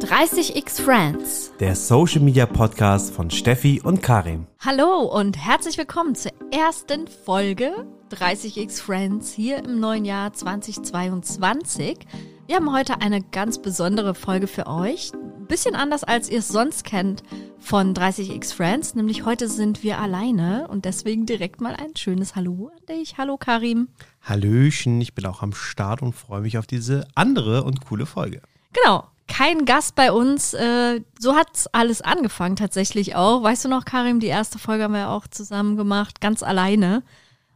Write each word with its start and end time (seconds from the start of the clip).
30x 0.00 0.80
Friends. 0.80 1.52
Der 1.58 1.74
Social 1.74 2.20
Media 2.20 2.46
Podcast 2.46 3.12
von 3.12 3.32
Steffi 3.32 3.80
und 3.82 4.00
Karim. 4.00 4.46
Hallo 4.60 5.02
und 5.02 5.36
herzlich 5.36 5.76
willkommen 5.76 6.14
zur 6.14 6.30
ersten 6.52 7.08
Folge 7.08 7.84
30x 8.12 8.80
Friends 8.80 9.32
hier 9.32 9.58
im 9.64 9.80
neuen 9.80 10.04
Jahr 10.04 10.32
2022. 10.32 11.98
Wir 12.46 12.56
haben 12.56 12.72
heute 12.72 13.00
eine 13.00 13.22
ganz 13.22 13.60
besondere 13.60 14.14
Folge 14.14 14.46
für 14.46 14.68
euch. 14.68 15.10
Ein 15.14 15.46
bisschen 15.48 15.74
anders, 15.74 16.04
als 16.04 16.30
ihr 16.30 16.38
es 16.38 16.48
sonst 16.48 16.84
kennt 16.84 17.24
von 17.58 17.92
30x 17.92 18.54
Friends. 18.54 18.94
Nämlich 18.94 19.24
heute 19.24 19.48
sind 19.48 19.82
wir 19.82 19.98
alleine 19.98 20.68
und 20.68 20.84
deswegen 20.84 21.26
direkt 21.26 21.60
mal 21.60 21.74
ein 21.74 21.96
schönes 21.96 22.36
Hallo 22.36 22.70
an 22.72 22.86
dich. 22.86 23.18
Hallo 23.18 23.36
Karim. 23.36 23.88
Hallöchen, 24.22 25.00
ich 25.00 25.16
bin 25.16 25.26
auch 25.26 25.42
am 25.42 25.52
Start 25.52 26.02
und 26.02 26.12
freue 26.12 26.42
mich 26.42 26.56
auf 26.56 26.68
diese 26.68 27.08
andere 27.16 27.64
und 27.64 27.84
coole 27.84 28.06
Folge. 28.06 28.42
Genau, 28.72 29.04
kein 29.28 29.64
Gast 29.64 29.94
bei 29.94 30.10
uns. 30.10 30.54
Äh, 30.54 31.02
so 31.18 31.36
hat's 31.36 31.66
alles 31.68 32.02
angefangen 32.02 32.56
tatsächlich 32.56 33.14
auch. 33.14 33.42
Weißt 33.42 33.64
du 33.64 33.68
noch, 33.68 33.84
Karim, 33.84 34.20
die 34.20 34.26
erste 34.26 34.58
Folge 34.58 34.84
haben 34.84 34.94
wir 34.94 35.10
auch 35.10 35.26
zusammen 35.28 35.76
gemacht, 35.76 36.20
ganz 36.20 36.42
alleine. 36.42 37.02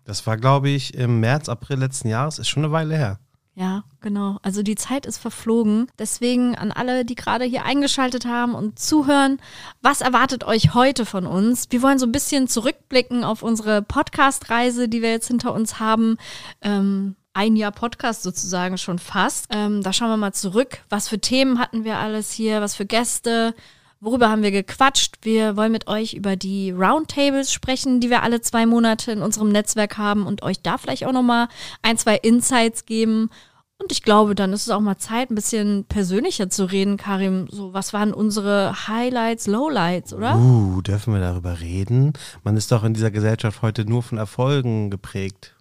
Das 0.05 0.27
war, 0.27 0.37
glaube 0.37 0.69
ich, 0.69 0.95
im 0.95 1.21
März, 1.21 1.49
April 1.49 1.79
letzten 1.79 2.09
Jahres. 2.09 2.39
Ist 2.39 2.49
schon 2.49 2.65
eine 2.65 2.73
Weile 2.73 2.97
her. 2.97 3.19
Ja, 3.55 3.85
genau. 4.01 4.39
Also 4.43 4.63
die 4.63 4.77
Zeit 4.77 5.05
ist 5.05 5.19
verflogen. 5.19 5.87
Deswegen 5.99 6.55
an 6.57 6.73
alle, 6.73 7.05
die 7.05 7.15
gerade 7.15 7.45
hier 7.45 7.65
eingeschaltet 7.65 8.25
haben 8.25 8.55
und 8.55 8.79
zuhören, 8.79 9.41
was 9.83 10.01
erwartet 10.01 10.45
euch 10.45 10.73
heute 10.73 11.05
von 11.05 11.27
uns? 11.27 11.67
Wir 11.71 11.83
wollen 11.83 11.99
so 11.99 12.07
ein 12.07 12.13
bisschen 12.13 12.49
zurückblicken 12.49 13.25
auf 13.25 13.43
unsere 13.43 13.83
Podcast-Reise, 13.83 14.89
die 14.89 15.03
wir 15.03 15.11
jetzt 15.11 15.29
hinter 15.29 15.53
uns 15.53 15.79
haben. 15.79 16.17
Ähm, 16.63 17.15
ein 17.35 17.57
Jahr 17.57 17.73
Podcast 17.73 18.23
sozusagen 18.23 18.79
schon 18.79 18.99
fast. 18.99 19.47
Ähm, 19.51 19.83
da 19.83 19.93
schauen 19.93 20.11
wir 20.11 20.17
mal 20.17 20.33
zurück. 20.33 20.79
Was 20.89 21.09
für 21.09 21.19
Themen 21.19 21.59
hatten 21.59 21.85
wir 21.85 21.99
alles 21.99 22.33
hier? 22.33 22.61
Was 22.61 22.75
für 22.75 22.87
Gäste? 22.87 23.55
Worüber 24.01 24.29
haben 24.29 24.43
wir 24.43 24.51
gequatscht? 24.51 25.19
Wir 25.23 25.57
wollen 25.57 25.71
mit 25.71 25.87
euch 25.87 26.15
über 26.15 26.35
die 26.35 26.73
Roundtables 26.73 27.53
sprechen, 27.53 28.01
die 28.01 28.11
wir 28.11 28.25
alle 28.25 28.41
zwei 28.41 28.67
Monate 28.67 29.13
in 29.13 29.23
unserem 29.23 29.51
Netzwerk 29.51 29.97
haben 29.97 30.27
und 30.27 30.43
euch 30.43 30.61
da 30.61 30.77
vielleicht 30.77 31.07
auch 31.07 31.13
nochmal 31.13 31.49
ein, 31.83 31.97
zwei 31.97 32.17
Insights 32.17 32.85
geben. 32.85 33.31
Und 33.79 33.91
ich 33.91 34.03
glaube, 34.03 34.35
dann 34.35 34.53
ist 34.53 34.63
es 34.63 34.71
auch 34.71 34.81
mal 34.81 34.99
Zeit, 34.99 35.31
ein 35.31 35.35
bisschen 35.35 35.85
persönlicher 35.85 36.49
zu 36.51 36.65
reden, 36.71 36.97
Karim. 36.97 37.49
So, 37.51 37.75
was 37.75 37.93
waren 37.93 38.13
unsere 38.13 38.87
Highlights, 38.87 39.47
Lowlights, 39.47 40.13
oder? 40.13 40.37
Uh, 40.37 40.83
dürfen 40.83 41.15
wir 41.15 41.21
darüber 41.21 41.61
reden? 41.61 42.13
Man 42.45 42.57
ist 42.57 42.71
doch 42.71 42.85
in 42.85 42.95
dieser 42.95 43.11
Gesellschaft 43.11 43.63
heute 43.63 43.85
nur 43.85 44.03
von 44.03 44.19
Erfolgen 44.19 44.91
geprägt. 44.91 45.52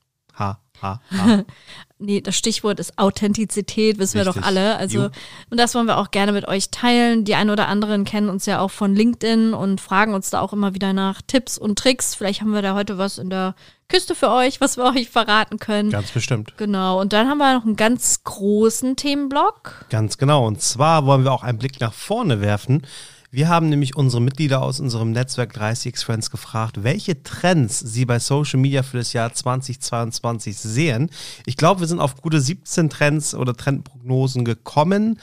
Ha, 0.81 1.01
ha, 1.15 1.43
nee, 1.99 2.21
das 2.21 2.35
Stichwort 2.35 2.79
ist 2.79 2.97
Authentizität, 2.97 3.99
wissen 3.99 4.17
Richtig. 4.17 4.35
wir 4.35 4.41
doch 4.41 4.47
alle. 4.47 4.75
Also, 4.77 5.09
und 5.49 5.59
das 5.59 5.75
wollen 5.75 5.87
wir 5.87 5.97
auch 5.97 6.11
gerne 6.11 6.31
mit 6.31 6.47
euch 6.47 6.69
teilen. 6.71 7.23
Die 7.25 7.35
einen 7.35 7.49
oder 7.49 7.67
anderen 7.67 8.03
kennen 8.03 8.29
uns 8.29 8.45
ja 8.45 8.59
auch 8.59 8.71
von 8.71 8.95
LinkedIn 8.95 9.53
und 9.53 9.79
fragen 9.79 10.13
uns 10.13 10.29
da 10.29 10.41
auch 10.41 10.53
immer 10.53 10.73
wieder 10.73 10.93
nach 10.93 11.21
Tipps 11.21 11.57
und 11.57 11.77
Tricks. 11.77 12.15
Vielleicht 12.15 12.41
haben 12.41 12.53
wir 12.53 12.61
da 12.61 12.73
heute 12.73 12.97
was 12.97 13.17
in 13.17 13.29
der 13.29 13.55
Küste 13.87 14.15
für 14.15 14.31
euch, 14.31 14.61
was 14.61 14.77
wir 14.77 14.85
euch 14.95 15.09
verraten 15.09 15.59
können. 15.59 15.91
Ganz 15.91 16.11
bestimmt. 16.11 16.53
Genau. 16.57 16.99
Und 16.99 17.13
dann 17.13 17.29
haben 17.29 17.37
wir 17.37 17.53
noch 17.53 17.65
einen 17.65 17.75
ganz 17.75 18.23
großen 18.23 18.95
Themenblock. 18.95 19.85
Ganz 19.89 20.17
genau. 20.17 20.47
Und 20.47 20.61
zwar 20.61 21.05
wollen 21.05 21.23
wir 21.23 21.31
auch 21.31 21.43
einen 21.43 21.59
Blick 21.59 21.79
nach 21.79 21.93
vorne 21.93 22.41
werfen. 22.41 22.87
Wir 23.33 23.47
haben 23.47 23.69
nämlich 23.69 23.95
unsere 23.95 24.21
Mitglieder 24.21 24.61
aus 24.61 24.81
unserem 24.81 25.11
Netzwerk 25.11 25.55
30x 25.55 26.03
Friends 26.03 26.31
gefragt, 26.31 26.83
welche 26.83 27.23
Trends 27.23 27.79
sie 27.79 28.03
bei 28.03 28.19
Social 28.19 28.59
Media 28.59 28.83
für 28.83 28.97
das 28.97 29.13
Jahr 29.13 29.33
2022 29.33 30.57
sehen. 30.57 31.09
Ich 31.45 31.55
glaube, 31.55 31.79
wir 31.79 31.87
sind 31.87 32.01
auf 32.01 32.17
gute 32.21 32.41
17 32.41 32.89
Trends 32.89 33.33
oder 33.33 33.55
Trendprognosen 33.55 34.43
gekommen. 34.43 35.17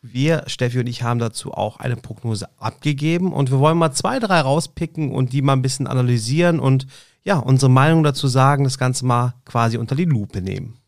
Wir, 0.00 0.44
Steffi 0.46 0.80
und 0.80 0.86
ich, 0.86 1.02
haben 1.02 1.18
dazu 1.18 1.52
auch 1.52 1.76
eine 1.76 1.96
Prognose 1.96 2.48
abgegeben 2.56 3.30
und 3.30 3.50
wir 3.50 3.58
wollen 3.58 3.76
mal 3.76 3.92
zwei, 3.92 4.18
drei 4.20 4.40
rauspicken 4.40 5.12
und 5.12 5.34
die 5.34 5.42
mal 5.42 5.52
ein 5.52 5.60
bisschen 5.60 5.86
analysieren 5.86 6.60
und 6.60 6.86
ja, 7.24 7.36
unsere 7.36 7.70
Meinung 7.70 8.02
dazu 8.02 8.26
sagen, 8.26 8.64
das 8.64 8.78
Ganze 8.78 9.04
mal 9.04 9.34
quasi 9.44 9.76
unter 9.76 9.96
die 9.96 10.06
Lupe 10.06 10.40
nehmen. 10.40 10.78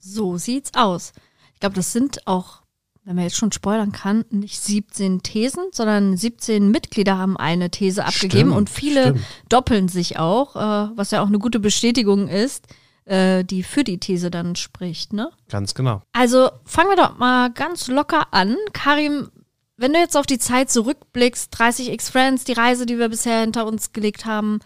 So 0.00 0.36
sieht's 0.36 0.72
aus. 0.74 1.12
Ich 1.54 1.60
glaube, 1.60 1.76
das 1.76 1.92
sind 1.92 2.26
auch 2.26 2.62
wenn 3.08 3.16
man 3.16 3.24
jetzt 3.24 3.38
schon 3.38 3.52
spoilern 3.52 3.90
kann, 3.90 4.26
nicht 4.28 4.60
17 4.60 5.22
Thesen, 5.22 5.64
sondern 5.72 6.14
17 6.14 6.70
Mitglieder 6.70 7.16
haben 7.16 7.38
eine 7.38 7.70
These 7.70 8.04
abgegeben 8.04 8.50
stimmt, 8.50 8.56
und 8.58 8.68
viele 8.68 9.02
stimmt. 9.02 9.24
doppeln 9.48 9.88
sich 9.88 10.18
auch, 10.18 10.54
äh, 10.56 10.90
was 10.94 11.10
ja 11.10 11.22
auch 11.22 11.28
eine 11.28 11.38
gute 11.38 11.58
Bestätigung 11.58 12.28
ist, 12.28 12.66
äh, 13.06 13.44
die 13.44 13.62
für 13.62 13.82
die 13.82 13.96
These 13.96 14.30
dann 14.30 14.56
spricht, 14.56 15.14
ne? 15.14 15.30
Ganz 15.48 15.74
genau. 15.74 16.02
Also 16.12 16.50
fangen 16.66 16.90
wir 16.90 16.96
doch 16.96 17.16
mal 17.16 17.50
ganz 17.50 17.88
locker 17.88 18.26
an. 18.32 18.58
Karim, 18.74 19.30
wenn 19.78 19.94
du 19.94 20.00
jetzt 20.00 20.14
auf 20.14 20.26
die 20.26 20.38
Zeit 20.38 20.70
zurückblickst, 20.70 21.50
30x 21.54 22.10
Friends, 22.10 22.44
die 22.44 22.52
Reise, 22.52 22.84
die 22.84 22.98
wir 22.98 23.08
bisher 23.08 23.40
hinter 23.40 23.66
uns 23.66 23.94
gelegt 23.94 24.26
haben, 24.26 24.58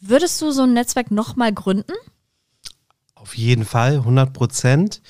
würdest 0.00 0.42
du 0.42 0.50
so 0.50 0.62
ein 0.64 0.72
Netzwerk 0.72 1.12
nochmal 1.12 1.52
gründen? 1.52 1.94
Auf 3.20 3.36
jeden 3.36 3.66
Fall, 3.66 3.96
100 3.96 4.32
Prozent. 4.32 5.02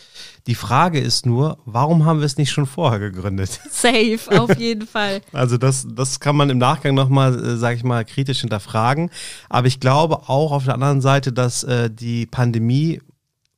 Die 0.48 0.56
Frage 0.56 0.98
ist 0.98 1.26
nur, 1.26 1.59
warum 1.65 2.04
haben 2.04 2.19
wir 2.19 2.26
es 2.26 2.38
nicht 2.38 2.50
schon 2.50 2.66
vorher 2.66 2.98
gegründet? 2.98 3.60
Safe, 3.71 4.19
auf 4.37 4.59
jeden 4.59 4.87
Fall. 4.87 5.21
Also 5.32 5.56
das, 5.59 5.87
das 5.88 6.19
kann 6.19 6.34
man 6.34 6.50
im 6.50 6.59
Nachgang 6.59 6.94
nochmal, 6.94 7.38
äh, 7.38 7.56
sage 7.56 7.76
ich 7.76 7.84
mal, 7.84 8.04
kritisch 8.04 8.41
hinterfragen. 8.41 9.10
Aber 9.48 9.69
ich 9.69 9.78
glaube 9.78 10.28
auch 10.28 10.50
auf 10.50 10.65
der 10.65 10.75
anderen 10.75 11.00
Seite, 11.00 11.32
dass 11.32 11.62
äh, 11.62 11.88
die 11.88 12.26
Pandemie 12.26 13.00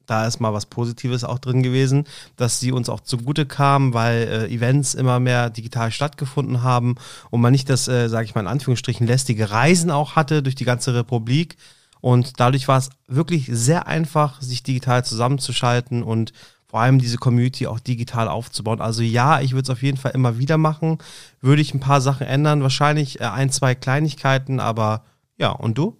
da 0.07 0.27
ist 0.27 0.41
mal 0.41 0.53
was 0.53 0.67
Positives 0.67 1.25
auch 1.25 1.39
drin 1.39 1.63
gewesen, 1.63 2.05
dass 2.37 2.61
sie 2.61 2.73
uns 2.73 2.91
auch 2.91 3.01
zugute 3.01 3.47
kam, 3.47 3.95
weil 3.95 4.49
äh, 4.51 4.55
Events 4.55 4.93
immer 4.95 5.21
mehr 5.21 5.49
digital 5.49 5.91
stattgefunden 5.91 6.63
haben 6.63 6.97
und 7.31 7.41
man 7.41 7.53
nicht 7.53 7.71
das, 7.71 7.89
äh, 7.89 8.09
sage 8.09 8.27
ich 8.27 8.35
mal 8.35 8.43
in 8.43 8.49
Anführungsstrichen, 8.49 9.07
lästige 9.07 9.51
Reisen 9.51 9.91
auch 9.91 10.17
hatte 10.17 10.43
durch 10.43 10.57
die 10.57 10.65
ganze 10.65 10.95
Republik, 10.95 11.57
und 12.03 12.41
dadurch 12.41 12.67
war 12.67 12.79
es 12.79 12.91
wirklich 13.07 13.49
sehr 13.51 13.87
einfach, 13.87 14.43
sich 14.43 14.65
digital 14.65 15.05
zusammenzuschalten 15.05 16.03
und 16.03 16.33
vor 16.67 16.81
allem 16.81 16.99
diese 16.99 17.17
Community 17.17 17.69
auch 17.69 17.79
digital 17.79 18.27
aufzubauen. 18.27 18.81
Also 18.81 19.03
ja, 19.03 19.41
ich 19.41 19.53
würde 19.53 19.63
es 19.63 19.71
auf 19.71 19.83
jeden 19.83 19.99
Fall 19.99 20.11
immer 20.13 20.37
wieder 20.37 20.59
machen. 20.59 20.99
Würde 21.41 21.63
ich 21.63 21.73
ein 21.75 21.81
paar 21.81 22.01
Sachen 22.01 22.27
ändern, 22.27 22.63
wahrscheinlich 22.63 23.21
äh, 23.21 23.25
ein, 23.25 23.51
zwei 23.51 23.77
Kleinigkeiten, 23.77 24.59
aber 24.59 25.05
ja, 25.39 25.51
und 25.51 25.79
du? 25.79 25.97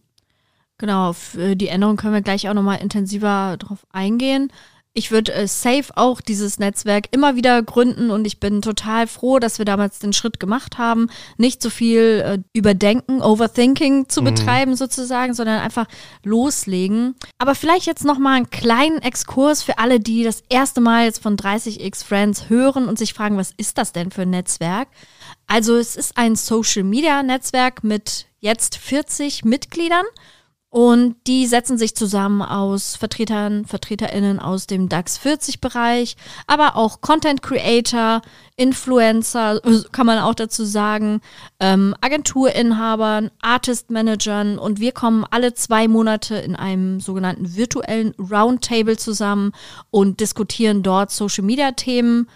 Genau, 0.79 1.11
auf 1.11 1.37
äh, 1.37 1.55
die 1.55 1.69
Änderung 1.69 1.97
können 1.97 2.15
wir 2.15 2.23
gleich 2.23 2.49
auch 2.49 2.55
nochmal 2.55 2.81
intensiver 2.81 3.57
drauf 3.57 3.87
eingehen 3.93 4.51
ich 4.95 5.11
würde 5.11 5.33
äh, 5.33 5.49
safe 5.49 5.87
auch 5.95 6.21
dieses 6.21 6.59
Netzwerk 6.59 7.07
immer 7.13 7.35
wieder 7.35 7.63
gründen 7.63 8.11
und 8.11 8.27
ich 8.27 8.41
bin 8.41 8.61
total 8.61 9.07
froh, 9.07 9.39
dass 9.39 9.59
wir 9.59 9.65
damals 9.65 10.01
den 10.01 10.13
Schritt 10.13 10.39
gemacht 10.39 10.77
haben, 10.77 11.09
nicht 11.39 11.63
so 11.63 11.71
viel 11.71 12.23
äh, 12.25 12.39
überdenken, 12.53 13.23
Overthinking 13.23 14.09
zu 14.09 14.21
mhm. 14.21 14.27
betreiben 14.27 14.77
sozusagen, 14.77 15.33
sondern 15.33 15.61
einfach 15.61 15.87
loslegen. 16.25 17.15
Aber 17.39 17.55
vielleicht 17.55 17.87
jetzt 17.87 18.05
noch 18.05 18.19
mal 18.19 18.37
einen 18.37 18.51
kleinen 18.51 19.01
Exkurs 19.01 19.63
für 19.63 19.79
alle, 19.79 19.99
die 19.99 20.25
das 20.25 20.43
erste 20.51 20.81
Mal 20.83 21.07
jetzt 21.07 21.23
von 21.23 21.37
30x 21.37 22.05
Friends 22.05 22.51
hören 22.51 22.87
und 22.87 22.99
sich 22.99 23.15
fragen, 23.15 23.39
was 23.39 23.53
ist 23.57 23.79
das 23.79 23.93
denn 23.93 24.11
für 24.11 24.23
ein 24.23 24.31
Netzwerk? 24.31 24.89
Also 25.47 25.77
es 25.77 25.97
ist 25.97 26.19
ein 26.19 26.37
Social 26.37 26.85
Media 26.85 27.23
Netzwerk 27.23 27.83
mit 27.83 28.27
jetzt 28.41 28.77
40 28.77 29.45
Mitgliedern 29.45 30.05
und 30.73 31.17
die 31.27 31.47
setzen 31.47 31.77
sich 31.77 31.95
zusammen 31.95 32.41
aus 32.41 32.97
Vertretern, 32.97 33.67
Vertreterinnen 33.67 34.39
aus 34.41 34.67
dem 34.67 34.89
DAX 34.89 35.19
40 35.19 35.61
Bereich, 35.61 36.17
aber 36.47 36.77
auch 36.77 37.03
Content 37.03 37.43
Creator, 37.43 38.23
Influencer, 38.57 39.61
kann 39.93 40.07
man 40.07 40.19
auch 40.21 40.35
dazu 40.35 40.65
sagen, 40.65 41.21
ähm, 41.61 41.95
Agenturinhabern, 42.01 43.31
Artist 43.43 43.91
Managern. 43.91 44.59
Und 44.59 44.81
wir 44.81 44.93
kommen 44.93 45.27
alle 45.31 45.53
zwei 45.53 45.89
Monate 45.89 46.37
in 46.37 46.57
einem 46.57 47.01
sogenannten 47.01 47.55
virtuellen 47.55 48.15
Roundtable 48.19 48.97
zusammen 48.97 49.53
und 49.91 50.21
diskutieren 50.21 50.83
dort 50.83 51.11
Social 51.11 51.45
Media 51.45 51.73
Themen 51.73 52.31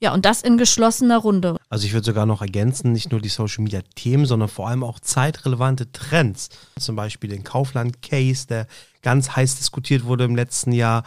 ja, 0.00 0.14
und 0.14 0.24
das 0.24 0.42
in 0.42 0.58
geschlossener 0.58 1.18
Runde. 1.18 1.56
Also 1.70 1.86
ich 1.86 1.92
würde 1.92 2.06
sogar 2.06 2.24
noch 2.24 2.40
ergänzen, 2.40 2.92
nicht 2.92 3.10
nur 3.10 3.20
die 3.20 3.28
Social 3.28 3.64
Media 3.64 3.80
Themen, 3.96 4.26
sondern 4.26 4.48
vor 4.48 4.68
allem 4.68 4.84
auch 4.84 5.00
zeitrelevante 5.00 5.90
Trends. 5.90 6.50
Zum 6.78 6.94
Beispiel 6.94 7.30
den 7.30 7.42
Kaufland 7.42 8.00
Case, 8.00 8.46
der 8.46 8.68
ganz 9.02 9.34
heiß 9.34 9.56
diskutiert 9.56 10.04
wurde 10.04 10.24
im 10.24 10.36
letzten 10.36 10.70
Jahr. 10.70 11.02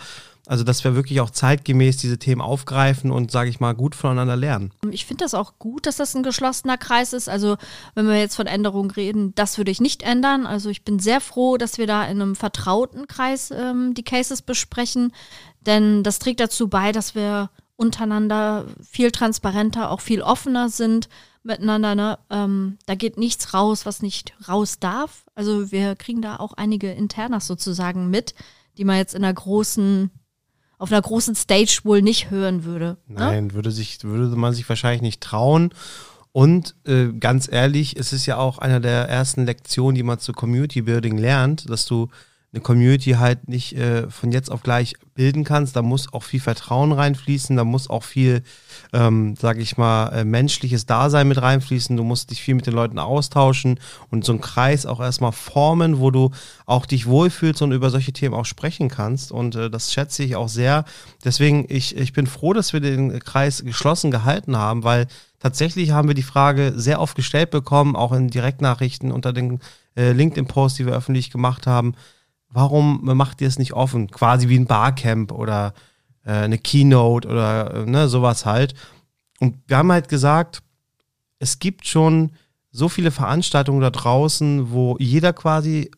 Also, 0.48 0.66
dass 0.66 0.84
wir 0.84 0.96
wirklich 0.96 1.22
auch 1.22 1.30
zeitgemäß 1.30 1.98
diese 1.98 2.18
Themen 2.18 2.42
aufgreifen 2.42 3.12
und, 3.12 3.32
sage 3.32 3.50
ich 3.50 3.62
mal, 3.62 3.74
gut 3.74 3.96
voneinander 3.96 4.36
lernen. 4.36 4.74
Ich 4.90 5.06
finde 5.06 5.24
das 5.24 5.34
auch 5.34 5.60
gut, 5.60 5.86
dass 5.86 5.98
das 5.98 6.16
ein 6.16 6.24
geschlossener 6.24 6.78
Kreis 6.78 7.14
ist. 7.14 7.30
Also, 7.30 7.56
wenn 7.96 8.08
wir 8.08 8.18
jetzt 8.18 8.36
von 8.36 8.48
Änderungen 8.48 8.92
reden, 8.92 9.34
das 9.36 9.58
würde 9.58 9.72
ich 9.72 9.80
nicht 9.80 10.04
ändern. 10.04 10.46
Also, 10.46 10.70
ich 10.70 10.84
bin 10.84 11.00
sehr 11.00 11.22
froh, 11.22 11.56
dass 11.58 11.78
wir 11.78 11.88
da 11.88 12.04
in 12.04 12.22
einem 12.22 12.36
vertrauten 12.36 13.08
Kreis 13.08 13.52
ähm, 13.52 13.94
die 13.94 14.04
Cases 14.04 14.42
besprechen. 14.42 15.14
Denn 15.62 16.04
das 16.04 16.20
trägt 16.20 16.40
dazu 16.42 16.68
bei, 16.68 16.92
dass 16.92 17.16
wir 17.16 17.52
untereinander 17.82 18.66
viel 18.88 19.12
transparenter, 19.12 19.90
auch 19.90 20.02
viel 20.02 20.22
offener 20.22 20.70
sind 20.70 21.10
miteinander. 21.42 21.96
Ne? 21.96 22.20
Ähm, 22.30 22.78
da 22.86 22.94
geht 22.94 23.18
nichts 23.18 23.56
raus, 23.56 23.88
was 23.88 24.04
nicht 24.04 24.34
raus 24.48 24.78
darf. 24.80 25.26
Also 25.34 25.72
wir 25.72 25.96
kriegen 25.96 26.22
da 26.22 26.36
auch 26.36 26.54
einige 26.54 26.92
Internas 26.92 27.48
sozusagen 27.48 28.12
mit, 28.12 28.36
die 28.78 28.86
man 28.86 28.98
jetzt 28.98 29.16
in 29.16 29.24
einer 29.24 29.34
großen, 29.34 30.12
auf 30.78 30.92
einer 30.92 31.02
großen 31.02 31.34
Stage 31.34 31.80
wohl 31.84 32.04
nicht 32.04 32.30
hören 32.30 32.66
würde. 32.66 32.98
Ne? 33.08 33.16
Nein, 33.16 33.54
würde, 33.54 33.72
sich, 33.72 34.04
würde 34.04 34.36
man 34.36 34.54
sich 34.54 34.70
wahrscheinlich 34.70 35.02
nicht 35.02 35.22
trauen. 35.22 35.74
Und 36.32 36.76
äh, 36.86 37.08
ganz 37.08 37.52
ehrlich, 37.52 37.98
es 37.98 38.14
ist 38.14 38.28
ja 38.28 38.38
auch 38.38 38.60
einer 38.60 38.80
der 38.80 39.10
ersten 39.10 39.46
Lektionen, 39.48 39.96
die 39.96 40.04
man 40.04 40.20
zu 40.20 40.34
Community 40.34 40.84
Building 40.84 41.18
lernt, 41.18 41.68
dass 41.68 41.88
du 41.88 42.10
eine 42.54 42.62
Community 42.62 43.12
halt 43.12 43.48
nicht 43.48 43.78
äh, 43.78 44.10
von 44.10 44.34
jetzt 44.34 44.52
auf 44.52 44.62
gleich 44.62 44.96
bilden 45.14 45.46
kannst. 45.46 45.78
Da 45.78 45.82
muss 45.82 46.12
auch 46.12 46.24
viel 46.24 46.42
Vertrauen 46.42 46.92
reinfließen, 46.92 47.56
da 47.56 47.64
muss 47.64 47.90
auch 47.90 48.04
viel, 48.04 48.44
ähm, 48.92 49.36
sag 49.40 49.58
ich 49.58 49.78
mal, 49.78 50.10
äh, 50.10 50.26
menschliches 50.26 50.86
Dasein 50.86 51.30
mit 51.30 51.42
reinfließen. 51.42 51.96
Du 51.96 52.04
musst 52.04 52.30
dich 52.30 52.42
viel 52.42 52.56
mit 52.56 52.68
den 52.68 52.74
Leuten 52.74 53.00
austauschen 53.00 53.80
und 54.10 54.26
so 54.26 54.34
einen 54.34 54.42
Kreis 54.42 54.86
auch 54.86 55.00
erstmal 55.00 55.32
formen, 55.32 56.00
wo 56.00 56.12
du 56.12 56.32
auch 56.66 56.86
dich 56.86 57.08
wohlfühlst 57.08 57.62
und 57.62 57.72
über 57.72 57.90
solche 57.90 58.12
Themen 58.12 58.36
auch 58.36 58.46
sprechen 58.46 58.90
kannst. 58.90 59.32
Und 59.32 59.56
äh, 59.56 59.70
das 59.70 59.94
schätze 59.94 60.24
ich 60.24 60.36
auch 60.36 60.50
sehr. 60.50 60.84
Deswegen, 61.24 61.66
ich, 61.70 61.96
ich 61.96 62.12
bin 62.12 62.28
froh, 62.28 62.52
dass 62.52 62.74
wir 62.74 62.82
den 62.82 63.18
Kreis 63.20 63.64
geschlossen 63.64 64.12
gehalten 64.12 64.58
haben, 64.58 64.84
weil 64.84 65.08
tatsächlich 65.40 65.92
haben 65.92 66.10
wir 66.10 66.16
die 66.16 66.22
Frage 66.22 66.74
sehr 66.76 67.00
oft 67.00 67.16
gestellt 67.16 67.50
bekommen, 67.50 67.96
auch 67.96 68.12
in 68.12 68.28
Direktnachrichten 68.28 69.14
unter 69.14 69.32
den 69.32 69.60
äh, 69.96 70.12
LinkedIn-Posts, 70.12 70.78
die 70.78 70.86
wir 70.86 70.94
öffentlich 70.94 71.32
gemacht 71.32 71.66
haben 71.66 71.96
warum 72.52 73.00
macht 73.04 73.42
ihr 73.42 73.48
es 73.48 73.60
nicht 73.60 73.74
offen? 73.74 74.10
Quasi 74.12 74.50
wie 74.50 74.60
ein 74.60 74.68
Barcamp 74.68 75.32
oder 75.32 75.74
äh, 76.26 76.32
eine 76.32 76.58
Keynote 76.58 77.28
oder 77.28 77.74
äh, 77.74 77.86
ne, 77.86 78.08
sowas 78.08 78.46
halt. 78.46 78.76
Und 79.40 79.58
wir 79.68 79.78
haben 79.78 79.92
halt 79.92 80.10
gesagt, 80.10 80.62
es 81.40 81.60
gibt 81.60 81.88
schon 81.88 82.32
so 82.72 82.90
viele 82.90 83.12
Veranstaltungen 83.12 83.82
da 83.82 83.90
draußen, 83.90 84.72
wo 84.72 84.98
jeder 85.00 85.34
quasi 85.34 85.92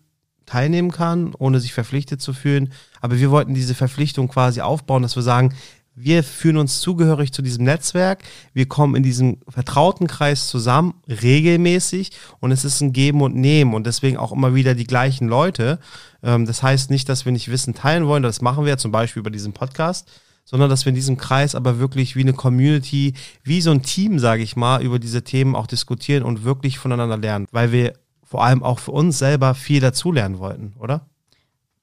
teilnehmen 0.46 0.92
kann, 0.92 1.34
ohne 1.38 1.60
sich 1.60 1.74
verpflichtet 1.74 2.22
zu 2.22 2.34
fühlen. 2.34 2.72
Aber 3.02 3.20
wir 3.20 3.32
wollten 3.32 3.54
diese 3.54 3.76
Verpflichtung 3.76 4.28
quasi 4.28 4.62
aufbauen, 4.62 5.04
dass 5.04 5.16
wir 5.16 5.24
sagen, 5.24 5.54
wir 5.96 6.24
fühlen 6.24 6.58
uns 6.58 6.82
zugehörig 6.82 7.32
zu 7.32 7.42
diesem 7.42 7.66
Netzwerk, 7.66 8.24
wir 8.54 8.68
kommen 8.68 8.96
in 8.96 9.04
diesem 9.04 9.38
vertrauten 9.48 10.08
Kreis 10.08 10.48
zusammen, 10.48 10.96
regelmäßig 11.08 12.12
und 12.40 12.52
es 12.52 12.66
ist 12.66 12.82
ein 12.82 12.94
Geben 12.94 13.22
und 13.22 13.36
Nehmen 13.36 13.74
und 13.74 13.86
deswegen 13.86 14.18
auch 14.18 14.32
immer 14.32 14.56
wieder 14.56 14.76
die 14.76 14.88
gleichen 14.88 15.28
Leute. 15.28 15.80
Ähm, 16.24 16.46
das 16.46 16.64
heißt 16.64 16.90
nicht, 16.90 17.10
dass 17.10 17.26
wir 17.26 17.32
nicht 17.32 17.52
Wissen 17.52 17.76
teilen 17.76 18.08
wollen, 18.08 18.24
das 18.24 18.42
machen 18.42 18.66
wir 18.66 18.78
zum 18.78 18.92
Beispiel 18.92 19.20
über 19.20 19.32
diesen 19.32 19.54
Podcast, 19.54 20.10
sondern 20.46 20.70
dass 20.70 20.86
wir 20.86 20.90
in 20.90 20.96
diesem 20.96 21.18
Kreis 21.18 21.54
aber 21.56 21.80
wirklich 21.80 22.16
wie 22.16 22.22
eine 22.22 22.34
Community, 22.34 23.14
wie 23.44 23.62
so 23.62 23.72
ein 23.72 23.84
Team, 23.84 24.20
sage 24.20 24.44
ich 24.44 24.56
mal, 24.56 24.82
über 24.82 25.00
diese 25.00 25.24
Themen 25.24 25.56
auch 25.56 25.68
diskutieren 25.68 26.24
und 26.24 26.44
wirklich 26.44 26.80
voneinander 26.80 27.18
lernen, 27.18 27.48
weil 27.52 27.72
wir 27.72 27.94
vor 28.24 28.44
allem 28.44 28.64
auch 28.64 28.80
für 28.80 28.92
uns 28.92 29.20
selber 29.20 29.54
viel 29.54 29.80
dazulernen 29.80 30.40
wollten, 30.40 30.74
oder? 30.80 31.06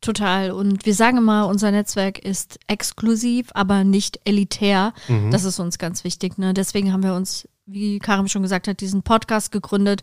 Total. 0.01 0.51
Und 0.53 0.87
wir 0.87 0.95
sagen 0.95 1.19
immer, 1.19 1.47
unser 1.47 1.71
Netzwerk 1.71 2.19
ist 2.19 2.59
exklusiv, 2.67 3.51
aber 3.53 3.85
nicht 3.85 4.21
elitär. 4.25 4.95
Mhm. 5.09 5.31
Das 5.31 5.45
ist 5.45 5.59
uns 5.59 5.79
ganz 5.79 6.05
wichtig. 6.05 6.39
Ne? 6.39 6.55
Deswegen 6.55 6.93
haben 6.93 7.03
wir 7.03 7.15
uns, 7.15 7.49
wie 7.67 7.99
Karim 7.99 8.29
schon 8.29 8.43
gesagt 8.43 8.67
hat, 8.67 8.81
diesen 8.81 9.03
Podcast 9.03 9.53
gegründet, 9.53 10.03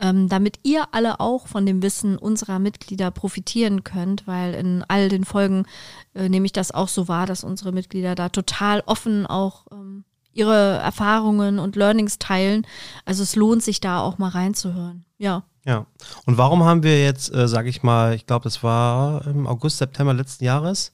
ähm, 0.00 0.28
damit 0.28 0.60
ihr 0.62 0.86
alle 0.92 1.20
auch 1.20 1.46
von 1.46 1.66
dem 1.66 1.82
Wissen 1.82 2.16
unserer 2.16 2.58
Mitglieder 2.58 3.10
profitieren 3.10 3.84
könnt, 3.84 4.26
weil 4.26 4.54
in 4.54 4.82
all 4.88 5.08
den 5.08 5.24
Folgen 5.24 5.66
äh, 6.14 6.28
nehme 6.28 6.46
ich 6.46 6.52
das 6.52 6.72
auch 6.72 6.88
so 6.88 7.06
wahr, 7.06 7.26
dass 7.26 7.44
unsere 7.44 7.72
Mitglieder 7.72 8.14
da 8.14 8.30
total 8.30 8.82
offen 8.86 9.26
auch 9.26 9.66
ähm, 9.70 10.04
ihre 10.32 10.78
Erfahrungen 10.78 11.58
und 11.58 11.76
Learnings 11.76 12.18
teilen. 12.18 12.66
Also 13.04 13.22
es 13.22 13.36
lohnt 13.36 13.62
sich 13.62 13.80
da 13.80 14.00
auch 14.00 14.18
mal 14.18 14.30
reinzuhören. 14.30 15.04
Ja. 15.18 15.44
Ja. 15.64 15.86
Und 16.26 16.36
warum 16.36 16.64
haben 16.64 16.82
wir 16.82 17.02
jetzt, 17.02 17.34
äh, 17.34 17.48
sage 17.48 17.68
ich 17.68 17.82
mal, 17.82 18.14
ich 18.14 18.26
glaube, 18.26 18.44
das 18.44 18.62
war 18.62 19.26
im 19.26 19.46
August, 19.46 19.78
September 19.78 20.12
letzten 20.12 20.44
Jahres, 20.44 20.92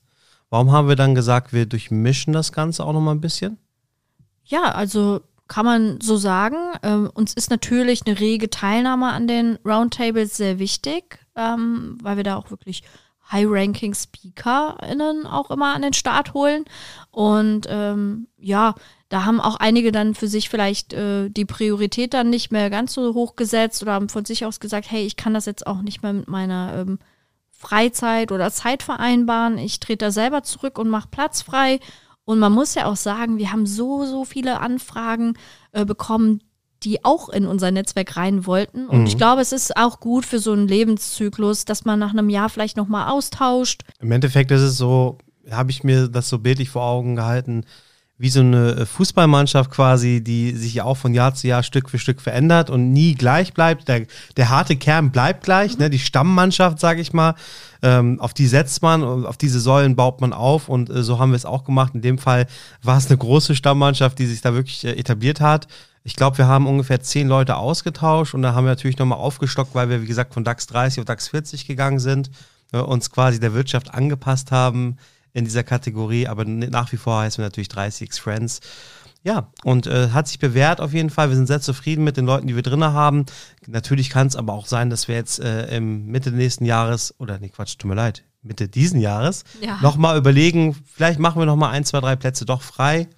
warum 0.49 0.71
haben 0.71 0.89
wir 0.89 0.97
dann 0.97 1.15
gesagt, 1.15 1.53
wir 1.53 1.67
durchmischen 1.67 2.33
das 2.33 2.53
Ganze 2.53 2.85
auch 2.85 2.93
nochmal 2.93 3.15
ein 3.15 3.21
bisschen? 3.21 3.59
Ja, 4.45 4.73
also 4.73 5.21
kann 5.49 5.65
man 5.65 6.01
so 6.01 6.17
sagen. 6.17 6.57
Ähm, 6.83 7.11
uns 7.13 7.35
ist 7.35 7.51
natürlich 7.51 8.07
eine 8.07 8.19
rege 8.21 8.51
Teilnahme 8.51 9.09
an 9.09 9.27
den 9.27 9.59
Roundtables 9.65 10.37
sehr 10.37 10.61
wichtig, 10.61 11.19
ähm, 11.35 11.99
weil 12.03 12.17
wir 12.17 12.25
da 12.25 12.37
auch 12.37 12.51
wirklich 12.51 12.85
High-Ranking-SpeakerInnen 13.31 15.27
auch 15.27 15.51
immer 15.51 15.75
an 15.75 15.83
den 15.83 15.93
Start 15.93 16.35
holen. 16.35 16.65
Und 17.11 17.67
ähm, 17.69 18.29
ja, 18.39 18.75
da 19.09 19.25
haben 19.25 19.41
auch 19.41 19.57
einige 19.57 19.93
dann 19.93 20.15
für 20.15 20.29
sich 20.29 20.49
vielleicht 20.49 20.93
äh, 20.93 21.29
die 21.29 21.45
Priorität 21.45 22.15
dann 22.15 22.31
nicht 22.31 22.53
mehr 22.53 22.71
ganz 22.71 22.95
so 22.95 23.15
hoch 23.15 23.37
gesetzt 23.37 23.83
oder 23.83 23.93
haben 23.93 24.09
von 24.09 24.25
sich 24.25 24.45
aus 24.45 24.61
gesagt, 24.61 24.91
hey, 24.91 25.05
ich 25.05 25.17
kann 25.17 25.35
das 25.35 25.47
jetzt 25.47 25.67
auch 25.67 25.83
nicht 25.83 26.03
mehr 26.03 26.13
mit 26.13 26.29
meiner 26.29 26.75
ähm, 26.77 26.99
Freizeit 27.51 28.33
oder 28.33 28.51
Zeit 28.51 28.83
vereinbaren. 28.83 29.59
Ich 29.59 29.81
trete 29.81 30.07
da 30.07 30.11
selber 30.11 30.43
zurück 30.43 30.79
und 30.79 30.89
mache 30.89 31.09
Platz 31.11 31.43
frei. 31.43 31.81
Und 32.25 32.39
man 32.39 32.53
muss 32.53 32.75
ja 32.75 32.87
auch 32.87 32.97
sagen, 32.97 33.39
wir 33.39 33.51
haben 33.51 33.67
so, 33.67 34.05
so 34.05 34.25
viele 34.25 34.61
Anfragen 34.61 35.35
äh, 35.73 35.85
bekommen, 35.85 36.43
die 36.83 37.05
auch 37.05 37.29
in 37.29 37.47
unser 37.47 37.71
Netzwerk 37.71 38.17
rein 38.17 38.47
wollten. 38.47 38.87
Und 38.87 39.01
mhm. 39.01 39.07
ich 39.07 39.17
glaube, 39.17 39.43
es 39.43 39.53
ist 39.53 39.77
auch 39.77 40.01
gut 40.01 40.25
für 40.25 40.39
so 40.39 40.53
einen 40.53 40.69
Lebenszyklus, 40.69 41.65
dass 41.65 41.85
man 41.85 41.99
nach 41.99 42.13
einem 42.13 42.31
Jahr 42.31 42.49
vielleicht 42.49 42.77
nochmal 42.77 43.11
austauscht. 43.11 43.83
Im 44.01 44.13
Endeffekt 44.13 44.51
ist 44.51 44.63
es 44.63 44.77
so, 44.77 45.19
habe 45.51 45.71
ich 45.71 45.85
mir 45.85 46.09
das 46.09 46.29
so 46.29 46.39
bildlich 46.39 46.71
vor 46.71 46.83
Augen 46.83 47.17
gehalten, 47.17 47.65
wie 48.21 48.29
so 48.29 48.41
eine 48.41 48.73
äh, 48.73 48.87
Fußballmannschaft 48.87 49.71
quasi, 49.71 50.23
die 50.23 50.53
sich 50.53 50.75
ja 50.75 50.85
auch 50.85 50.99
von 50.99 51.15
Jahr 51.15 51.35
zu 51.35 51.49
Jahr 51.49 51.63
Stück 51.63 51.89
für 51.89 51.99
Stück 51.99 52.21
verändert 52.21 52.69
und 52.69 52.93
nie 52.93 53.15
gleich 53.15 53.55
bleibt. 53.55 53.89
Der, 53.89 54.07
der 54.37 54.51
harte 54.51 54.77
Kern 54.77 55.11
bleibt 55.11 55.43
gleich, 55.43 55.75
mhm. 55.75 55.85
ne? 55.85 55.91
die 55.91 55.99
Stammmannschaft, 55.99 56.79
sage 56.79 57.01
ich 57.01 57.15
mal. 57.15 57.35
Ähm, 57.83 58.21
auf 58.21 58.35
die 58.35 58.47
setzt 58.47 58.83
man 58.83 59.03
und 59.03 59.25
auf 59.25 59.39
diese 59.39 59.59
Säulen 59.59 59.97
baut 59.97 60.21
man 60.21 60.35
auf 60.35 60.69
und 60.69 60.91
äh, 60.91 61.03
so 61.03 61.19
haben 61.19 61.33
wir 61.33 61.37
es 61.37 61.47
auch 61.47 61.65
gemacht. 61.65 61.95
In 61.95 62.03
dem 62.03 62.19
Fall 62.19 62.47
war 62.83 62.99
es 62.99 63.07
eine 63.07 63.17
große 63.17 63.57
Stammmannschaft, 63.57 64.19
die 64.19 64.27
sich 64.27 64.43
da 64.43 64.53
wirklich 64.53 64.85
äh, 64.85 64.93
etabliert 64.93 65.41
hat. 65.41 65.67
Ich 66.03 66.17
glaube, 66.17 66.39
wir 66.39 66.47
haben 66.47 66.67
ungefähr 66.67 67.01
zehn 67.01 67.29
Leute 67.29 67.57
ausgetauscht 67.57 68.35
und 68.35 68.43
da 68.43 68.55
haben 68.55 68.65
wir 68.65 68.71
natürlich 68.71 68.99
nochmal 68.99 69.19
aufgestockt, 69.19 69.75
weil 69.75 69.91
wir, 69.91 70.03
wie 70.03 70.07
gesagt, 70.07 70.35
von 70.35 70.45
DAX 70.45 70.67
30 70.67 71.01
auf 71.01 71.05
DAX 71.05 71.29
40 71.29 71.67
gegangen 71.67 71.99
sind, 71.99 72.31
äh, 72.73 72.79
uns 72.79 73.11
quasi 73.11 73.39
der 73.39 73.53
Wirtschaft 73.55 73.93
angepasst 73.93 74.51
haben 74.51 74.97
in 75.33 75.45
dieser 75.45 75.63
Kategorie, 75.63 76.27
aber 76.27 76.45
nach 76.45 76.91
wie 76.93 76.97
vor 76.97 77.21
heißen 77.21 77.39
wir 77.39 77.47
natürlich 77.47 77.69
30x 77.69 78.21
Friends. 78.21 78.61
Ja, 79.23 79.53
und 79.65 79.87
äh, 79.87 80.11
hat 80.11 80.29
sich 80.29 80.39
bewährt 80.39 80.81
auf 80.81 80.95
jeden 80.95 81.11
Fall. 81.11 81.29
Wir 81.29 81.37
sind 81.37 81.47
sehr 81.47 81.61
zufrieden 81.61 82.05
mit 82.05 82.17
den 82.17 82.25
Leuten, 82.25 82.47
die 82.47 82.57
wir 82.57 82.63
drin 82.63 82.83
haben. 82.83 83.27
Natürlich 83.67 84.09
kann 84.09 84.27
es 84.27 84.35
aber 84.35 84.55
auch 84.55 84.67
sein, 84.67 84.89
dass 84.89 85.09
wir 85.09 85.15
jetzt 85.15 85.41
äh, 85.41 85.77
im 85.77 86.07
Mitte 86.07 86.33
nächsten 86.33 86.65
Jahres, 86.65 87.15
oder 87.19 87.39
nee, 87.39 87.51
Quatsch, 87.51 87.77
tut 87.77 87.89
mir 87.89 87.97
leid, 87.97 88.25
Mitte 88.43 88.69
diesen 88.69 88.99
Jahres, 88.99 89.45
ja. 89.61 89.79
nochmal 89.83 90.17
überlegen, 90.17 90.75
vielleicht 90.95 91.19
machen 91.19 91.39
wir 91.39 91.45
nochmal 91.45 91.73
ein, 91.73 91.85
zwei, 91.85 92.01
drei 92.01 92.17
Plätze 92.17 92.47
doch 92.47 92.63
frei. 92.63 93.09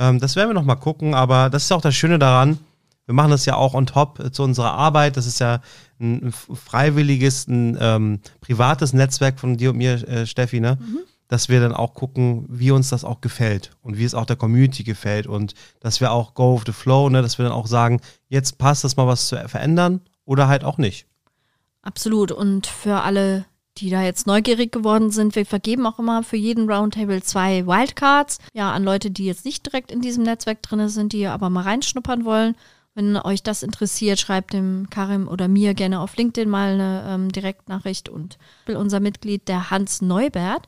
Ähm, 0.00 0.18
das 0.18 0.34
werden 0.34 0.48
wir 0.48 0.54
nochmal 0.54 0.78
gucken, 0.78 1.14
aber 1.14 1.50
das 1.50 1.64
ist 1.64 1.72
auch 1.72 1.80
das 1.80 1.94
Schöne 1.94 2.18
daran. 2.18 2.58
Wir 3.06 3.14
machen 3.14 3.30
das 3.30 3.44
ja 3.44 3.54
auch 3.54 3.74
on 3.74 3.86
top 3.86 4.18
äh, 4.18 4.32
zu 4.32 4.42
unserer 4.42 4.72
Arbeit. 4.72 5.16
Das 5.16 5.26
ist 5.26 5.38
ja 5.38 5.60
ein, 6.00 6.28
ein 6.28 6.32
freiwilliges, 6.32 7.46
ein 7.46 7.78
ähm, 7.80 8.20
privates 8.40 8.92
Netzwerk 8.92 9.38
von 9.38 9.56
dir 9.56 9.70
und 9.70 9.76
mir, 9.76 10.08
äh, 10.08 10.26
Steffi, 10.26 10.58
ne? 10.58 10.78
Mhm 10.80 11.00
dass 11.30 11.48
wir 11.48 11.60
dann 11.60 11.72
auch 11.72 11.94
gucken, 11.94 12.44
wie 12.48 12.72
uns 12.72 12.88
das 12.88 13.04
auch 13.04 13.20
gefällt 13.20 13.70
und 13.82 13.96
wie 13.96 14.04
es 14.04 14.16
auch 14.16 14.26
der 14.26 14.34
Community 14.34 14.82
gefällt 14.82 15.28
und 15.28 15.54
dass 15.78 16.00
wir 16.00 16.10
auch 16.10 16.34
go 16.34 16.56
with 16.56 16.64
the 16.66 16.72
flow, 16.72 17.08
ne, 17.08 17.22
dass 17.22 17.38
wir 17.38 17.44
dann 17.44 17.52
auch 17.52 17.68
sagen, 17.68 18.00
jetzt 18.28 18.58
passt 18.58 18.82
das 18.82 18.96
mal 18.96 19.06
was 19.06 19.28
zu 19.28 19.36
verändern 19.48 20.00
oder 20.24 20.48
halt 20.48 20.64
auch 20.64 20.76
nicht. 20.76 21.06
Absolut. 21.82 22.32
Und 22.32 22.66
für 22.66 23.02
alle, 23.02 23.46
die 23.80 23.90
da 23.90 24.02
jetzt 24.02 24.26
neugierig 24.26 24.72
geworden 24.72 25.10
sind, 25.10 25.34
wir 25.34 25.46
vergeben 25.46 25.86
auch 25.86 25.98
immer 25.98 26.22
für 26.22 26.36
jeden 26.36 26.70
Roundtable 26.70 27.22
zwei 27.22 27.66
Wildcards, 27.66 28.38
ja, 28.52 28.72
an 28.72 28.84
Leute, 28.84 29.10
die 29.10 29.26
jetzt 29.26 29.44
nicht 29.44 29.66
direkt 29.66 29.90
in 29.90 30.00
diesem 30.00 30.24
Netzwerk 30.24 30.62
drin 30.62 30.88
sind, 30.88 31.12
die 31.12 31.26
aber 31.26 31.50
mal 31.50 31.62
reinschnuppern 31.62 32.24
wollen. 32.24 32.54
Wenn 32.94 33.16
euch 33.16 33.42
das 33.42 33.62
interessiert, 33.62 34.18
schreibt 34.18 34.52
dem 34.52 34.88
Karim 34.90 35.28
oder 35.28 35.48
mir 35.48 35.74
gerne 35.74 36.00
auf 36.00 36.16
LinkedIn 36.16 36.50
mal 36.50 36.74
eine 36.74 37.04
ähm, 37.06 37.32
Direktnachricht 37.32 38.08
und 38.08 38.36
unser 38.66 39.00
Mitglied, 39.00 39.48
der 39.48 39.70
Hans 39.70 40.02
Neubert, 40.02 40.66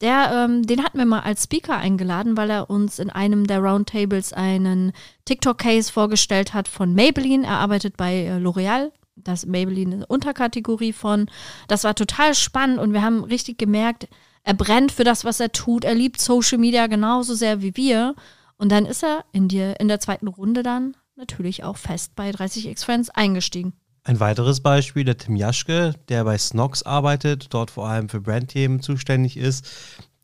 der, 0.00 0.32
ähm, 0.32 0.66
den 0.66 0.82
hatten 0.82 0.98
wir 0.98 1.04
mal 1.04 1.20
als 1.20 1.44
Speaker 1.44 1.76
eingeladen, 1.76 2.36
weil 2.36 2.50
er 2.50 2.70
uns 2.70 2.98
in 2.98 3.10
einem 3.10 3.46
der 3.46 3.60
Roundtables 3.60 4.32
einen 4.32 4.92
TikTok-Case 5.26 5.92
vorgestellt 5.92 6.54
hat 6.54 6.68
von 6.68 6.94
Maybelline. 6.94 7.46
Er 7.46 7.58
arbeitet 7.58 7.96
bei 7.96 8.24
äh, 8.24 8.38
L'Oreal. 8.38 8.92
Das 9.16 9.46
Maybelline 9.46 9.96
eine 9.96 10.06
Unterkategorie 10.06 10.92
von. 10.92 11.30
Das 11.68 11.84
war 11.84 11.94
total 11.94 12.34
spannend 12.34 12.78
und 12.78 12.92
wir 12.92 13.02
haben 13.02 13.24
richtig 13.24 13.58
gemerkt, 13.58 14.08
er 14.42 14.54
brennt 14.54 14.92
für 14.92 15.04
das, 15.04 15.24
was 15.24 15.40
er 15.40 15.52
tut. 15.52 15.84
Er 15.84 15.94
liebt 15.94 16.20
Social 16.20 16.58
Media 16.58 16.86
genauso 16.86 17.34
sehr 17.34 17.62
wie 17.62 17.76
wir. 17.76 18.14
Und 18.56 18.70
dann 18.72 18.86
ist 18.86 19.02
er 19.02 19.24
in, 19.32 19.48
die, 19.48 19.74
in 19.78 19.88
der 19.88 20.00
zweiten 20.00 20.28
Runde 20.28 20.62
dann 20.62 20.96
natürlich 21.16 21.64
auch 21.64 21.76
fest 21.76 22.12
bei 22.16 22.30
30x 22.30 22.84
Friends 22.84 23.10
eingestiegen. 23.10 23.74
Ein 24.02 24.18
weiteres 24.18 24.60
Beispiel, 24.60 25.04
der 25.04 25.18
Tim 25.18 25.36
Jaschke, 25.36 25.94
der 26.08 26.24
bei 26.24 26.38
Snox 26.38 26.82
arbeitet, 26.82 27.48
dort 27.50 27.70
vor 27.70 27.86
allem 27.86 28.08
für 28.08 28.20
Brandthemen 28.20 28.80
zuständig 28.80 29.36
ist. 29.36 29.68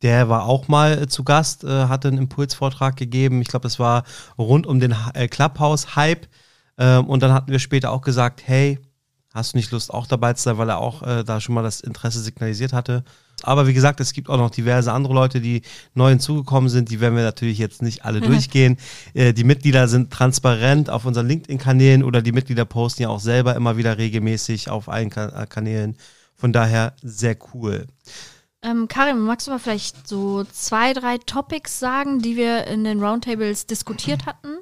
Der 0.02 0.28
war 0.28 0.47
auch 0.47 0.69
mal 0.69 1.02
äh, 1.02 1.07
zu 1.09 1.25
Gast, 1.25 1.64
äh, 1.64 1.87
hatte 1.87 2.09
einen 2.09 2.19
Impulsvortrag 2.19 2.97
gegeben. 2.97 3.43
Ich 3.43 3.49
glaube, 3.49 3.64
das 3.64 3.78
war 3.78 4.05
rund 4.38 4.66
um 4.66 4.81
den 4.81 4.95
äh, 5.14 5.28
Clubhouse-Hype. 5.28 6.26
Ähm, 6.78 7.06
und 7.06 7.23
dann 7.23 7.33
hatten 7.33 7.50
wir 7.50 7.59
später 7.59 7.90
auch 7.92 8.02
gesagt, 8.02 8.42
hey, 8.45 8.78
hast 9.35 9.52
du 9.52 9.59
nicht 9.59 9.71
Lust 9.71 9.92
auch 9.92 10.06
dabei 10.06 10.33
zu 10.33 10.42
sein, 10.42 10.59
weil 10.59 10.71
er 10.71 10.78
auch 10.78 11.02
äh, 11.02 11.23
da 11.23 11.40
schon 11.40 11.54
mal 11.54 11.62
das 11.62 11.80
Interesse 11.80 12.21
signalisiert 12.21 12.73
hatte. 12.73 13.04
Aber 13.42 13.66
wie 13.66 13.75
gesagt, 13.75 14.00
es 14.00 14.14
gibt 14.14 14.30
auch 14.30 14.38
noch 14.38 14.50
diverse 14.50 14.92
andere 14.92 15.12
Leute, 15.12 15.42
die 15.42 15.61
neu 15.95 16.09
hinzugekommen 16.09 16.71
sind. 16.71 16.90
Die 16.90 17.00
werden 17.00 17.16
wir 17.16 17.23
natürlich 17.23 17.59
jetzt 17.59 17.83
nicht 17.83 18.04
alle 18.04 18.21
durchgehen. 18.23 18.78
Äh, 19.12 19.35
die 19.35 19.45
Mitglieder 19.45 19.88
sind 19.88 20.11
transparent 20.11 20.88
auf 20.88 21.04
unseren 21.04 21.28
LinkedIn-Kanälen 21.28 22.02
oder 22.02 22.23
die 22.23 22.33
Mitglieder 22.33 22.64
posten 22.64 23.02
ja 23.02 23.09
auch 23.11 23.21
selber 23.21 23.54
immer 23.54 23.76
wieder 23.76 23.99
regelmäßig 23.99 24.71
auf 24.71 24.88
allen 24.88 25.11
kan 25.11 25.49
Kanälen. 25.50 25.97
Von 26.35 26.52
daher 26.52 26.95
sehr 27.02 27.37
cool. 27.54 27.87
Ähm, 28.62 28.88
Karim, 28.88 29.21
magst 29.21 29.47
du 29.47 29.50
mal 29.50 29.59
vielleicht 29.59 30.09
so 30.09 30.45
zwei, 30.45 30.92
drei 30.92 31.18
Topics 31.18 31.78
sagen, 31.78 32.21
die 32.21 32.37
wir 32.37 32.66
in 32.66 32.85
den 32.85 33.02
Roundtables 33.02 33.66
diskutiert 33.66 34.26
hatten? 34.26 34.56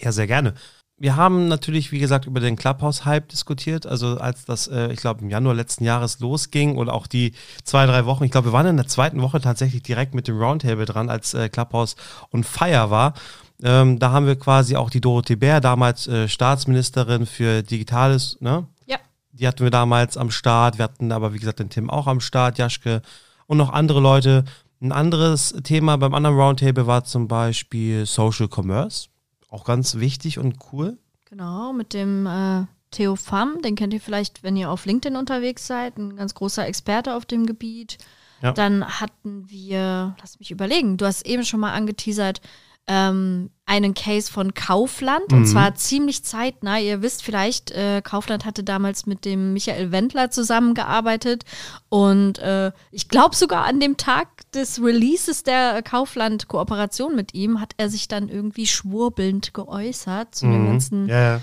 Ja, 0.00 0.12
sehr 0.12 0.26
gerne. 0.26 0.54
Wir 0.96 1.16
haben 1.16 1.48
natürlich, 1.48 1.90
wie 1.90 1.98
gesagt, 1.98 2.26
über 2.26 2.38
den 2.38 2.56
Clubhouse-Hype 2.56 3.28
diskutiert. 3.28 3.86
Also 3.86 4.18
als 4.18 4.44
das, 4.44 4.68
äh, 4.68 4.92
ich 4.92 5.00
glaube, 5.00 5.22
im 5.22 5.30
Januar 5.30 5.54
letzten 5.54 5.84
Jahres 5.84 6.20
losging 6.20 6.76
oder 6.76 6.92
auch 6.92 7.06
die 7.06 7.32
zwei, 7.64 7.86
drei 7.86 8.06
Wochen. 8.06 8.24
Ich 8.24 8.30
glaube, 8.30 8.48
wir 8.48 8.52
waren 8.52 8.66
in 8.66 8.76
der 8.76 8.86
zweiten 8.86 9.20
Woche 9.20 9.40
tatsächlich 9.40 9.82
direkt 9.82 10.14
mit 10.14 10.28
dem 10.28 10.38
Roundtable 10.38 10.84
dran, 10.84 11.10
als 11.10 11.34
äh, 11.34 11.48
Clubhouse 11.48 11.96
on 12.32 12.44
Fire 12.44 12.90
war. 12.90 13.14
Ähm, 13.62 13.98
da 13.98 14.10
haben 14.10 14.26
wir 14.26 14.36
quasi 14.36 14.76
auch 14.76 14.90
die 14.90 15.00
Dorothee 15.00 15.36
Bär, 15.36 15.60
damals 15.60 16.06
äh, 16.08 16.28
Staatsministerin 16.28 17.26
für 17.26 17.62
Digitales, 17.62 18.36
ne? 18.40 18.66
Ja. 18.86 18.98
Die 19.32 19.46
hatten 19.46 19.62
wir 19.62 19.70
damals 19.70 20.16
am 20.16 20.30
Start. 20.30 20.78
Wir 20.78 20.84
hatten 20.84 21.12
aber, 21.12 21.32
wie 21.32 21.38
gesagt, 21.38 21.60
den 21.60 21.70
Tim 21.70 21.88
auch 21.88 22.06
am 22.06 22.20
Start, 22.20 22.58
Jaschke 22.58 23.02
und 23.46 23.58
noch 23.58 23.70
andere 23.70 24.00
Leute. 24.00 24.44
Ein 24.80 24.92
anderes 24.92 25.54
Thema 25.62 25.96
beim 25.96 26.12
anderen 26.12 26.36
Roundtable 26.36 26.86
war 26.88 27.04
zum 27.04 27.28
Beispiel 27.28 28.04
Social 28.04 28.48
Commerce. 28.52 29.08
Auch 29.52 29.64
ganz 29.64 29.96
wichtig 29.96 30.38
und 30.38 30.56
cool. 30.72 30.96
Genau, 31.26 31.74
mit 31.74 31.92
dem 31.92 32.26
äh, 32.26 32.64
Theo 32.90 33.16
Pham, 33.16 33.60
den 33.60 33.74
kennt 33.74 33.92
ihr 33.92 34.00
vielleicht, 34.00 34.42
wenn 34.42 34.56
ihr 34.56 34.70
auf 34.70 34.86
LinkedIn 34.86 35.14
unterwegs 35.14 35.66
seid, 35.66 35.98
ein 35.98 36.16
ganz 36.16 36.32
großer 36.32 36.66
Experte 36.66 37.14
auf 37.14 37.26
dem 37.26 37.44
Gebiet. 37.44 37.98
Ja. 38.40 38.52
Dann 38.52 38.82
hatten 38.98 39.50
wir, 39.50 40.16
lass 40.18 40.38
mich 40.38 40.50
überlegen, 40.50 40.96
du 40.96 41.04
hast 41.04 41.26
eben 41.26 41.44
schon 41.44 41.60
mal 41.60 41.74
angeteasert, 41.74 42.40
ähm, 42.88 43.50
einen 43.64 43.94
Case 43.94 44.30
von 44.30 44.54
Kaufland 44.54 45.32
und 45.32 45.40
Mhm. 45.42 45.46
zwar 45.46 45.74
ziemlich 45.76 46.24
zeitnah. 46.24 46.78
Ihr 46.80 47.00
wisst 47.00 47.22
vielleicht, 47.22 47.70
äh, 47.70 48.02
Kaufland 48.02 48.44
hatte 48.44 48.64
damals 48.64 49.06
mit 49.06 49.24
dem 49.24 49.52
Michael 49.52 49.92
Wendler 49.92 50.30
zusammengearbeitet 50.30 51.44
und 51.88 52.38
äh, 52.40 52.72
ich 52.90 53.08
glaube 53.08 53.36
sogar 53.36 53.64
an 53.64 53.78
dem 53.80 53.96
Tag 53.96 54.28
des 54.52 54.82
Releases 54.82 55.44
der 55.44 55.80
Kaufland-Kooperation 55.82 57.14
mit 57.14 57.34
ihm 57.34 57.60
hat 57.60 57.72
er 57.76 57.88
sich 57.88 58.08
dann 58.08 58.28
irgendwie 58.28 58.66
schwurbelnd 58.66 59.54
geäußert 59.54 60.34
zu 60.34 60.46
dem 60.46 60.64
Mhm. 60.64 60.66
ganzen 60.66 61.08
Ja, 61.08 61.20
ja. 61.36 61.40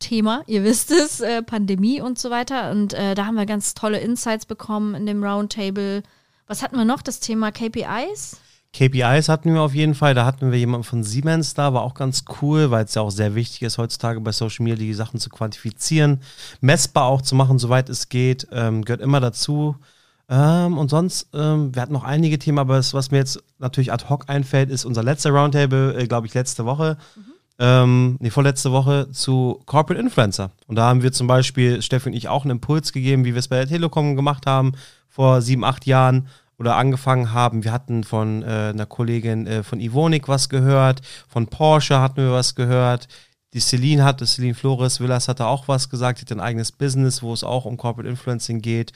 Thema, 0.00 0.42
ihr 0.46 0.62
wisst 0.64 0.90
es, 0.92 1.20
äh, 1.20 1.42
Pandemie 1.42 2.00
und 2.00 2.18
so 2.18 2.30
weiter. 2.30 2.70
Und 2.70 2.94
äh, 2.94 3.14
da 3.14 3.26
haben 3.26 3.34
wir 3.34 3.46
ganz 3.46 3.74
tolle 3.74 3.98
Insights 3.98 4.46
bekommen 4.46 4.94
in 4.94 5.06
dem 5.06 5.22
Roundtable. 5.24 6.02
Was 6.46 6.62
hatten 6.62 6.76
wir 6.76 6.84
noch? 6.84 7.02
Das 7.02 7.18
Thema 7.20 7.50
KPIs? 7.52 8.40
KPIs 8.74 9.28
hatten 9.28 9.54
wir 9.54 9.62
auf 9.62 9.74
jeden 9.74 9.94
Fall. 9.94 10.14
Da 10.14 10.24
hatten 10.24 10.52
wir 10.52 10.58
jemanden 10.58 10.84
von 10.84 11.02
Siemens 11.02 11.54
da, 11.54 11.72
war 11.72 11.82
auch 11.82 11.94
ganz 11.94 12.24
cool, 12.40 12.70
weil 12.70 12.84
es 12.84 12.94
ja 12.94 13.02
auch 13.02 13.10
sehr 13.10 13.34
wichtig 13.34 13.62
ist, 13.62 13.78
heutzutage 13.78 14.20
bei 14.20 14.32
Social 14.32 14.64
Media 14.64 14.76
die 14.76 14.94
Sachen 14.94 15.18
zu 15.18 15.30
quantifizieren, 15.30 16.20
messbar 16.60 17.04
auch 17.04 17.22
zu 17.22 17.34
machen, 17.34 17.58
soweit 17.58 17.88
es 17.88 18.08
geht. 18.08 18.46
Ähm, 18.52 18.84
gehört 18.84 19.00
immer 19.00 19.20
dazu. 19.20 19.76
Ähm, 20.28 20.76
und 20.76 20.90
sonst, 20.90 21.28
ähm, 21.32 21.74
wir 21.74 21.80
hatten 21.80 21.94
noch 21.94 22.04
einige 22.04 22.38
Themen, 22.38 22.58
aber 22.58 22.76
das, 22.76 22.92
was 22.92 23.10
mir 23.10 23.18
jetzt 23.18 23.42
natürlich 23.58 23.92
ad 23.92 24.04
hoc 24.08 24.28
einfällt, 24.28 24.68
ist 24.68 24.84
unser 24.84 25.02
letzter 25.02 25.30
Roundtable, 25.30 25.94
äh, 25.94 26.06
glaube 26.06 26.26
ich, 26.26 26.34
letzte 26.34 26.66
Woche. 26.66 26.98
Ähm, 27.58 28.16
nee, 28.20 28.30
vorletzte 28.30 28.70
Woche 28.70 29.10
zu 29.10 29.60
Corporate 29.66 30.00
Influencer. 30.00 30.52
Und 30.66 30.76
da 30.76 30.86
haben 30.86 31.02
wir 31.02 31.12
zum 31.12 31.26
Beispiel, 31.26 31.82
Steffi 31.82 32.10
und 32.10 32.14
ich, 32.14 32.28
auch 32.28 32.44
einen 32.44 32.52
Impuls 32.52 32.92
gegeben, 32.92 33.24
wie 33.24 33.34
wir 33.34 33.40
es 33.40 33.48
bei 33.48 33.56
der 33.56 33.66
Telekom 33.66 34.14
gemacht 34.14 34.46
haben, 34.46 34.72
vor 35.08 35.40
sieben, 35.42 35.64
acht 35.64 35.86
Jahren 35.86 36.28
oder 36.58 36.76
angefangen 36.76 37.32
haben. 37.32 37.64
Wir 37.64 37.72
hatten 37.72 38.04
von 38.04 38.42
äh, 38.42 38.72
einer 38.72 38.86
Kollegin 38.86 39.46
äh, 39.46 39.62
von 39.62 39.80
Ivonik 39.80 40.28
was 40.28 40.48
gehört, 40.48 41.00
von 41.28 41.46
Porsche 41.46 42.00
hatten 42.00 42.18
wir 42.18 42.32
was 42.32 42.54
gehört. 42.54 43.08
Die 43.54 43.60
Celine 43.60 44.04
hatte, 44.04 44.26
Celine 44.26 44.54
Flores 44.54 45.00
Villas 45.00 45.28
hatte 45.28 45.46
auch 45.46 45.68
was 45.68 45.88
gesagt, 45.88 46.20
die 46.20 46.24
hat 46.26 46.32
ein 46.32 46.40
eigenes 46.40 46.72
Business, 46.72 47.22
wo 47.22 47.32
es 47.32 47.44
auch 47.44 47.64
um 47.64 47.76
Corporate 47.76 48.08
Influencing 48.08 48.60
geht. 48.60 48.92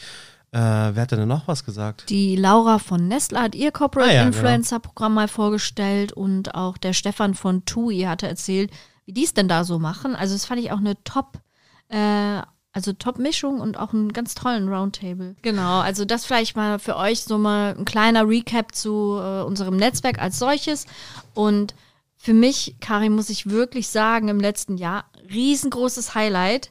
Äh, 0.50 0.58
wer 0.58 1.02
hat 1.02 1.12
denn 1.12 1.26
noch 1.26 1.48
was 1.48 1.64
gesagt? 1.64 2.10
Die 2.10 2.36
Laura 2.36 2.78
von 2.78 3.08
Nestle 3.08 3.40
hat 3.40 3.54
ihr 3.54 3.72
Corporate 3.72 4.10
Ah 4.10 4.14
ja, 4.14 4.22
Influencer-Programm 4.24 5.14
mal 5.14 5.28
vorgestellt 5.28 6.12
und 6.12 6.54
auch 6.54 6.76
der 6.76 6.92
Stefan 6.92 7.32
von 7.32 7.64
TUI 7.64 8.02
hatte 8.02 8.28
erzählt, 8.28 8.70
wie 9.06 9.14
die 9.14 9.24
es 9.24 9.32
denn 9.32 9.48
da 9.48 9.64
so 9.64 9.78
machen. 9.78 10.14
Also 10.14 10.34
das 10.34 10.44
fand 10.44 10.60
ich 10.60 10.70
auch 10.70 10.78
eine 10.78 11.02
Top, 11.04 11.38
äh, 11.88 12.42
also 12.72 12.92
Top-Mischung 12.92 13.60
und 13.60 13.78
auch 13.78 13.92
einen 13.92 14.12
ganz 14.12 14.34
tollen 14.34 14.68
Roundtable. 14.68 15.36
Genau, 15.42 15.80
also 15.80 16.04
das 16.04 16.24
vielleicht 16.24 16.56
mal 16.56 16.78
für 16.78 16.96
euch 16.96 17.22
so 17.24 17.36
mal 17.38 17.74
ein 17.78 17.84
kleiner 17.84 18.26
Recap 18.26 18.74
zu 18.74 19.18
äh, 19.20 19.42
unserem 19.42 19.76
Netzwerk 19.76 20.18
als 20.20 20.38
solches. 20.38 20.86
Und 21.34 21.74
für 22.16 22.32
mich, 22.34 22.76
Karin, 22.80 23.12
muss 23.14 23.28
ich 23.30 23.50
wirklich 23.50 23.88
sagen, 23.88 24.28
im 24.28 24.40
letzten 24.40 24.76
Jahr 24.78 25.04
riesengroßes 25.30 26.14
Highlight 26.14 26.70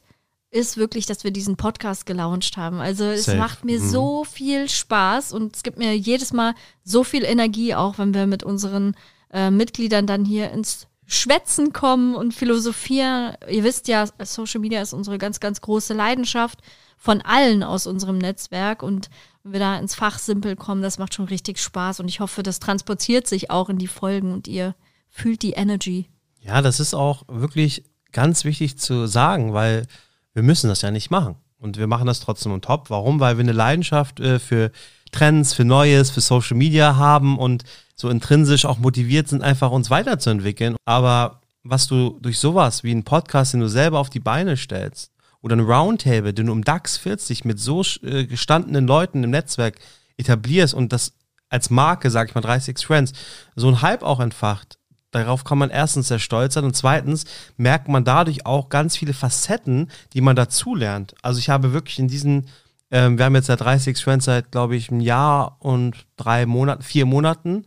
ist 0.49 0.75
wirklich, 0.75 1.05
dass 1.05 1.23
wir 1.23 1.31
diesen 1.31 1.55
Podcast 1.55 2.05
gelauncht 2.05 2.57
haben. 2.57 2.79
Also 2.79 3.05
es 3.05 3.25
Safe. 3.25 3.37
macht 3.37 3.63
mir 3.63 3.79
Mhm. 3.79 3.89
so 3.89 4.23
viel 4.25 4.67
Spaß 4.69 5.31
und 5.33 5.55
es 5.55 5.63
gibt 5.63 5.77
mir 5.77 5.95
jedes 5.97 6.33
Mal 6.33 6.55
so 6.83 7.03
viel 7.03 7.23
Energie, 7.23 7.73
auch 7.75 7.97
wenn 7.97 8.13
wir 8.13 8.27
mit 8.27 8.43
unseren 8.43 8.95
äh, 9.33 9.49
Mitgliedern 9.49 10.07
dann 10.07 10.25
hier 10.25 10.51
ins 10.51 10.87
Schwätzen 11.13 11.73
kommen 11.73 12.15
und 12.15 12.33
philosophieren. 12.33 13.35
Ihr 13.49 13.65
wisst 13.65 13.89
ja, 13.89 14.05
Social 14.23 14.61
Media 14.61 14.81
ist 14.81 14.93
unsere 14.93 15.17
ganz, 15.17 15.41
ganz 15.41 15.59
große 15.59 15.93
Leidenschaft 15.93 16.59
von 16.95 17.19
allen 17.19 17.63
aus 17.63 17.85
unserem 17.85 18.17
Netzwerk 18.17 18.81
und 18.81 19.09
wenn 19.43 19.51
wir 19.51 19.59
da 19.59 19.77
ins 19.77 19.93
Fachsimpel 19.93 20.55
kommen, 20.55 20.81
das 20.81 20.99
macht 20.99 21.13
schon 21.13 21.25
richtig 21.25 21.59
Spaß 21.59 21.99
und 21.99 22.07
ich 22.07 22.21
hoffe, 22.21 22.43
das 22.43 22.61
transportiert 22.61 23.27
sich 23.27 23.51
auch 23.51 23.67
in 23.67 23.77
die 23.77 23.87
Folgen 23.87 24.31
und 24.31 24.47
ihr 24.47 24.73
fühlt 25.09 25.41
die 25.41 25.51
Energy. 25.51 26.07
Ja, 26.39 26.61
das 26.61 26.79
ist 26.79 26.93
auch 26.93 27.23
wirklich 27.27 27.83
ganz 28.13 28.45
wichtig 28.45 28.77
zu 28.77 29.05
sagen, 29.05 29.51
weil 29.51 29.87
wir 30.33 30.43
müssen 30.43 30.69
das 30.69 30.81
ja 30.81 30.91
nicht 30.91 31.11
machen. 31.11 31.35
Und 31.57 31.77
wir 31.77 31.87
machen 31.87 32.07
das 32.07 32.21
trotzdem 32.21 32.53
on 32.53 32.61
top. 32.61 32.89
Warum? 32.89 33.19
Weil 33.19 33.37
wir 33.37 33.43
eine 33.43 33.51
Leidenschaft 33.51 34.19
äh, 34.21 34.39
für 34.39 34.71
Trends, 35.11 35.53
für 35.53 35.65
Neues, 35.65 36.09
für 36.09 36.21
Social 36.21 36.55
Media 36.55 36.95
haben 36.95 37.37
und 37.37 37.65
so 38.01 38.09
intrinsisch 38.09 38.65
auch 38.65 38.79
motiviert 38.79 39.27
sind, 39.29 39.41
einfach 39.43 39.71
uns 39.71 39.89
weiterzuentwickeln. 39.89 40.75
Aber 40.85 41.41
was 41.63 41.87
du 41.87 42.17
durch 42.21 42.39
sowas 42.39 42.83
wie 42.83 42.91
einen 42.91 43.03
Podcast, 43.03 43.53
den 43.53 43.61
du 43.61 43.69
selber 43.69 43.99
auf 43.99 44.09
die 44.09 44.19
Beine 44.19 44.57
stellst, 44.57 45.11
oder 45.41 45.55
ein 45.55 45.61
Roundtable, 45.61 46.33
den 46.33 46.47
du 46.47 46.53
im 46.53 46.63
DAX 46.63 46.97
40 46.97 47.45
mit 47.45 47.59
so 47.59 47.83
äh, 48.03 48.25
gestandenen 48.25 48.85
Leuten 48.85 49.23
im 49.23 49.31
Netzwerk 49.31 49.79
etablierst 50.17 50.73
und 50.73 50.93
das 50.93 51.13
als 51.49 51.69
Marke, 51.69 52.09
sag 52.09 52.29
ich 52.29 52.35
mal, 52.35 52.41
36 52.41 52.85
Friends, 52.85 53.13
so 53.55 53.67
ein 53.67 53.81
Hype 53.81 54.03
auch 54.03 54.19
entfacht, 54.19 54.77
darauf 55.11 55.43
kann 55.43 55.57
man 55.57 55.69
erstens 55.69 56.07
sehr 56.07 56.19
stolz 56.19 56.53
sein 56.53 56.63
und 56.63 56.75
zweitens 56.75 57.25
merkt 57.57 57.87
man 57.87 58.05
dadurch 58.05 58.45
auch 58.45 58.69
ganz 58.69 58.95
viele 58.95 59.13
Facetten, 59.13 59.91
die 60.13 60.21
man 60.21 60.35
dazulernt. 60.35 61.15
Also 61.21 61.39
ich 61.39 61.49
habe 61.49 61.73
wirklich 61.73 61.99
in 61.99 62.07
diesen, 62.07 62.47
ähm, 62.91 63.17
wir 63.17 63.25
haben 63.25 63.35
jetzt 63.35 63.47
seit 63.47 63.59
36 63.59 64.03
Friends 64.03 64.25
seit, 64.25 64.51
glaube 64.51 64.75
ich, 64.75 64.91
einem 64.91 64.99
Jahr 64.99 65.55
und 65.59 66.05
drei 66.17 66.45
Monaten, 66.45 66.83
vier 66.83 67.05
Monaten 67.05 67.65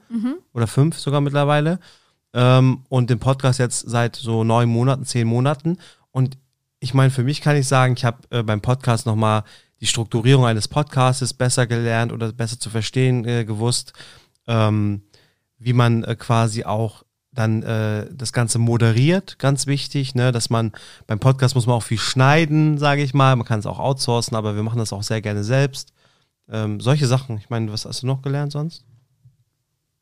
oder 0.53 0.67
fünf 0.67 0.99
sogar 0.99 1.21
mittlerweile. 1.21 1.79
Ähm, 2.35 2.85
und 2.89 3.11
den 3.11 3.21
Podcast 3.21 3.59
jetzt 3.59 3.89
seit 3.89 4.17
so 4.17 4.45
neun 4.45 4.69
Monaten, 4.69 5.05
zehn 5.05 5.27
Monaten. 5.27 5.79
Und 6.11 6.37
ich 6.81 6.93
meine, 6.93 7.11
für 7.11 7.23
mich 7.23 7.41
kann 7.41 7.57
ich 7.57 7.67
sagen, 7.67 7.95
ich 7.97 8.05
habe 8.05 8.19
äh, 8.31 8.43
beim 8.43 8.61
Podcast 8.61 9.07
nochmal 9.07 9.45
die 9.81 9.87
Strukturierung 9.87 10.45
eines 10.45 10.69
Podcastes 10.69 11.33
besser 11.33 11.67
gelernt 11.67 12.13
oder 12.13 12.33
besser 12.33 12.59
zu 12.59 12.71
verstehen 12.71 13.25
äh, 13.25 13.45
gewusst, 13.45 13.93
ähm, 14.47 15.03
wie 15.59 15.73
man 15.73 16.05
äh, 16.05 16.17
quasi 16.17 16.65
auch 16.65 17.04
dann 17.35 17.63
äh, 17.63 18.07
das 18.13 18.33
Ganze 18.33 18.59
moderiert, 18.59 19.39
ganz 19.39 19.67
wichtig, 19.67 20.15
ne, 20.15 20.33
dass 20.33 20.51
man 20.51 20.73
beim 21.07 21.19
Podcast 21.19 21.55
muss 21.55 21.67
man 21.67 21.77
auch 21.77 21.83
viel 21.83 21.99
schneiden, 21.99 22.79
sage 22.79 23.03
ich 23.03 23.15
mal, 23.15 23.37
man 23.37 23.47
kann 23.47 23.59
es 23.59 23.67
auch 23.67 23.79
outsourcen, 23.79 24.37
aber 24.37 24.55
wir 24.57 24.63
machen 24.63 24.79
das 24.79 24.93
auch 24.93 25.03
sehr 25.03 25.21
gerne 25.21 25.45
selbst. 25.45 25.93
Ähm, 26.49 26.81
solche 26.81 27.07
Sachen, 27.07 27.39
ich 27.39 27.51
meine, 27.51 27.73
was 27.73 27.85
hast 27.85 28.03
du 28.03 28.07
noch 28.07 28.23
gelernt 28.23 28.53
sonst? 28.53 28.85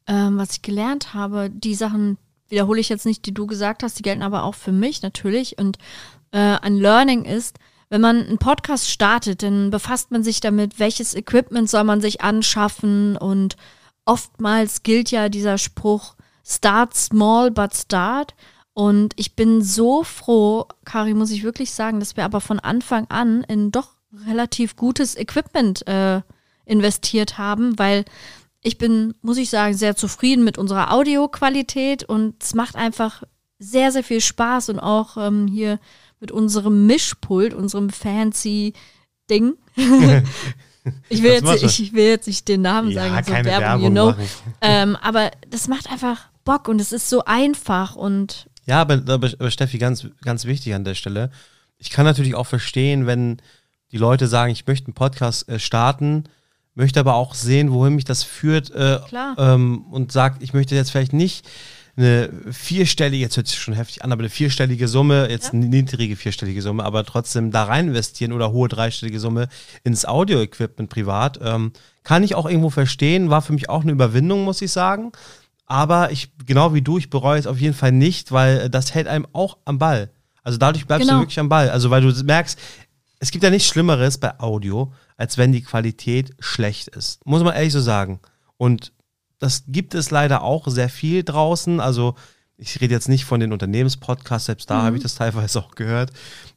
Ähm, 0.06 0.36
was 0.36 0.52
ich 0.52 0.62
gelernt 0.62 1.14
habe, 1.14 1.48
die 1.50 1.74
Sachen 1.74 2.18
wiederhole 2.48 2.80
ich 2.80 2.88
jetzt 2.88 3.06
nicht, 3.06 3.24
die 3.26 3.34
du 3.34 3.46
gesagt 3.46 3.82
hast, 3.82 3.98
die 3.98 4.02
gelten 4.02 4.22
aber 4.22 4.44
auch 4.44 4.54
für 4.54 4.72
mich 4.72 5.02
natürlich. 5.02 5.58
Und 5.58 5.78
äh, 6.32 6.38
ein 6.38 6.76
Learning 6.76 7.24
ist, 7.24 7.58
wenn 7.88 8.00
man 8.00 8.22
einen 8.22 8.38
Podcast 8.38 8.90
startet, 8.90 9.42
dann 9.42 9.70
befasst 9.70 10.10
man 10.10 10.22
sich 10.22 10.40
damit, 10.40 10.78
welches 10.78 11.14
Equipment 11.14 11.68
soll 11.68 11.84
man 11.84 12.00
sich 12.00 12.20
anschaffen. 12.20 13.16
Und 13.16 13.56
oftmals 14.04 14.82
gilt 14.82 15.10
ja 15.10 15.28
dieser 15.28 15.58
Spruch, 15.58 16.14
start 16.44 16.94
small 16.94 17.50
but 17.50 17.74
start. 17.74 18.34
Und 18.74 19.12
ich 19.16 19.36
bin 19.36 19.62
so 19.62 20.02
froh, 20.02 20.66
Kari, 20.84 21.14
muss 21.14 21.30
ich 21.30 21.42
wirklich 21.42 21.72
sagen, 21.72 22.00
dass 22.00 22.16
wir 22.16 22.24
aber 22.24 22.40
von 22.40 22.58
Anfang 22.58 23.06
an 23.08 23.44
in 23.44 23.70
doch 23.70 23.90
relativ 24.26 24.76
gutes 24.76 25.16
Equipment 25.16 25.86
äh, 25.86 26.22
investiert 26.64 27.38
haben, 27.38 27.78
weil 27.78 28.04
ich 28.62 28.78
bin, 28.78 29.14
muss 29.20 29.36
ich 29.36 29.50
sagen, 29.50 29.74
sehr 29.74 29.96
zufrieden 29.96 30.44
mit 30.44 30.56
unserer 30.56 30.92
Audioqualität 30.92 32.04
und 32.04 32.42
es 32.42 32.54
macht 32.54 32.76
einfach 32.76 33.24
sehr, 33.58 33.92
sehr 33.92 34.04
viel 34.04 34.20
Spaß 34.20 34.70
und 34.70 34.78
auch 34.78 35.16
ähm, 35.16 35.48
hier 35.48 35.78
mit 36.20 36.30
unserem 36.30 36.86
Mischpult, 36.86 37.52
unserem 37.52 37.90
fancy 37.90 38.74
Ding, 39.28 39.54
Ich 41.08 41.22
will, 41.22 41.32
jetzt, 41.32 41.62
ich 41.62 41.92
will 41.92 42.06
jetzt 42.06 42.26
nicht 42.26 42.48
den 42.48 42.62
Namen 42.62 42.90
Ja, 42.90 43.02
sagen, 43.02 43.24
so 43.24 43.32
Werbung, 43.32 43.46
Werbung 43.46 43.82
you 43.84 43.90
know. 43.90 44.14
Ähm, 44.60 44.96
aber 44.96 45.30
das 45.48 45.68
macht 45.68 45.90
einfach 45.90 46.28
Bock 46.44 46.68
und 46.68 46.80
es 46.80 46.92
ist 46.92 47.08
so 47.08 47.24
einfach 47.24 47.96
und 47.96 48.48
Ja, 48.66 48.80
aber, 48.80 49.02
aber, 49.06 49.50
Steffi, 49.50 49.78
ganz, 49.78 50.06
ganz 50.24 50.44
wichtig 50.44 50.74
an 50.74 50.84
der 50.84 50.94
Stelle. 50.94 51.30
Ich 51.78 51.90
kann 51.90 52.04
natürlich 52.04 52.34
auch 52.34 52.46
verstehen, 52.46 53.06
wenn 53.06 53.38
die 53.90 53.98
Leute 53.98 54.26
sagen, 54.26 54.52
ich 54.52 54.66
möchte 54.66 54.86
einen 54.86 54.94
Podcast 54.94 55.48
äh, 55.48 55.58
starten, 55.58 56.24
möchte 56.74 57.00
aber 57.00 57.14
auch 57.14 57.34
sehen, 57.34 57.72
wohin 57.72 57.94
mich 57.94 58.04
das 58.04 58.22
führt 58.22 58.70
äh, 58.70 58.98
ähm, 59.36 59.84
und 59.90 60.12
sagt, 60.12 60.42
ich 60.42 60.54
möchte 60.54 60.74
jetzt 60.74 60.90
vielleicht 60.90 61.12
nicht 61.12 61.46
eine 61.94 62.30
vierstellige, 62.50 63.22
jetzt 63.22 63.36
hört 63.36 63.48
sich 63.48 63.60
schon 63.60 63.74
heftig 63.74 64.02
an, 64.02 64.12
aber 64.12 64.20
eine 64.22 64.30
vierstellige 64.30 64.88
Summe, 64.88 65.28
jetzt 65.28 65.48
Ja. 65.48 65.52
eine 65.52 65.66
niedrige 65.66 66.16
vierstellige 66.16 66.62
Summe, 66.62 66.84
aber 66.84 67.04
trotzdem 67.04 67.50
da 67.50 67.64
rein 67.64 67.88
investieren 67.88 68.32
oder 68.32 68.50
hohe 68.52 68.68
dreistellige 68.68 69.20
Summe 69.20 69.48
ins 69.84 70.06
Audio-Equipment 70.06 70.88
privat, 70.88 71.38
ähm, 71.42 71.72
kann 72.02 72.24
ich 72.24 72.34
auch 72.34 72.46
irgendwo 72.46 72.70
verstehen, 72.70 73.28
war 73.28 73.42
für 73.42 73.52
mich 73.52 73.68
auch 73.68 73.82
eine 73.82 73.92
Überwindung, 73.92 74.44
muss 74.44 74.62
ich 74.62 74.72
sagen. 74.72 75.12
Aber 75.66 76.10
ich, 76.10 76.32
genau 76.44 76.74
wie 76.74 76.82
du, 76.82 76.98
ich 76.98 77.08
bereue 77.10 77.38
es 77.38 77.46
auf 77.46 77.58
jeden 77.60 77.74
Fall 77.74 77.92
nicht, 77.92 78.32
weil 78.32 78.58
äh, 78.62 78.70
das 78.70 78.94
hält 78.94 79.06
einem 79.08 79.26
auch 79.32 79.58
am 79.64 79.78
Ball. 79.78 80.10
Also 80.42 80.58
dadurch 80.58 80.86
bleibst 80.86 81.06
Genau. 81.06 81.18
du 81.20 81.22
wirklich 81.24 81.38
am 81.40 81.48
Ball. 81.48 81.70
Also 81.70 81.90
weil 81.90 82.02
du 82.02 82.24
merkst, 82.24 82.58
es 83.20 83.30
gibt 83.30 83.44
ja 83.44 83.50
nichts 83.50 83.68
Schlimmeres 83.68 84.18
bei 84.18 84.38
Audio, 84.40 84.92
als 85.16 85.38
wenn 85.38 85.52
die 85.52 85.62
Qualität 85.62 86.34
schlecht 86.40 86.88
ist. 86.88 87.24
Muss 87.24 87.42
man 87.44 87.54
ehrlich 87.54 87.72
so 87.72 87.80
sagen. 87.80 88.20
Und 88.56 88.92
das 89.38 89.64
gibt 89.68 89.94
es 89.94 90.10
leider 90.10 90.42
auch 90.42 90.66
sehr 90.68 90.88
viel 90.88 91.22
draußen. 91.22 91.78
Also 91.80 92.16
ich 92.56 92.80
rede 92.80 92.94
jetzt 92.94 93.08
nicht 93.08 93.24
von 93.24 93.40
den 93.40 93.52
Unternehmenspodcasts, 93.52 94.46
selbst 94.46 94.68
da 94.70 94.82
habe 94.82 94.96
ich 94.96 95.02
das 95.02 95.14
teilweise 95.16 95.58
auch 95.60 95.74
gehört. 95.76 96.10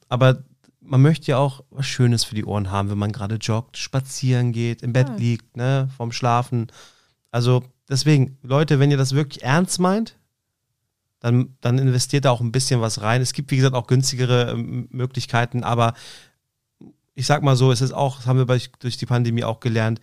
Aber 0.10 0.44
man 0.82 1.02
möchte 1.02 1.28
ja 1.32 1.38
auch 1.38 1.64
was 1.70 1.86
Schönes 1.88 2.24
für 2.24 2.36
die 2.36 2.46
Ohren 2.46 2.70
haben, 2.72 2.90
wenn 2.90 2.98
man 2.98 3.12
gerade 3.12 3.36
joggt, 3.36 3.78
spazieren 3.78 4.52
geht, 4.52 4.82
im 4.84 4.94
Bett 4.94 5.10
Ja. 5.10 5.16
liegt, 5.16 5.58
ne, 5.58 5.90
vorm 5.96 6.12
Schlafen. 6.12 6.68
Also 7.32 7.64
deswegen, 7.90 8.38
Leute, 8.42 8.80
wenn 8.80 8.92
ihr 8.92 8.98
das 8.98 9.14
wirklich 9.14 9.44
ernst 9.44 9.80
meint, 9.80 10.18
dann, 11.20 11.56
dann 11.62 11.80
investiert 11.80 12.26
da 12.26 12.32
auch 12.32 12.42
ein 12.42 12.52
bisschen 12.52 12.82
was 12.82 13.02
rein. 13.02 13.22
Es 13.22 13.34
gibt, 13.34 13.52
wie 13.52 13.58
gesagt, 13.58 13.76
auch 13.76 13.88
günstigere 13.88 14.52
ähm, 14.52 14.88
Möglichkeiten, 14.92 15.64
aber 15.64 15.94
ich 17.16 17.26
sag 17.26 17.42
mal 17.42 17.56
so, 17.56 17.72
es 17.72 17.82
ist 17.82 17.94
auch, 17.94 18.18
das 18.18 18.28
haben 18.28 18.38
wir 18.38 18.46
bei, 18.46 18.62
durch 18.80 18.98
die 18.98 19.06
Pandemie 19.06 19.44
auch 19.44 19.60
gelernt, 19.60 20.02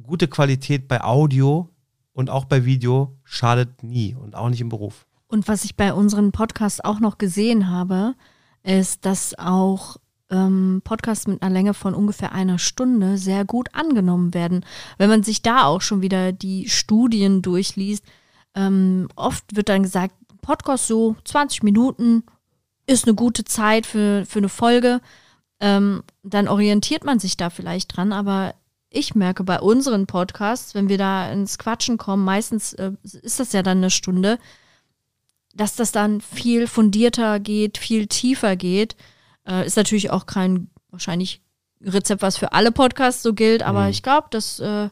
gute 0.00 0.28
Qualität 0.28 0.86
bei 0.88 1.02
Audio 1.02 1.70
und 2.12 2.30
auch 2.30 2.44
bei 2.44 2.64
Video 2.64 3.16
schadet 3.24 3.82
nie 3.82 4.14
und 4.14 4.36
auch 4.36 4.48
nicht 4.48 4.60
im 4.60 4.68
Beruf. 4.68 5.06
Und 5.26 5.48
was 5.48 5.64
ich 5.64 5.74
bei 5.74 5.92
unseren 5.92 6.32
Podcasts 6.32 6.80
auch 6.80 7.00
noch 7.00 7.18
gesehen 7.18 7.70
habe, 7.70 8.14
ist, 8.62 9.04
dass 9.04 9.36
auch 9.38 9.96
ähm, 10.34 10.82
Podcasts 10.82 11.26
mit 11.26 11.42
einer 11.42 11.52
Länge 11.52 11.74
von 11.74 11.94
ungefähr 11.94 12.32
einer 12.32 12.58
Stunde 12.58 13.16
sehr 13.16 13.44
gut 13.44 13.68
angenommen 13.72 14.34
werden. 14.34 14.64
Wenn 14.98 15.08
man 15.08 15.22
sich 15.22 15.42
da 15.42 15.64
auch 15.64 15.80
schon 15.80 16.02
wieder 16.02 16.32
die 16.32 16.68
Studien 16.68 17.40
durchliest, 17.40 18.04
ähm, 18.54 19.08
oft 19.14 19.44
wird 19.54 19.68
dann 19.68 19.84
gesagt, 19.84 20.14
Podcast 20.42 20.88
so 20.88 21.16
20 21.24 21.62
Minuten 21.62 22.24
ist 22.86 23.06
eine 23.06 23.14
gute 23.14 23.44
Zeit 23.44 23.86
für, 23.86 24.24
für 24.26 24.40
eine 24.40 24.48
Folge. 24.48 25.00
Ähm, 25.60 26.02
dann 26.22 26.48
orientiert 26.48 27.04
man 27.04 27.18
sich 27.18 27.36
da 27.36 27.48
vielleicht 27.48 27.96
dran, 27.96 28.12
aber 28.12 28.54
ich 28.90 29.14
merke 29.14 29.44
bei 29.44 29.60
unseren 29.60 30.06
Podcasts, 30.06 30.74
wenn 30.74 30.88
wir 30.88 30.98
da 30.98 31.30
ins 31.30 31.58
Quatschen 31.58 31.96
kommen, 31.96 32.24
meistens 32.24 32.72
äh, 32.74 32.92
ist 33.02 33.40
das 33.40 33.52
ja 33.52 33.62
dann 33.62 33.78
eine 33.78 33.90
Stunde, 33.90 34.38
dass 35.54 35.76
das 35.76 35.92
dann 35.92 36.20
viel 36.20 36.66
fundierter 36.66 37.38
geht, 37.40 37.78
viel 37.78 38.06
tiefer 38.08 38.56
geht. 38.56 38.96
Äh, 39.48 39.66
ist 39.66 39.76
natürlich 39.76 40.10
auch 40.10 40.26
kein 40.26 40.68
wahrscheinlich 40.90 41.40
Rezept, 41.82 42.22
was 42.22 42.36
für 42.36 42.52
alle 42.52 42.72
Podcasts 42.72 43.22
so 43.22 43.34
gilt, 43.34 43.62
aber 43.62 43.84
Mhm. 43.84 43.90
ich 43.90 44.02
glaube, 44.02 44.28
dass 44.30 44.58
äh, 44.60 44.88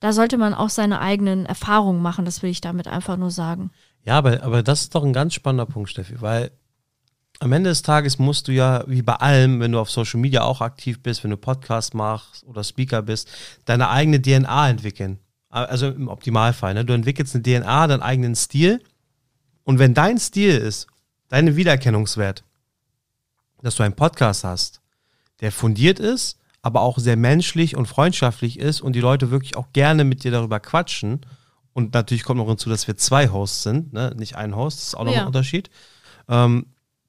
da 0.00 0.12
sollte 0.12 0.38
man 0.38 0.54
auch 0.54 0.70
seine 0.70 1.00
eigenen 1.00 1.46
Erfahrungen 1.46 2.00
machen. 2.02 2.24
Das 2.24 2.42
will 2.42 2.50
ich 2.50 2.60
damit 2.60 2.86
einfach 2.86 3.16
nur 3.16 3.30
sagen. 3.32 3.70
Ja, 4.04 4.16
aber, 4.18 4.42
aber 4.44 4.62
das 4.62 4.82
ist 4.82 4.94
doch 4.94 5.02
ein 5.04 5.12
ganz 5.12 5.34
spannender 5.34 5.66
Punkt, 5.66 5.90
Steffi, 5.90 6.20
weil 6.20 6.52
am 7.40 7.52
Ende 7.52 7.70
des 7.70 7.82
Tages 7.82 8.18
musst 8.18 8.48
du 8.48 8.52
ja, 8.52 8.84
wie 8.86 9.02
bei 9.02 9.14
allem, 9.14 9.60
wenn 9.60 9.72
du 9.72 9.80
auf 9.80 9.90
Social 9.90 10.20
Media 10.20 10.42
auch 10.42 10.60
aktiv 10.60 11.02
bist, 11.02 11.24
wenn 11.24 11.30
du 11.30 11.36
Podcast 11.36 11.94
machst 11.94 12.44
oder 12.44 12.62
Speaker 12.64 13.02
bist, 13.02 13.28
deine 13.64 13.88
eigene 13.90 14.20
DNA 14.22 14.70
entwickeln. 14.70 15.18
Also 15.50 15.88
im 15.88 16.08
Optimalfall. 16.08 16.74
Ne? 16.74 16.84
Du 16.84 16.92
entwickelst 16.92 17.34
eine 17.34 17.42
DNA, 17.42 17.86
deinen 17.86 18.02
eigenen 18.02 18.34
Stil. 18.36 18.82
Und 19.64 19.78
wenn 19.78 19.94
dein 19.94 20.18
Stil 20.18 20.56
ist, 20.56 20.86
dein 21.28 21.56
Wiedererkennungswert, 21.56 22.44
dass 23.62 23.76
du 23.76 23.82
einen 23.82 23.96
Podcast 23.96 24.44
hast, 24.44 24.80
der 25.40 25.52
fundiert 25.52 25.98
ist, 25.98 26.38
aber 26.62 26.80
auch 26.80 26.98
sehr 26.98 27.16
menschlich 27.16 27.76
und 27.76 27.86
freundschaftlich 27.86 28.58
ist 28.58 28.80
und 28.80 28.94
die 28.94 29.00
Leute 29.00 29.30
wirklich 29.30 29.56
auch 29.56 29.72
gerne 29.72 30.04
mit 30.04 30.24
dir 30.24 30.30
darüber 30.30 30.60
quatschen. 30.60 31.20
Und 31.72 31.94
natürlich 31.94 32.24
kommt 32.24 32.38
noch 32.38 32.48
hinzu, 32.48 32.68
dass 32.68 32.86
wir 32.88 32.96
zwei 32.96 33.28
Hosts 33.28 33.62
sind, 33.62 33.92
ne? 33.92 34.12
nicht 34.16 34.36
ein 34.36 34.56
Host, 34.56 34.78
das 34.78 34.88
ist 34.88 34.94
auch 34.96 35.04
noch 35.04 35.12
Ja. 35.12 35.20
ein 35.20 35.26
Unterschied. 35.28 35.70
Ähm, 36.28 36.66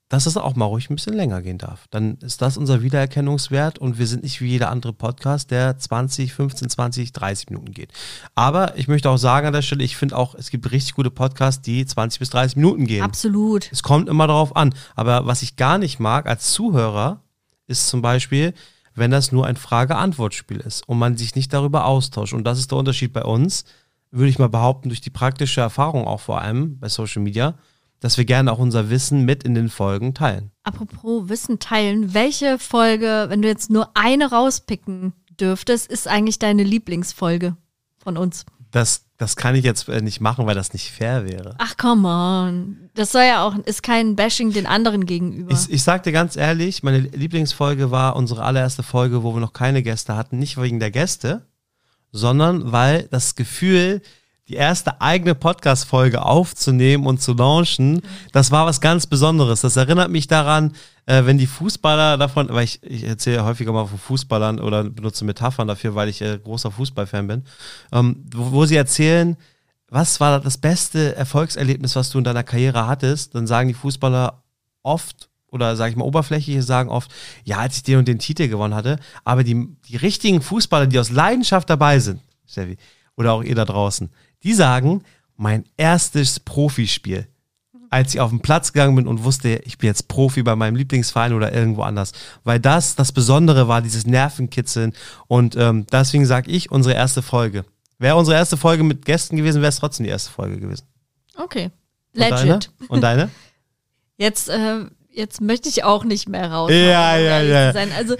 dass 0.10 0.26
es 0.26 0.38
auch 0.38 0.56
mal 0.56 0.66
ruhig 0.66 0.90
ein 0.90 0.96
bisschen 0.96 1.14
länger 1.14 1.42
gehen 1.44 1.60
darf. 1.60 1.86
Dann 1.92 2.18
ist 2.18 2.42
das 2.42 2.58
unser 2.58 2.82
Wiedererkennungswert 2.82 3.78
und 3.78 4.00
wir 4.00 4.08
sind 4.08 4.24
nicht 4.24 4.42
wie 4.42 4.48
jeder 4.48 4.72
andere 4.72 4.92
Podcast, 4.92 5.52
der 5.52 5.78
20, 5.78 6.34
15, 6.34 6.70
20, 6.70 7.14
30 7.14 7.50
Minuten 7.52 7.72
geht. 7.72 7.94
Aber 8.34 8.76
ich 8.76 8.88
möchte 8.88 9.10
auch 9.10 9.18
sagen 9.18 9.46
an 9.46 9.54
der 9.54 9.62
Stelle, 9.62 9.84
ich 9.84 9.96
finde 9.96 10.18
auch, 10.18 10.34
es 10.34 10.50
gibt 10.50 10.72
richtig 10.72 10.96
gute 10.96 11.12
Podcasts, 11.12 11.62
die 11.62 11.86
20 11.86 12.20
bis 12.20 12.32
30 12.32 12.56
Minuten 12.56 12.88
gehen. 12.88 13.04
Absolut. 13.04 13.72
Es 13.72 13.84
kommt 13.84 14.10
immer 14.10 14.26
darauf 14.26 14.56
an. 14.56 14.74
Aber 14.96 15.28
was 15.28 15.44
ich 15.44 15.58
gar 15.58 15.78
nicht 15.78 16.00
mag 16.00 16.28
als 16.28 16.54
Zuhörer, 16.54 17.22
ist 17.68 17.88
zum 17.88 18.02
Beispiel, 18.02 18.56
wenn 18.96 19.12
das 19.12 19.32
nur 19.32 19.46
ein 19.46 19.58
Frage-Antwort-Spiel 19.58 20.58
ist 20.58 20.90
und 20.90 20.98
man 20.98 21.18
sich 21.18 21.36
nicht 21.36 21.54
darüber 21.54 21.86
austauscht. 21.86 22.34
Und 22.34 22.46
das 22.46 22.58
ist 22.58 22.72
der 22.72 22.80
Unterschied 22.80 23.14
bei 23.14 23.24
uns, 23.24 23.64
würde 24.10 24.30
ich 24.30 24.40
mal 24.40 24.50
behaupten, 24.50 24.90
durch 24.90 25.02
die 25.02 25.12
praktische 25.12 25.62
Erfahrung 25.62 26.08
auch 26.08 26.20
vor 26.20 26.42
allem 26.42 26.80
bei 26.80 26.90
Social 26.90 27.22
Media, 27.22 27.54
dass 28.00 28.18
wir 28.18 28.26
gerne 28.26 28.52
auch 28.52 28.60
unser 28.60 28.90
Wissen 28.90 29.26
mit 29.26 29.44
in 29.44 29.56
den 29.56 29.70
Folgen 29.70 30.14
teilen. 30.14 30.52
Apropos 30.64 31.30
Wissen 31.30 31.60
teilen, 31.60 32.14
welche 32.14 32.60
Folge, 32.60 33.26
wenn 33.30 33.42
du 33.42 33.48
jetzt 33.48 33.70
nur 33.70 33.90
eine 33.96 34.32
rauspicken 34.32 35.14
dürftest, 35.40 35.88
ist 35.92 36.08
eigentlich 36.08 36.40
deine 36.40 36.64
Lieblingsfolge 36.64 37.56
von 37.98 38.18
uns? 38.18 38.46
Das, 38.72 39.06
das 39.18 39.36
kann 39.36 39.56
ich 39.56 39.64
jetzt 39.64 39.90
äh, 39.90 40.02
nicht 40.02 40.22
machen, 40.22 40.46
weil 40.46 40.56
das 40.56 40.74
nicht 40.74 40.92
fair 40.92 41.26
wäre. 41.26 41.56
Ach, 41.58 41.76
come 41.76 42.08
on. 42.08 42.90
Das 42.94 43.12
soll 43.12 43.24
ja 43.24 43.44
auch, 43.44 43.58
ist 43.66 43.82
kein 43.82 44.16
Bashing 44.16 44.52
den 44.54 44.68
anderen 44.68 45.06
gegenüber. 45.06 45.52
Ich, 45.52 45.72
ich 45.72 45.84
sag 45.84 46.04
dir 46.04 46.12
ganz 46.12 46.36
ehrlich, 46.36 46.84
meine 46.84 47.00
Lieblingsfolge 47.00 47.90
war 47.90 48.16
unsere 48.16 48.44
allererste 48.44 48.84
Folge, 48.84 49.24
wo 49.24 49.34
wir 49.34 49.42
noch 49.42 49.54
keine 49.54 49.82
Gäste 49.82 50.16
hatten. 50.16 50.38
Nicht 50.38 50.62
wegen 50.62 50.80
der 50.80 50.92
Gäste, 50.92 51.48
sondern 52.12 52.72
weil 52.72 53.08
das 53.10 53.36
Gefühl, 53.36 54.02
die 54.50 54.56
erste 54.56 55.00
eigene 55.00 55.36
Podcast-Folge 55.36 56.26
aufzunehmen 56.26 57.06
und 57.06 57.22
zu 57.22 57.34
launchen, 57.34 58.02
das 58.32 58.50
war 58.50 58.66
was 58.66 58.82
ganz 58.82 59.06
Besonderes. 59.06 59.62
Das 59.62 59.78
erinnert 59.78 60.10
mich 60.10 60.28
daran, 60.28 60.74
äh, 61.06 61.24
wenn 61.26 61.38
die 61.38 61.46
Fußballer 61.46 62.18
davon, 62.18 62.50
weil 62.50 62.64
ich, 62.64 62.82
ich 62.82 63.04
erzähle 63.04 63.46
häufiger 63.46 63.72
mal 63.72 63.86
von 63.86 64.00
Fußballern 64.00 64.60
oder 64.60 64.84
benutze 64.84 65.24
Metaphern 65.24 65.68
dafür, 65.68 65.94
weil 65.94 66.10
ich 66.10 66.22
äh, 66.22 66.40
großer 66.40 66.72
Fußballfan 66.72 67.28
bin, 67.28 67.44
ähm, 67.92 68.26
wo, 68.34 68.52
wo 68.52 68.66
sie 68.66 68.76
erzählen, 68.76 69.38
was 69.88 70.20
war 70.20 70.40
das 70.40 70.58
beste 70.58 71.16
Erfolgserlebnis, 71.16 71.96
was 71.96 72.10
du 72.10 72.18
in 72.18 72.24
deiner 72.24 72.44
Karriere 72.44 72.88
hattest, 72.88 73.36
dann 73.36 73.46
sagen 73.46 73.68
die 73.68 73.76
Fußballer 73.76 74.42
oft 74.82 75.30
oder 75.52 75.76
sage 75.76 75.92
ich 75.92 75.96
mal 75.96 76.06
oberflächlich 76.06 76.64
sagen 76.66 76.90
oft, 76.90 77.12
ja, 77.44 77.58
als 77.58 77.78
ich 77.78 77.84
den 77.84 78.00
und 78.00 78.08
den 78.08 78.20
Titel 78.20 78.48
gewonnen 78.48 78.76
hatte, 78.76 79.00
aber 79.24 79.44
die, 79.44 79.68
die 79.88 79.96
richtigen 79.96 80.42
Fußballer, 80.42 80.88
die 80.88 81.00
aus 81.00 81.12
Leidenschaft 81.12 81.70
dabei 81.70 82.00
sind, 82.00 82.22
Steffi, 82.48 82.78
oder 83.16 83.34
auch 83.34 83.44
ihr 83.44 83.56
da 83.56 83.66
draußen, 83.66 84.10
die 84.44 84.54
sagen, 84.54 85.04
mein 85.36 85.66
erstes 85.78 86.40
Profispiel, 86.40 87.28
als 87.90 88.14
ich 88.14 88.20
auf 88.20 88.30
den 88.30 88.42
Platz 88.42 88.74
gegangen 88.74 88.96
bin 88.96 89.08
und 89.08 89.24
wusste, 89.24 89.62
ich 89.66 89.78
bin 89.78 89.88
jetzt 89.88 90.08
Profi 90.08 90.44
bei 90.44 90.56
meinem 90.56 90.76
Lieblingsverein 90.76 91.34
oder 91.34 91.54
irgendwo 91.54 91.82
anders, 91.84 92.12
weil 92.44 92.60
das 92.60 92.96
das 92.96 93.12
Besondere 93.12 93.68
war, 93.68 93.82
dieses 93.82 94.06
Nervenkitzeln 94.06 94.94
und 95.28 95.56
ähm, 95.56 95.88
deswegen 95.92 96.26
sage 96.26 96.52
ich, 96.52 96.72
unsere 96.72 96.96
erste 96.96 97.22
Folge. 97.22 97.66
Wäre 97.98 98.16
unsere 98.16 98.38
erste 98.38 98.58
Folge 98.58 98.84
mit 98.84 99.06
Gästen 99.06 99.38
gewesen, 99.38 99.62
wäre 99.62 99.70
es 99.70 99.80
trotzdem 99.80 100.06
die 100.06 100.10
erste 100.12 100.32
Folge 100.32 100.60
gewesen. 100.60 100.86
okay. 101.36 101.72
Und 102.14 102.22
Deine? 102.22 102.60
Und 102.88 103.02
deine? 103.02 103.30
Jetzt, 104.18 104.50
äh, 104.50 104.86
jetzt 105.12 105.40
möchte 105.40 105.70
ich 105.70 105.86
auch 105.86 106.04
nicht 106.04 106.28
mehr 106.28 106.52
raus. 106.52 106.70
Ja, 106.72 107.18
ja, 107.18 107.42
ja. 107.42 107.72
Sein. 107.72 107.90
Also 107.96 108.16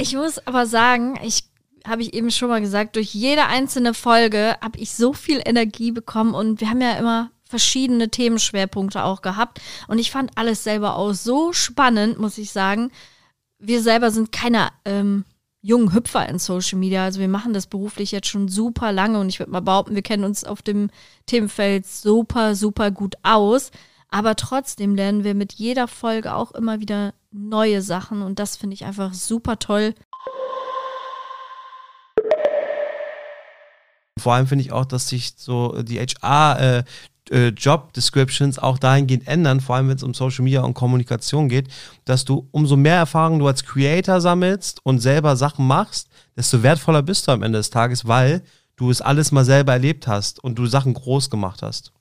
ich 0.00 0.14
muss 0.14 0.44
aber 0.46 0.66
sagen, 0.66 1.16
ich 1.22 1.44
habe 1.88 2.02
ich 2.02 2.14
eben 2.14 2.30
schon 2.30 2.48
mal 2.48 2.60
gesagt, 2.60 2.96
durch 2.96 3.14
jede 3.14 3.46
einzelne 3.46 3.94
Folge 3.94 4.56
habe 4.60 4.78
ich 4.78 4.94
so 4.94 5.12
viel 5.12 5.40
Energie 5.44 5.92
bekommen 5.92 6.34
und 6.34 6.60
wir 6.60 6.70
haben 6.70 6.80
ja 6.80 6.92
immer 6.92 7.30
verschiedene 7.44 8.10
Themenschwerpunkte 8.10 9.02
auch 9.02 9.22
gehabt 9.22 9.60
und 9.88 9.98
ich 9.98 10.10
fand 10.10 10.32
alles 10.36 10.64
selber 10.64 10.96
auch 10.96 11.12
so 11.12 11.52
spannend, 11.52 12.18
muss 12.18 12.38
ich 12.38 12.52
sagen. 12.52 12.90
Wir 13.58 13.82
selber 13.82 14.10
sind 14.10 14.32
keine 14.32 14.68
ähm, 14.84 15.24
jungen 15.62 15.92
Hüpfer 15.92 16.28
in 16.28 16.38
Social 16.38 16.78
Media, 16.78 17.04
also 17.04 17.20
wir 17.20 17.28
machen 17.28 17.52
das 17.52 17.66
beruflich 17.66 18.12
jetzt 18.12 18.28
schon 18.28 18.48
super 18.48 18.92
lange 18.92 19.18
und 19.18 19.28
ich 19.28 19.38
würde 19.38 19.52
mal 19.52 19.60
behaupten, 19.60 19.94
wir 19.94 20.02
kennen 20.02 20.24
uns 20.24 20.44
auf 20.44 20.62
dem 20.62 20.90
Themenfeld 21.26 21.86
super, 21.86 22.54
super 22.54 22.90
gut 22.90 23.16
aus. 23.22 23.70
Aber 24.10 24.36
trotzdem 24.36 24.94
lernen 24.94 25.22
wir 25.22 25.34
mit 25.34 25.52
jeder 25.54 25.86
Folge 25.86 26.34
auch 26.34 26.52
immer 26.52 26.80
wieder 26.80 27.12
neue 27.30 27.82
Sachen 27.82 28.22
und 28.22 28.38
das 28.38 28.56
finde 28.56 28.74
ich 28.74 28.84
einfach 28.84 29.12
super 29.12 29.58
toll. 29.58 29.94
Vor 34.18 34.34
allem 34.34 34.46
finde 34.46 34.64
ich 34.64 34.72
auch, 34.72 34.84
dass 34.84 35.08
sich 35.08 35.32
so 35.36 35.82
die 35.82 35.98
HR 35.98 36.60
äh, 36.60 36.84
äh, 37.30 37.52
auch 38.58 38.78
dahingehend 38.78 39.26
ändern, 39.26 39.60
vor 39.60 39.76
allem 39.76 39.88
wenn 39.88 39.96
es 39.96 40.02
um 40.02 40.14
Social 40.14 40.44
Media 40.44 40.62
und 40.62 40.74
Kommunikation 40.74 41.48
geht, 41.48 41.68
dass 42.04 42.24
du 42.24 42.48
umso 42.52 42.76
mehr 42.76 42.96
Erfahrung 42.96 43.38
du 43.38 43.46
als 43.46 43.64
Creator 43.64 44.20
sammelst 44.20 44.80
und 44.84 45.00
selber 45.00 45.36
Sachen 45.36 45.66
machst, 45.66 46.08
desto 46.36 46.62
wertvoller 46.62 47.02
bist 47.02 47.28
du 47.28 47.32
am 47.32 47.42
Ende 47.42 47.58
des 47.58 47.70
Tages, 47.70 48.06
weil 48.06 48.42
du 48.76 48.90
es 48.90 49.00
alles 49.00 49.32
mal 49.32 49.44
selber 49.44 49.72
erlebt 49.72 50.06
hast 50.06 50.42
und 50.42 50.58
du 50.58 50.66
Sachen 50.66 50.94
groß 50.94 51.30
gemacht 51.30 51.62
hast. 51.62 51.92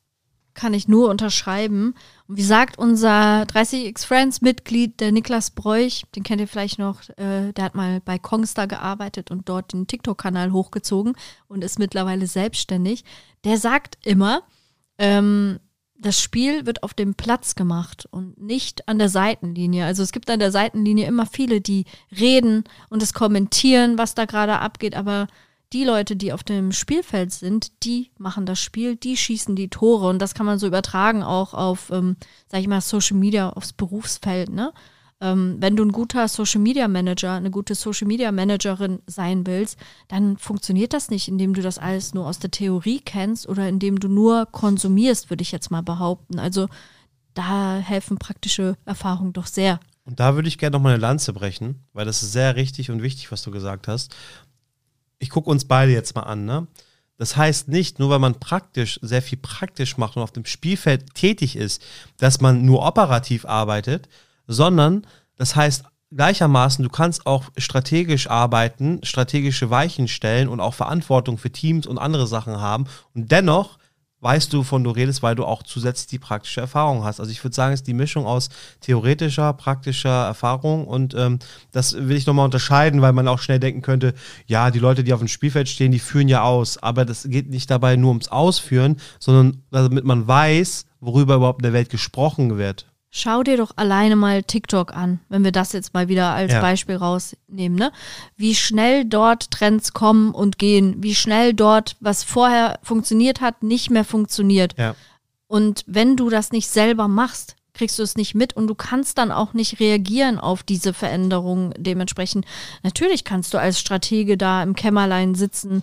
Kann 0.53 0.73
ich 0.73 0.87
nur 0.87 1.09
unterschreiben. 1.09 1.93
Und 2.27 2.37
wie 2.37 2.43
sagt 2.43 2.77
unser 2.77 3.43
30x 3.43 4.05
Friends 4.05 4.41
Mitglied, 4.41 4.99
der 4.99 5.11
Niklas 5.11 5.51
Bräuch, 5.51 6.03
den 6.15 6.23
kennt 6.23 6.41
ihr 6.41 6.47
vielleicht 6.47 6.77
noch, 6.77 7.01
äh, 7.17 7.53
der 7.53 7.63
hat 7.63 7.75
mal 7.75 8.01
bei 8.01 8.19
Kongstar 8.19 8.67
gearbeitet 8.67 9.31
und 9.31 9.47
dort 9.47 9.71
den 9.71 9.87
TikTok-Kanal 9.87 10.51
hochgezogen 10.51 11.13
und 11.47 11.63
ist 11.63 11.79
mittlerweile 11.79 12.27
selbstständig. 12.27 13.05
Der 13.45 13.57
sagt 13.57 13.97
immer, 14.05 14.41
ähm, 14.97 15.59
das 15.99 16.21
Spiel 16.21 16.65
wird 16.65 16.83
auf 16.83 16.93
dem 16.93 17.15
Platz 17.15 17.55
gemacht 17.55 18.07
und 18.11 18.39
nicht 18.39 18.87
an 18.87 18.99
der 18.99 19.09
Seitenlinie. 19.09 19.85
Also 19.85 20.03
es 20.03 20.11
gibt 20.11 20.29
an 20.29 20.39
der 20.39 20.51
Seitenlinie 20.51 21.07
immer 21.07 21.25
viele, 21.25 21.61
die 21.61 21.85
reden 22.11 22.65
und 22.89 23.01
es 23.01 23.13
kommentieren, 23.13 23.97
was 23.97 24.13
da 24.13 24.25
gerade 24.25 24.59
abgeht, 24.59 24.95
aber 24.95 25.27
die 25.73 25.83
Leute, 25.83 26.15
die 26.15 26.33
auf 26.33 26.43
dem 26.43 26.71
Spielfeld 26.71 27.31
sind, 27.31 27.83
die 27.83 28.11
machen 28.17 28.45
das 28.45 28.59
Spiel, 28.59 28.95
die 28.95 29.17
schießen 29.17 29.55
die 29.55 29.69
Tore 29.69 30.07
und 30.07 30.19
das 30.19 30.33
kann 30.33 30.45
man 30.45 30.59
so 30.59 30.67
übertragen 30.67 31.23
auch 31.23 31.53
auf, 31.53 31.89
ähm, 31.91 32.15
sag 32.47 32.61
ich 32.61 32.67
mal, 32.67 32.81
Social 32.81 33.17
Media, 33.17 33.49
aufs 33.49 33.73
Berufsfeld, 33.73 34.49
ne? 34.49 34.73
ähm, 35.19 35.57
wenn 35.59 35.75
du 35.75 35.83
ein 35.83 35.91
guter 35.91 36.27
Social 36.27 36.61
Media 36.61 36.87
Manager, 36.87 37.33
eine 37.33 37.49
gute 37.49 37.75
Social 37.75 38.07
Media 38.07 38.31
Managerin 38.31 38.99
sein 39.07 39.47
willst, 39.47 39.77
dann 40.07 40.37
funktioniert 40.37 40.93
das 40.93 41.09
nicht, 41.09 41.27
indem 41.27 41.53
du 41.53 41.61
das 41.61 41.79
alles 41.79 42.13
nur 42.13 42.27
aus 42.27 42.39
der 42.39 42.51
Theorie 42.51 43.01
kennst 43.03 43.47
oder 43.47 43.67
indem 43.67 43.99
du 43.99 44.07
nur 44.07 44.45
konsumierst, 44.45 45.29
würde 45.29 45.41
ich 45.41 45.51
jetzt 45.51 45.71
mal 45.71 45.81
behaupten. 45.81 46.39
Also 46.39 46.67
da 47.33 47.77
helfen 47.77 48.17
praktische 48.17 48.77
Erfahrungen 48.85 49.33
doch 49.33 49.47
sehr. 49.47 49.79
Und 50.05 50.19
da 50.19 50.35
würde 50.35 50.47
ich 50.47 50.57
gerne 50.57 50.77
noch 50.77 50.81
mal 50.81 50.93
eine 50.93 51.01
Lanze 51.01 51.33
brechen, 51.33 51.83
weil 51.93 52.05
das 52.05 52.23
ist 52.23 52.31
sehr 52.31 52.55
richtig 52.55 52.91
und 52.91 53.01
wichtig, 53.01 53.31
was 53.31 53.41
du 53.41 53.51
gesagt 53.51 53.87
hast. 53.87 54.15
Ich 55.19 55.29
gucke 55.29 55.49
uns 55.49 55.65
beide 55.65 55.91
jetzt 55.91 56.15
mal 56.15 56.23
an, 56.23 56.45
ne? 56.45 56.67
Das 57.17 57.35
heißt 57.35 57.67
nicht, 57.67 57.97
nur 57.97 58.11
weil 58.11 58.19
man 58.19 58.39
praktisch, 58.39 58.99
sehr 59.01 59.23
viel 59.23 59.39
praktisch 59.39 59.97
macht 59.97 60.15
und 60.15 60.21
auf 60.21 60.31
dem 60.31 60.45
Spielfeld 60.45 61.15
tätig 61.15 61.55
ist, 61.55 61.81
dass 62.17 62.41
man 62.41 62.63
nur 62.63 62.85
operativ 62.85 63.45
arbeitet, 63.45 64.07
sondern 64.45 65.07
das 65.35 65.55
heißt 65.55 65.85
gleichermaßen, 66.11 66.83
du 66.83 66.89
kannst 66.89 67.25
auch 67.25 67.45
strategisch 67.57 68.29
arbeiten, 68.29 68.99
strategische 69.03 69.69
Weichen 69.69 70.07
stellen 70.07 70.47
und 70.47 70.59
auch 70.59 70.73
Verantwortung 70.73 71.37
für 71.37 71.51
Teams 71.51 71.87
und 71.87 71.97
andere 71.97 72.27
Sachen 72.27 72.61
haben 72.61 72.85
und 73.13 73.31
dennoch 73.31 73.77
weißt 74.21 74.51
du, 74.51 74.63
von 74.63 74.83
du 74.83 74.89
redest, 74.89 75.21
weil 75.21 75.35
du 75.35 75.45
auch 75.45 75.63
zusätzlich 75.63 76.07
die 76.07 76.19
praktische 76.19 76.61
Erfahrung 76.61 77.03
hast. 77.03 77.19
Also 77.19 77.31
ich 77.31 77.43
würde 77.43 77.55
sagen, 77.55 77.73
es 77.73 77.81
ist 77.81 77.87
die 77.87 77.93
Mischung 77.93 78.25
aus 78.25 78.49
theoretischer, 78.81 79.53
praktischer 79.53 80.25
Erfahrung 80.25 80.87
und 80.87 81.13
ähm, 81.13 81.39
das 81.71 81.93
will 81.93 82.17
ich 82.17 82.25
nochmal 82.25 82.45
unterscheiden, 82.45 83.01
weil 83.01 83.13
man 83.13 83.27
auch 83.27 83.39
schnell 83.39 83.59
denken 83.59 83.81
könnte, 83.81 84.13
ja, 84.47 84.71
die 84.71 84.79
Leute, 84.79 85.03
die 85.03 85.13
auf 85.13 85.19
dem 85.19 85.27
Spielfeld 85.27 85.69
stehen, 85.69 85.91
die 85.91 85.99
führen 85.99 86.27
ja 86.27 86.43
aus, 86.43 86.77
aber 86.77 87.05
das 87.05 87.23
geht 87.29 87.49
nicht 87.49 87.69
dabei 87.69 87.95
nur 87.95 88.09
ums 88.09 88.29
Ausführen, 88.29 88.97
sondern 89.19 89.61
damit 89.71 90.03
man 90.03 90.27
weiß, 90.27 90.85
worüber 90.99 91.35
überhaupt 91.35 91.59
in 91.59 91.63
der 91.63 91.73
Welt 91.73 91.89
gesprochen 91.89 92.57
wird. 92.57 92.87
Schau 93.17 93.41
dir 93.41 93.57
doch 93.57 93.71
alleine 93.77 94.15
mal 94.15 94.43
TikTok 94.43 94.95
an, 94.95 95.19
wenn 95.27 95.43
wir 95.43 95.51
das 95.51 95.73
jetzt 95.73 95.95
mal 95.95 96.07
wieder 96.07 96.33
als 96.33 96.53
ja. 96.53 96.61
Beispiel 96.61 96.97
rausnehmen, 96.97 97.75
ne? 97.75 97.91
Wie 98.35 98.53
schnell 98.53 99.05
dort 99.05 99.49
Trends 99.49 99.93
kommen 99.93 100.35
und 100.35 100.59
gehen, 100.59 101.01
wie 101.01 101.15
schnell 101.15 101.55
dort, 101.55 101.95
was 101.99 102.23
vorher 102.23 102.77
funktioniert 102.83 103.41
hat, 103.41 103.63
nicht 103.63 103.89
mehr 103.89 104.03
funktioniert. 104.03 104.75
Ja. 104.77 104.93
Und 105.47 105.83
wenn 105.87 106.15
du 106.15 106.29
das 106.29 106.51
nicht 106.51 106.69
selber 106.69 107.07
machst, 107.07 107.55
kriegst 107.73 107.97
du 107.97 108.03
es 108.03 108.17
nicht 108.17 108.35
mit 108.35 108.53
und 108.53 108.67
du 108.67 108.75
kannst 108.75 109.17
dann 109.17 109.31
auch 109.31 109.53
nicht 109.53 109.79
reagieren 109.79 110.37
auf 110.37 110.61
diese 110.61 110.93
Veränderungen 110.93 111.73
dementsprechend. 111.75 112.45
Natürlich 112.83 113.23
kannst 113.23 113.51
du 113.51 113.57
als 113.57 113.79
Stratege 113.79 114.37
da 114.37 114.61
im 114.61 114.75
Kämmerlein 114.75 115.33
sitzen, 115.33 115.81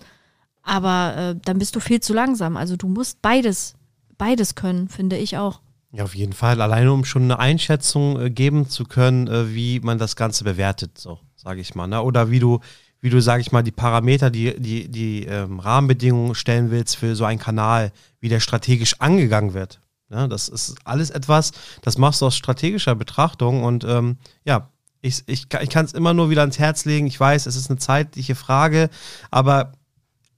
aber 0.63 1.17
äh, 1.17 1.35
dann 1.43 1.59
bist 1.59 1.75
du 1.75 1.81
viel 1.81 1.99
zu 1.99 2.13
langsam. 2.13 2.55
Also 2.55 2.77
du 2.77 2.87
musst 2.87 3.21
beides, 3.21 3.75
beides 4.17 4.55
können, 4.55 4.87
finde 4.87 5.17
ich 5.17 5.37
auch. 5.37 5.59
Ja, 5.95 6.03
auf 6.03 6.13
jeden 6.15 6.33
Fall. 6.33 6.61
Alleine 6.61 6.91
um 6.91 7.05
schon 7.05 7.23
eine 7.23 7.39
Einschätzung 7.39 8.19
äh, 8.19 8.29
geben 8.29 8.69
zu 8.69 8.83
können, 8.83 9.27
äh, 9.27 9.53
wie 9.53 9.79
man 9.79 9.97
das 9.97 10.17
Ganze 10.17 10.43
bewertet, 10.43 10.97
so 10.97 11.19
sage 11.35 11.61
ich 11.61 11.73
mal. 11.73 11.87
Ne? 11.87 12.01
Oder 12.01 12.31
wie 12.31 12.39
du, 12.39 12.59
wie 12.99 13.09
du, 13.09 13.21
sage 13.21 13.39
ich 13.41 13.53
mal, 13.53 13.63
die 13.63 13.71
Parameter, 13.71 14.29
die, 14.29 14.59
die, 14.59 14.89
die 14.89 15.25
ähm, 15.25 15.59
Rahmenbedingungen 15.59 16.35
stellen 16.35 16.69
willst 16.69 16.97
für 16.97 17.15
so 17.15 17.23
einen 17.23 17.39
Kanal, 17.39 17.93
wie 18.19 18.27
der 18.27 18.41
strategisch 18.41 18.99
angegangen 18.99 19.53
wird. 19.53 19.79
Ne? 20.09 20.27
Das 20.27 20.49
ist 20.49 20.75
alles 20.83 21.11
etwas, 21.11 21.51
das 21.81 21.97
machst 21.97 22.21
du 22.21 22.25
aus 22.25 22.35
strategischer 22.35 22.95
Betrachtung 22.95 23.63
und 23.63 23.85
ähm, 23.85 24.17
ja, 24.43 24.69
ich, 25.01 25.23
ich, 25.27 25.45
ich 25.61 25.69
kann 25.69 25.85
es 25.85 25.93
immer 25.93 26.13
nur 26.13 26.31
wieder 26.31 26.41
ans 26.41 26.57
Herz 26.57 26.83
legen. 26.85 27.05
Ich 27.05 27.19
weiß, 27.19 27.45
es 27.45 27.55
ist 27.55 27.69
eine 27.69 27.77
zeitliche 27.77 28.33
Frage, 28.33 28.89
aber 29.29 29.73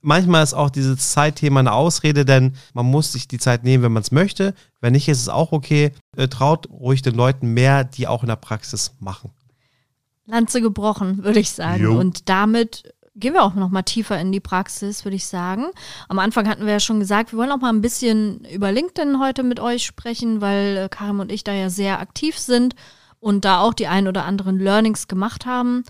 manchmal 0.00 0.42
ist 0.42 0.54
auch 0.54 0.70
dieses 0.70 1.12
Zeitthema 1.12 1.60
eine 1.60 1.72
Ausrede, 1.72 2.24
denn 2.24 2.54
man 2.74 2.86
muss 2.86 3.12
sich 3.12 3.28
die 3.28 3.38
Zeit 3.38 3.64
nehmen, 3.64 3.82
wenn 3.82 3.92
man 3.92 4.02
es 4.02 4.12
möchte. 4.12 4.54
Wenn 4.80 4.92
nicht, 4.92 5.08
ist 5.08 5.20
es 5.20 5.28
auch 5.28 5.52
okay. 5.52 5.92
Äh, 6.16 6.28
traut 6.28 6.68
ruhig 6.70 7.02
den 7.02 7.14
Leuten 7.14 7.54
mehr, 7.54 7.84
die 7.84 8.06
auch 8.06 8.22
in 8.22 8.28
der 8.28 8.36
Praxis 8.36 8.94
machen. 9.00 9.30
Lanze 10.26 10.60
gebrochen, 10.60 11.24
würde 11.24 11.40
ich 11.40 11.50
sagen. 11.50 11.82
Jo. 11.82 11.98
Und 11.98 12.28
damit 12.28 12.94
gehen 13.18 13.34
wir 13.34 13.42
auch 13.42 13.54
noch 13.54 13.70
mal 13.70 13.82
tiefer 13.82 14.20
in 14.20 14.30
die 14.30 14.40
Praxis, 14.40 15.04
würde 15.04 15.16
ich 15.16 15.26
sagen. 15.26 15.66
Am 16.08 16.18
Anfang 16.18 16.48
hatten 16.48 16.66
wir 16.66 16.72
ja 16.72 16.80
schon 16.80 17.00
gesagt, 17.00 17.32
wir 17.32 17.38
wollen 17.38 17.50
auch 17.50 17.60
mal 17.60 17.72
ein 17.72 17.80
bisschen 17.80 18.44
über 18.44 18.70
LinkedIn 18.70 19.18
heute 19.18 19.42
mit 19.42 19.58
euch 19.60 19.84
sprechen, 19.84 20.40
weil 20.40 20.76
äh, 20.76 20.88
Karim 20.88 21.20
und 21.20 21.32
ich 21.32 21.44
da 21.44 21.52
ja 21.52 21.70
sehr 21.70 22.00
aktiv 22.00 22.38
sind 22.38 22.74
und 23.20 23.44
da 23.44 23.60
auch 23.60 23.74
die 23.74 23.88
ein 23.88 24.06
oder 24.06 24.24
anderen 24.24 24.58
Learnings 24.58 25.08
gemacht 25.08 25.46
haben. 25.46 25.82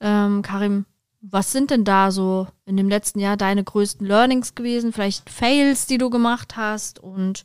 Ähm, 0.00 0.42
Karim, 0.42 0.84
was 1.30 1.52
sind 1.52 1.70
denn 1.70 1.84
da 1.84 2.10
so 2.10 2.46
in 2.66 2.76
dem 2.76 2.88
letzten 2.88 3.18
Jahr 3.18 3.36
deine 3.36 3.64
größten 3.64 4.06
Learnings 4.06 4.54
gewesen? 4.54 4.92
Vielleicht 4.92 5.30
Fails, 5.30 5.86
die 5.86 5.98
du 5.98 6.10
gemacht 6.10 6.56
hast? 6.56 6.98
Und 6.98 7.44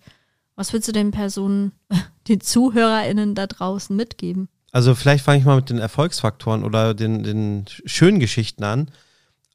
was 0.55 0.73
willst 0.73 0.87
du 0.87 0.91
den 0.91 1.11
Personen, 1.11 1.71
den 2.27 2.41
ZuhörerInnen 2.41 3.35
da 3.35 3.47
draußen 3.47 3.95
mitgeben? 3.95 4.49
Also 4.71 4.95
vielleicht 4.95 5.23
fange 5.23 5.39
ich 5.39 5.45
mal 5.45 5.55
mit 5.55 5.69
den 5.69 5.79
Erfolgsfaktoren 5.79 6.63
oder 6.63 6.93
den, 6.93 7.23
den 7.23 7.65
schönen 7.85 8.19
Geschichten 8.19 8.63
an. 8.63 8.91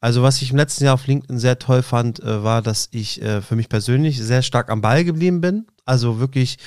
Also 0.00 0.22
was 0.22 0.42
ich 0.42 0.50
im 0.50 0.56
letzten 0.56 0.84
Jahr 0.84 0.94
auf 0.94 1.06
LinkedIn 1.06 1.38
sehr 1.38 1.58
toll 1.58 1.82
fand, 1.82 2.20
äh, 2.20 2.42
war, 2.42 2.62
dass 2.62 2.88
ich 2.90 3.22
äh, 3.22 3.40
für 3.42 3.56
mich 3.56 3.68
persönlich 3.68 4.20
sehr 4.20 4.42
stark 4.42 4.70
am 4.70 4.80
Ball 4.80 5.04
geblieben 5.04 5.40
bin. 5.40 5.66
Also 5.84 6.18
wirklich 6.18 6.58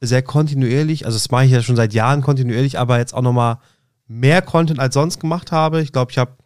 sehr 0.00 0.22
kontinuierlich. 0.22 1.06
Also 1.06 1.16
das 1.16 1.30
mache 1.30 1.46
ich 1.46 1.52
ja 1.52 1.62
schon 1.62 1.76
seit 1.76 1.94
Jahren 1.94 2.20
kontinuierlich, 2.22 2.78
aber 2.78 2.98
jetzt 2.98 3.14
auch 3.14 3.22
nochmal 3.22 3.58
mehr 4.06 4.42
Content 4.42 4.80
als 4.80 4.94
sonst 4.94 5.18
gemacht 5.18 5.50
habe. 5.50 5.80
Ich 5.80 5.92
glaube, 5.92 6.12
ich 6.12 6.18
habe 6.18 6.36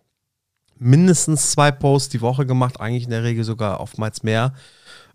mindestens 0.78 1.52
zwei 1.52 1.70
Posts 1.70 2.10
die 2.10 2.20
Woche 2.20 2.46
gemacht, 2.46 2.80
eigentlich 2.80 3.04
in 3.04 3.10
der 3.10 3.22
Regel 3.24 3.44
sogar 3.44 3.80
oftmals 3.80 4.22
mehr. 4.22 4.52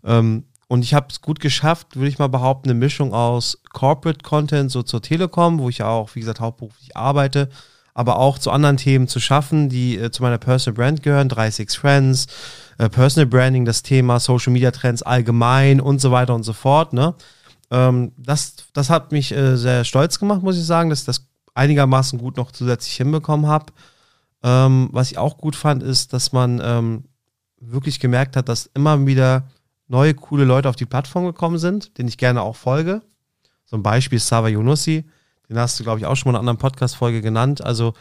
Ähm, 0.04 0.44
und 0.68 0.82
ich 0.82 0.94
habe 0.94 1.08
es 1.10 1.20
gut 1.20 1.40
geschafft, 1.40 1.96
würde 1.96 2.08
ich 2.08 2.18
mal 2.18 2.28
behaupten, 2.28 2.70
eine 2.70 2.78
Mischung 2.78 3.12
aus 3.12 3.58
Corporate 3.72 4.22
Content, 4.22 4.70
so 4.70 4.82
zur 4.82 5.02
Telekom, 5.02 5.58
wo 5.58 5.68
ich 5.68 5.78
ja 5.78 5.88
auch, 5.88 6.14
wie 6.14 6.20
gesagt, 6.20 6.40
hauptberuflich 6.40 6.96
arbeite, 6.96 7.48
aber 7.92 8.18
auch 8.18 8.38
zu 8.38 8.50
anderen 8.50 8.76
Themen 8.76 9.06
zu 9.06 9.20
schaffen, 9.20 9.68
die 9.68 9.96
äh, 9.98 10.10
zu 10.10 10.22
meiner 10.22 10.38
Personal 10.38 10.76
Brand 10.76 11.02
gehören, 11.02 11.28
36 11.28 11.70
Friends, 11.78 12.26
äh, 12.78 12.88
Personal 12.88 13.26
Branding, 13.26 13.64
das 13.64 13.82
Thema 13.82 14.18
Social 14.18 14.52
Media 14.52 14.70
Trends 14.70 15.02
allgemein 15.02 15.80
und 15.80 16.00
so 16.00 16.10
weiter 16.10 16.34
und 16.34 16.42
so 16.42 16.52
fort. 16.52 16.92
Ne? 16.92 17.14
Ähm, 17.70 18.12
das, 18.16 18.56
das 18.72 18.90
hat 18.90 19.12
mich 19.12 19.32
äh, 19.32 19.56
sehr 19.56 19.84
stolz 19.84 20.18
gemacht, 20.18 20.42
muss 20.42 20.58
ich 20.58 20.64
sagen, 20.64 20.90
dass 20.90 21.00
ich 21.00 21.06
das 21.06 21.26
einigermaßen 21.54 22.18
gut 22.18 22.36
noch 22.36 22.50
zusätzlich 22.50 22.96
hinbekommen 22.96 23.46
habe. 23.46 23.66
Ähm, 24.44 24.90
was 24.92 25.10
ich 25.10 25.18
auch 25.18 25.38
gut 25.38 25.56
fand, 25.56 25.82
ist, 25.82 26.12
dass 26.12 26.32
man 26.32 26.60
ähm, 26.62 27.04
wirklich 27.58 27.98
gemerkt 27.98 28.36
hat, 28.36 28.48
dass 28.48 28.70
immer 28.74 29.04
wieder 29.06 29.48
neue, 29.88 30.14
coole 30.14 30.44
Leute 30.44 30.68
auf 30.68 30.76
die 30.76 30.86
Plattform 30.86 31.24
gekommen 31.24 31.58
sind, 31.58 31.98
denen 31.98 32.08
ich 32.08 32.18
gerne 32.18 32.42
auch 32.42 32.54
folge. 32.54 33.02
So 33.64 33.76
ein 33.76 33.82
Beispiel 33.82 34.18
ist 34.18 34.28
Sava 34.28 34.48
Yunusi, 34.48 35.04
den 35.48 35.58
hast 35.58 35.80
du, 35.80 35.82
glaube 35.82 35.98
ich, 35.98 36.06
auch 36.06 36.14
schon 36.14 36.30
mal 36.30 36.38
in 36.38 36.42
einer 36.42 36.50
anderen 36.50 36.58
Podcast-Folge 36.58 37.22
genannt. 37.22 37.64
Also, 37.64 37.94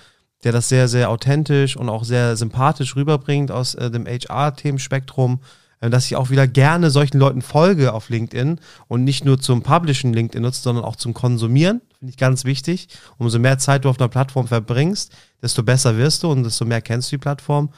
der 0.43 0.51
das 0.51 0.67
sehr, 0.67 0.89
sehr 0.89 1.09
authentisch 1.09 1.77
und 1.77 1.87
auch 1.87 2.03
sehr 2.03 2.35
sympathisch 2.35 2.97
rüberbringt 2.97 3.49
aus 3.49 3.75
äh, 3.75 3.89
dem 3.89 4.05
HR-Themenspektrum. 4.05 5.39
Äh, 5.83 5.89
dass 5.89 6.05
ich 6.05 6.15
auch 6.15 6.29
wieder 6.29 6.47
gerne 6.47 6.89
solchen 6.89 7.19
Leuten 7.19 7.41
folge 7.41 7.93
auf 7.93 8.09
LinkedIn 8.09 8.59
und 8.87 9.03
nicht 9.03 9.25
nur 9.25 9.39
zum 9.39 9.63
Publishen 9.63 10.13
LinkedIn 10.13 10.41
nutze, 10.41 10.61
sondern 10.61 10.85
auch 10.85 10.95
zum 10.95 11.13
Konsumieren. 11.13 11.81
Finde 12.03 12.11
ich 12.11 12.17
ganz 12.17 12.43
wichtig. 12.43 12.89
Umso 13.17 13.39
mehr 13.39 13.57
Zeit 13.59 13.85
du 13.85 13.89
auf 13.89 13.97
einer 13.97 14.09
Plattform 14.09 14.45
verbringst, 14.45 15.13
desto 15.41 15.63
besser 15.63 15.95
wirst 15.95 16.23
du 16.23 16.29
und 16.29 16.43
desto 16.43 16.65
mehr 16.65 16.81
kennst 16.81 17.09
du 17.09 17.15
die 17.15 17.21
Plattform. 17.21 17.69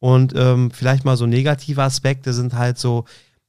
Und 0.00 0.34
ähm, 0.34 0.72
vielleicht 0.72 1.04
mal 1.04 1.16
so 1.16 1.26
negative 1.26 1.80
Aspekte 1.84 2.32
sind 2.32 2.54
halt 2.54 2.76
so, 2.76 3.04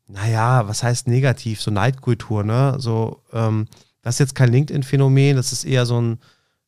naja, 0.07 0.67
was 0.67 0.83
heißt 0.83 1.07
negativ? 1.07 1.59
So 1.63 1.71
Neidkultur, 1.71 2.43
ne? 2.43 2.75
So, 2.77 3.23
ähm, 3.33 3.65
das 4.03 4.15
ist 4.15 4.19
jetzt 4.19 4.35
kein 4.35 4.51
LinkedIn-Phänomen, 4.51 5.35
das 5.35 5.51
ist 5.51 5.63
eher 5.63 5.87
so 5.87 5.99
ein 5.99 6.19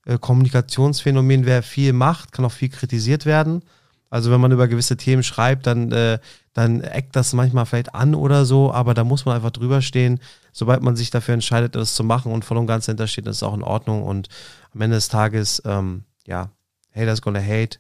äh, 0.08 0.18
Kommunikationsphänomen. 0.18 1.46
Wer 1.46 1.62
viel 1.62 1.94
macht, 1.94 2.32
kann 2.32 2.46
auch 2.46 2.52
viel 2.52 2.70
kritisiert 2.70 3.28
werden. 3.28 3.62
Also 4.10 4.32
wenn 4.32 4.42
man 4.42 4.52
über 4.52 4.68
gewisse 4.68 4.98
Themen 4.98 5.22
schreibt, 5.22 5.68
dann, 5.68 5.92
äh, 5.92 6.18
dann 6.54 6.82
eckt 6.82 7.16
das 7.16 7.34
manchmal 7.34 7.68
vielleicht 7.68 7.94
an 7.94 8.16
oder 8.16 8.44
so, 8.44 8.74
aber 8.74 8.96
da 8.96 9.04
muss 9.04 9.26
man 9.26 9.36
einfach 9.36 9.52
drüber 9.52 9.84
stehen. 9.84 10.20
Sobald 10.52 10.82
man 10.82 10.96
sich 10.96 11.10
dafür 11.10 11.34
entscheidet, 11.34 11.76
das 11.76 11.96
zu 11.96 12.04
machen 12.04 12.32
und 12.32 12.46
voll 12.46 12.58
und 12.58 12.68
ganz 12.68 12.86
dahinter 12.86 13.08
steht, 13.08 13.28
ist 13.28 13.38
es 13.38 13.44
auch 13.44 13.54
in 13.54 13.64
Ordnung. 13.64 14.04
Und 14.04 14.30
am 14.74 14.82
Ende 14.82 14.98
des 14.98 15.08
Tages, 15.08 15.62
ähm, 15.66 16.04
ja, 16.26 16.52
haters 16.94 17.22
gonna 17.22 17.42
hate. 17.42 17.80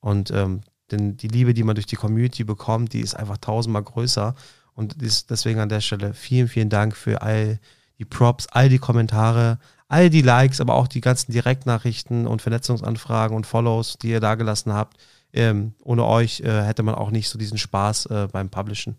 Und 0.00 0.30
ähm, 0.30 0.62
denn 0.90 1.16
die 1.16 1.28
Liebe, 1.28 1.54
die 1.54 1.64
man 1.64 1.74
durch 1.74 1.86
die 1.86 1.96
Community 1.96 2.44
bekommt, 2.44 2.92
die 2.92 3.00
ist 3.00 3.14
einfach 3.14 3.38
tausendmal 3.38 3.82
größer. 3.82 4.34
Und 4.74 4.96
deswegen 5.30 5.60
an 5.60 5.68
der 5.68 5.80
Stelle 5.80 6.14
vielen, 6.14 6.48
vielen 6.48 6.70
Dank 6.70 6.96
für 6.96 7.22
all 7.22 7.58
die 7.98 8.04
Props, 8.04 8.46
all 8.46 8.68
die 8.68 8.78
Kommentare, 8.78 9.58
all 9.88 10.08
die 10.08 10.22
Likes, 10.22 10.60
aber 10.60 10.74
auch 10.74 10.86
die 10.86 11.00
ganzen 11.00 11.32
Direktnachrichten 11.32 12.26
und 12.26 12.42
Vernetzungsanfragen 12.42 13.36
und 13.36 13.46
Follows, 13.46 13.98
die 14.00 14.10
ihr 14.10 14.20
da 14.20 14.34
gelassen 14.34 14.72
habt. 14.72 14.98
Ähm, 15.32 15.74
ohne 15.82 16.04
euch 16.04 16.40
äh, 16.40 16.62
hätte 16.62 16.82
man 16.82 16.94
auch 16.94 17.10
nicht 17.10 17.28
so 17.28 17.38
diesen 17.38 17.58
Spaß 17.58 18.06
äh, 18.06 18.28
beim 18.30 18.50
Publishen. 18.50 18.96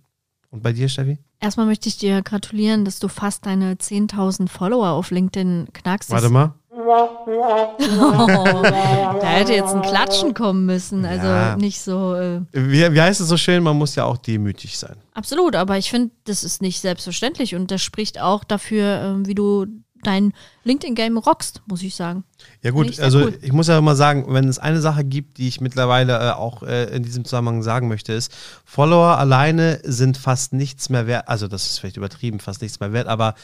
Und 0.51 0.63
bei 0.63 0.73
dir, 0.73 0.89
Steffi? 0.89 1.19
Erstmal 1.39 1.67
möchte 1.67 1.89
ich 1.89 1.97
dir 1.97 2.21
gratulieren, 2.21 2.83
dass 2.83 2.99
du 2.99 3.07
fast 3.07 3.45
deine 3.45 3.75
10.000 3.75 4.49
Follower 4.49 4.89
auf 4.89 5.12
LinkedIn 5.12 5.67
knackst. 5.73 6.12
Warte 6.12 6.29
mal. 6.29 6.53
Oh, 6.71 7.17
da 8.63 9.27
hätte 9.27 9.53
jetzt 9.53 9.73
ein 9.73 9.81
Klatschen 9.81 10.33
kommen 10.33 10.65
müssen, 10.65 11.05
also 11.05 11.27
ja. 11.27 11.55
nicht 11.55 11.81
so. 11.81 12.15
Äh 12.15 12.41
wie, 12.51 12.93
wie 12.93 13.01
heißt 13.01 13.21
es 13.21 13.27
so 13.27 13.38
schön, 13.38 13.63
man 13.63 13.77
muss 13.77 13.95
ja 13.95 14.05
auch 14.05 14.17
demütig 14.17 14.77
sein. 14.77 14.95
Absolut, 15.13 15.55
aber 15.55 15.77
ich 15.77 15.89
finde, 15.89 16.12
das 16.23 16.43
ist 16.43 16.62
nicht 16.62 16.79
selbstverständlich 16.79 17.55
und 17.55 17.69
das 17.69 17.81
spricht 17.81 18.19
auch 18.19 18.43
dafür, 18.43 19.19
äh, 19.21 19.27
wie 19.27 19.35
du 19.35 19.65
dein 20.03 20.33
LinkedIn-Game 20.63 21.17
rockst, 21.17 21.62
muss 21.67 21.81
ich 21.81 21.95
sagen. 21.95 22.23
Ja 22.62 22.71
gut, 22.71 22.89
ich 22.89 23.01
also 23.01 23.19
cool. 23.19 23.38
ich 23.41 23.51
muss 23.51 23.67
ja 23.67 23.77
immer 23.77 23.95
sagen, 23.95 24.25
wenn 24.29 24.47
es 24.47 24.59
eine 24.59 24.81
Sache 24.81 25.03
gibt, 25.03 25.38
die 25.38 25.47
ich 25.47 25.62
mittlerweile 25.62 26.17
äh, 26.19 26.31
auch 26.31 26.63
äh, 26.63 26.85
in 26.95 27.03
diesem 27.03 27.25
Zusammenhang 27.25 27.63
sagen 27.63 27.88
möchte, 27.88 28.13
ist, 28.13 28.33
Follower 28.65 29.17
alleine 29.17 29.79
sind 29.83 30.17
fast 30.17 30.53
nichts 30.53 30.89
mehr 30.89 31.07
wert, 31.07 31.27
also 31.27 31.47
das 31.47 31.65
ist 31.67 31.79
vielleicht 31.79 31.97
übertrieben, 31.97 32.39
fast 32.39 32.62
nichts 32.62 32.79
mehr 32.79 32.93
wert, 32.93 33.07
aber 33.07 33.35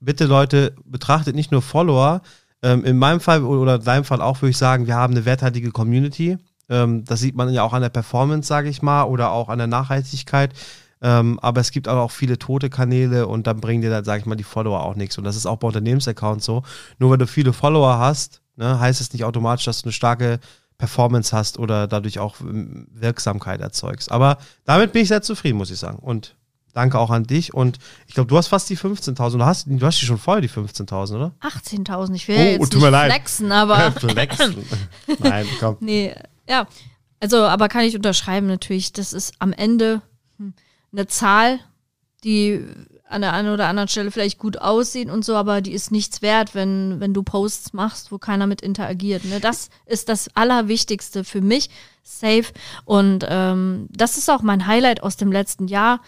bitte 0.00 0.26
Leute, 0.26 0.74
betrachtet 0.84 1.34
nicht 1.34 1.52
nur 1.52 1.62
Follower, 1.62 2.22
ähm, 2.62 2.84
in 2.84 2.96
meinem 2.96 3.20
Fall 3.20 3.42
oder 3.42 3.76
in 3.76 3.84
deinem 3.84 4.04
Fall 4.04 4.20
auch 4.20 4.40
würde 4.40 4.50
ich 4.50 4.56
sagen, 4.56 4.86
wir 4.86 4.94
haben 4.94 5.12
eine 5.12 5.24
werthaltige 5.24 5.70
Community. 5.70 6.38
Ähm, 6.68 7.04
das 7.04 7.20
sieht 7.20 7.36
man 7.36 7.52
ja 7.52 7.62
auch 7.62 7.74
an 7.74 7.82
der 7.82 7.90
Performance, 7.90 8.48
sage 8.48 8.70
ich 8.70 8.80
mal, 8.80 9.04
oder 9.04 9.32
auch 9.32 9.48
an 9.50 9.58
der 9.58 9.66
Nachhaltigkeit. 9.66 10.54
Ähm, 11.04 11.38
aber 11.40 11.60
es 11.60 11.70
gibt 11.70 11.86
auch 11.86 12.10
viele 12.10 12.38
tote 12.38 12.70
Kanäle 12.70 13.26
und 13.26 13.46
dann 13.46 13.60
bringen 13.60 13.82
dir 13.82 13.90
dann, 13.90 14.06
sage 14.06 14.20
ich 14.20 14.26
mal, 14.26 14.36
die 14.36 14.42
Follower 14.42 14.82
auch 14.82 14.94
nichts. 14.94 15.18
Und 15.18 15.24
das 15.24 15.36
ist 15.36 15.44
auch 15.44 15.58
bei 15.58 15.68
Unternehmensaccounts 15.68 16.46
so. 16.46 16.62
Nur 16.98 17.10
weil 17.10 17.18
du 17.18 17.26
viele 17.26 17.52
Follower 17.52 17.98
hast, 17.98 18.40
ne, 18.56 18.80
heißt 18.80 19.02
es 19.02 19.12
nicht 19.12 19.22
automatisch, 19.22 19.66
dass 19.66 19.82
du 19.82 19.88
eine 19.88 19.92
starke 19.92 20.40
Performance 20.78 21.36
hast 21.36 21.58
oder 21.58 21.86
dadurch 21.86 22.20
auch 22.20 22.40
ähm, 22.40 22.88
Wirksamkeit 22.90 23.60
erzeugst. 23.60 24.10
Aber 24.10 24.38
damit 24.64 24.92
bin 24.92 25.02
ich 25.02 25.08
sehr 25.08 25.20
zufrieden, 25.20 25.58
muss 25.58 25.70
ich 25.70 25.78
sagen. 25.78 25.98
Und 25.98 26.36
danke 26.72 26.98
auch 26.98 27.10
an 27.10 27.24
dich. 27.24 27.52
Und 27.52 27.78
ich 28.06 28.14
glaube, 28.14 28.28
du 28.28 28.38
hast 28.38 28.48
fast 28.48 28.70
die 28.70 28.78
15.000. 28.78 29.36
Du 29.36 29.44
hast, 29.44 29.66
du 29.68 29.86
hast 29.86 30.00
die 30.00 30.06
schon 30.06 30.16
voll, 30.16 30.40
die 30.40 30.48
15.000, 30.48 31.16
oder? 31.16 31.32
18.000. 31.42 32.14
Ich 32.14 32.28
will 32.28 32.36
oh, 32.36 32.38
ja 32.38 32.44
jetzt 32.46 32.74
nicht 32.74 32.86
flexen, 32.86 33.52
aber. 33.52 33.92
flexen. 33.98 34.56
Nein, 35.18 35.46
komm. 35.60 35.76
Nee, 35.80 36.14
ja. 36.48 36.66
Also, 37.20 37.42
aber 37.42 37.68
kann 37.68 37.84
ich 37.84 37.94
unterschreiben 37.94 38.46
natürlich, 38.46 38.94
das 38.94 39.12
ist 39.12 39.34
am 39.38 39.52
Ende 39.52 40.00
hm, 40.38 40.54
eine 40.94 41.06
Zahl, 41.06 41.60
die 42.22 42.64
an 43.06 43.20
der 43.20 43.32
einen 43.32 43.52
oder 43.52 43.68
anderen 43.68 43.88
Stelle 43.88 44.10
vielleicht 44.10 44.38
gut 44.38 44.58
aussieht 44.58 45.10
und 45.10 45.24
so, 45.24 45.36
aber 45.36 45.60
die 45.60 45.72
ist 45.72 45.92
nichts 45.92 46.22
wert, 46.22 46.54
wenn, 46.54 47.00
wenn 47.00 47.12
du 47.12 47.22
Posts 47.22 47.74
machst, 47.74 48.10
wo 48.10 48.18
keiner 48.18 48.46
mit 48.46 48.62
interagiert. 48.62 49.24
Ne? 49.24 49.40
Das 49.40 49.68
ist 49.86 50.08
das 50.08 50.34
Allerwichtigste 50.34 51.22
für 51.22 51.42
mich, 51.42 51.68
safe. 52.02 52.46
Und 52.84 53.26
ähm, 53.28 53.88
das 53.90 54.16
ist 54.16 54.30
auch 54.30 54.42
mein 54.42 54.66
Highlight 54.66 55.02
aus 55.02 55.16
dem 55.16 55.30
letzten 55.30 55.68
Jahr. 55.68 56.00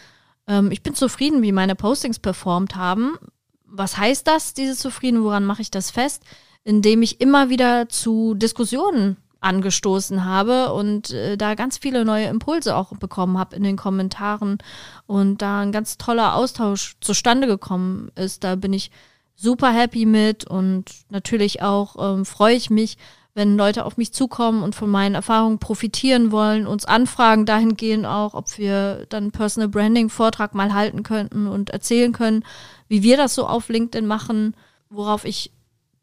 Ähm, 0.49 0.71
ich 0.71 0.83
bin 0.83 0.95
zufrieden, 0.95 1.43
wie 1.43 1.53
meine 1.53 1.77
Postings 1.77 2.19
performt 2.19 2.77
haben. 2.77 3.19
Was 3.67 3.99
heißt 3.99 4.27
das, 4.27 4.55
diese 4.55 4.75
Zufrieden? 4.77 5.23
Woran 5.23 5.45
mache 5.45 5.63
ich 5.63 5.71
das 5.71 5.91
fest? 5.91 6.23
Indem 6.65 7.03
ich 7.03 7.21
immer 7.21 7.51
wieder 7.51 7.89
zu 7.89 8.35
Diskussionen 8.35 9.17
angestoßen 9.41 10.25
habe 10.25 10.73
und 10.73 11.11
äh, 11.11 11.37
da 11.37 11.55
ganz 11.55 11.79
viele 11.79 12.05
neue 12.05 12.27
Impulse 12.27 12.77
auch 12.77 12.97
bekommen 12.97 13.39
habe 13.39 13.57
in 13.57 13.63
den 13.63 13.77
Kommentaren 13.77 14.59
und 15.07 15.43
da 15.43 15.61
ein 15.61 15.73
ganz 15.73 15.99
toller 15.99 16.35
Austausch 16.35 16.97
zustande 17.01 17.47
gekommen 17.47 18.11
ist. 18.15 18.45
Da 18.45 18.57
bin 18.57 18.73
ich 18.73 18.91
super 19.35 19.71
happy 19.71 20.07
mit 20.07 20.47
und 20.47 20.91
natürlich 21.11 21.63
auch 21.63 21.97
ähm, 21.99 22.25
freue 22.25 22.57
ich 22.57 22.71
mich, 22.71 22.97
wenn 23.35 23.59
Leute 23.59 23.85
auf 23.85 23.99
mich 23.99 24.15
zukommen 24.15 24.63
und 24.63 24.75
von 24.75 24.91
meinen 24.91 25.15
Erfahrungen 25.15 25.59
profitieren 25.59 26.33
wollen, 26.33 26.67
uns 26.67 26.87
anfragen 26.87 27.45
dahingehend 27.45 28.07
auch, 28.07 28.33
ob 28.33 28.57
wir 28.57 29.05
dann 29.11 29.31
Personal 29.31 29.69
Branding 29.69 30.09
Vortrag 30.09 30.55
mal 30.55 30.73
halten 30.73 31.03
könnten 31.03 31.47
und 31.47 31.69
erzählen 31.71 32.13
können, 32.13 32.45
wie 32.89 33.03
wir 33.03 33.19
das 33.19 33.35
so 33.35 33.47
auf 33.47 33.69
LinkedIn 33.69 34.07
machen, 34.07 34.57
worauf 34.89 35.27
ich 35.27 35.53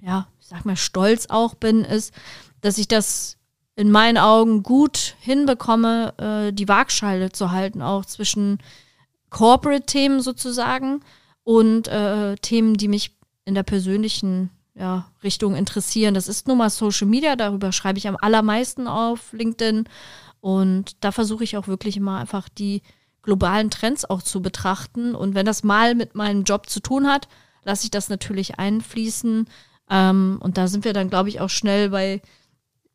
ja, 0.04 0.28
ich 0.42 0.48
sag 0.48 0.66
mal 0.66 0.76
stolz 0.76 1.28
auch 1.30 1.56
bin, 1.56 1.86
ist, 1.86 2.14
dass 2.64 2.78
ich 2.78 2.88
das 2.88 3.38
in 3.76 3.92
meinen 3.92 4.18
Augen 4.18 4.64
gut 4.64 5.16
hinbekomme, 5.20 6.14
äh, 6.18 6.54
die 6.54 6.68
Waagschale 6.68 7.32
zu 7.32 7.52
halten, 7.52 7.82
auch 7.82 8.06
zwischen 8.06 8.60
Corporate-Themen 9.30 10.22
sozusagen 10.22 11.02
und 11.44 11.90
äh, 11.90 12.36
Themen, 12.38 12.76
die 12.76 12.88
mich 12.88 13.18
in 13.46 13.56
der 13.56 13.64
persönlichen 13.64 14.50
ja, 14.76 15.12
Richtung 15.24 15.56
interessieren. 15.56 16.14
Das 16.14 16.30
ist 16.30 16.48
nun 16.48 16.60
mal 16.60 16.70
Social 16.70 17.08
Media, 17.08 17.36
darüber 17.36 17.72
schreibe 17.74 17.98
ich 17.98 18.08
am 18.08 18.18
allermeisten 18.20 18.88
auf 18.88 19.34
LinkedIn. 19.34 19.86
Und 20.40 21.04
da 21.04 21.12
versuche 21.12 21.44
ich 21.44 21.58
auch 21.58 21.68
wirklich 21.68 21.98
immer 21.98 22.20
einfach 22.20 22.48
die 22.48 22.82
globalen 23.24 23.70
Trends 23.70 24.06
auch 24.06 24.22
zu 24.22 24.42
betrachten. 24.42 25.16
Und 25.16 25.36
wenn 25.36 25.46
das 25.46 25.64
mal 25.64 25.96
mit 25.96 26.16
meinem 26.16 26.44
Job 26.44 26.70
zu 26.70 26.80
tun 26.80 27.08
hat, 27.08 27.28
lasse 27.64 27.86
ich 27.86 27.92
das 27.92 28.10
natürlich 28.10 28.60
einfließen. 28.60 29.48
Ähm, 29.90 30.38
und 30.42 30.58
da 30.58 30.68
sind 30.68 30.86
wir 30.86 30.94
dann, 30.94 31.10
glaube 31.10 31.30
ich, 31.30 31.42
auch 31.42 31.50
schnell 31.50 31.90
bei 31.90 32.22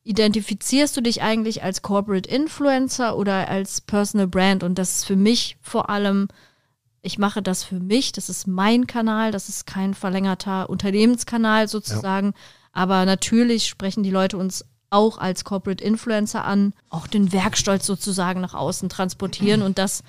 identifizierst 0.09 0.97
du 0.97 1.03
dich 1.03 1.21
eigentlich 1.21 1.63
als 1.63 1.83
Corporate 1.83 2.31
Influencer 2.31 3.15
oder 3.15 3.47
als 3.49 3.83
Personal 3.83 4.27
Brand? 4.27 4.63
Und 4.63 4.79
das 4.79 4.97
ist 4.97 5.05
für 5.05 5.17
mich 5.17 5.59
vor 5.61 5.91
allem, 5.91 6.29
ich 7.03 7.19
mache 7.19 7.43
das 7.43 7.63
für 7.63 7.79
mich, 7.79 8.13
das 8.13 8.31
ist 8.31 8.47
mein 8.47 8.87
Kanal, 8.87 9.33
das 9.33 9.51
ist 9.51 9.67
kein 9.67 9.93
verlängerter 9.93 10.71
Unternehmenskanal 10.71 11.69
sozusagen. 11.69 12.29
Ja. 12.29 12.33
Aber 12.73 13.05
natürlich 13.05 13.69
sprechen 13.69 14.03
die 14.03 14.11
Leute 14.11 14.39
uns 14.39 14.65
auch 14.89 15.19
als 15.19 15.45
Corporate 15.45 15.85
Influencer 15.85 16.43
an, 16.43 16.73
auch 16.89 17.07
den 17.07 17.31
Werkstolz 17.33 17.85
sozusagen 17.85 18.41
nach 18.41 18.55
außen 18.55 18.89
transportieren 18.89 19.61
und 19.67 19.77
das 19.77 20.03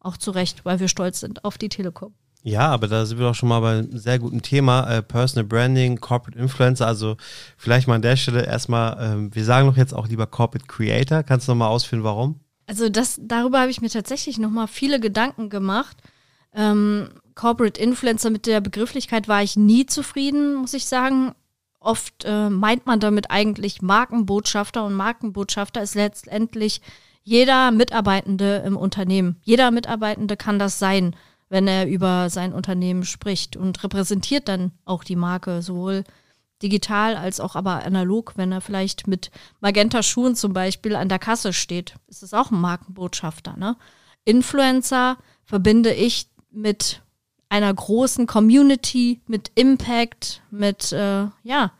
auch 0.00 0.16
zu 0.16 0.32
Recht, 0.32 0.64
weil 0.64 0.80
wir 0.80 0.88
stolz 0.88 1.20
sind 1.20 1.44
auf 1.44 1.56
die 1.56 1.68
Telekom. 1.68 2.12
Ja, 2.46 2.68
aber 2.68 2.88
da 2.88 3.06
sind 3.06 3.18
wir 3.18 3.26
doch 3.26 3.34
schon 3.34 3.48
mal 3.48 3.60
bei 3.60 3.78
einem 3.78 3.96
sehr 3.96 4.18
guten 4.18 4.42
Thema, 4.42 4.86
äh, 4.90 5.02
Personal 5.02 5.46
Branding, 5.46 5.98
Corporate 5.98 6.38
Influencer. 6.38 6.86
Also 6.86 7.16
vielleicht 7.56 7.88
mal 7.88 7.94
an 7.94 8.02
der 8.02 8.16
Stelle 8.16 8.44
erstmal, 8.44 8.98
ähm, 9.00 9.34
wir 9.34 9.46
sagen 9.46 9.66
doch 9.66 9.78
jetzt 9.78 9.94
auch 9.94 10.06
lieber 10.06 10.26
Corporate 10.26 10.66
Creator. 10.66 11.22
Kannst 11.22 11.48
du 11.48 11.52
nochmal 11.52 11.70
ausführen, 11.70 12.04
warum? 12.04 12.40
Also 12.66 12.90
das, 12.90 13.18
darüber 13.22 13.60
habe 13.60 13.70
ich 13.70 13.80
mir 13.80 13.88
tatsächlich 13.88 14.36
nochmal 14.36 14.68
viele 14.68 15.00
Gedanken 15.00 15.48
gemacht. 15.48 15.96
Ähm, 16.52 17.08
Corporate 17.34 17.80
Influencer 17.80 18.28
mit 18.28 18.44
der 18.44 18.60
Begrifflichkeit 18.60 19.26
war 19.26 19.42
ich 19.42 19.56
nie 19.56 19.86
zufrieden, 19.86 20.54
muss 20.56 20.74
ich 20.74 20.84
sagen. 20.84 21.32
Oft 21.80 22.26
äh, 22.26 22.50
meint 22.50 22.84
man 22.84 23.00
damit 23.00 23.30
eigentlich 23.30 23.80
Markenbotschafter 23.80 24.84
und 24.84 24.92
Markenbotschafter 24.92 25.82
ist 25.82 25.94
letztendlich 25.94 26.82
jeder 27.22 27.70
Mitarbeitende 27.70 28.62
im 28.66 28.76
Unternehmen. 28.76 29.36
Jeder 29.44 29.70
Mitarbeitende 29.70 30.36
kann 30.36 30.58
das 30.58 30.78
sein 30.78 31.16
wenn 31.48 31.68
er 31.68 31.86
über 31.86 32.30
sein 32.30 32.52
Unternehmen 32.52 33.04
spricht 33.04 33.56
und 33.56 33.82
repräsentiert 33.82 34.48
dann 34.48 34.72
auch 34.84 35.04
die 35.04 35.16
Marke 35.16 35.62
sowohl 35.62 36.04
digital 36.62 37.16
als 37.16 37.40
auch 37.40 37.56
aber 37.56 37.84
analog, 37.84 38.32
wenn 38.36 38.52
er 38.52 38.60
vielleicht 38.60 39.06
mit 39.06 39.30
Magenta 39.60 40.02
Schuhen 40.02 40.34
zum 40.34 40.52
Beispiel 40.52 40.96
an 40.96 41.08
der 41.08 41.18
Kasse 41.18 41.52
steht, 41.52 41.96
ist 42.06 42.22
es 42.22 42.32
auch 42.32 42.50
ein 42.50 42.60
Markenbotschafter. 42.60 43.56
Ne? 43.56 43.76
Influencer 44.24 45.18
verbinde 45.44 45.92
ich 45.92 46.28
mit 46.50 47.02
einer 47.48 47.72
großen 47.72 48.26
Community, 48.26 49.20
mit 49.26 49.52
Impact, 49.54 50.42
mit 50.50 50.92
äh, 50.92 51.26
ja 51.42 51.72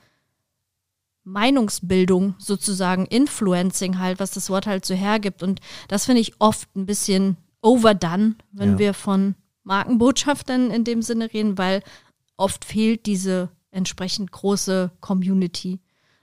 Meinungsbildung 1.25 2.35
sozusagen, 2.39 3.07
Influencing 3.07 3.99
halt, 3.99 4.21
was 4.21 4.33
das 4.33 4.51
Wort 4.51 4.67
halt 4.67 4.85
so 4.85 4.95
hergibt. 4.95 5.43
Und 5.43 5.61
das 5.89 6.05
finde 6.05 6.21
ich 6.21 6.35
oft 6.39 6.69
ein 6.77 6.87
bisschen 6.87 7.39
overdone, 7.63 8.37
wenn 8.53 8.73
ja. 8.73 8.79
wir 8.79 8.95
von 8.95 9.35
Markenbotschaftern 9.65 10.71
in 10.71 10.85
dem 10.85 11.03
Sinne 11.03 11.33
reden, 11.33 11.59
weil 11.59 11.83
oft 12.37 12.65
fehlt 12.65 13.07
diese 13.07 13.51
entsprechend 13.71 14.31
große 14.31 14.91
Community. 15.01 15.81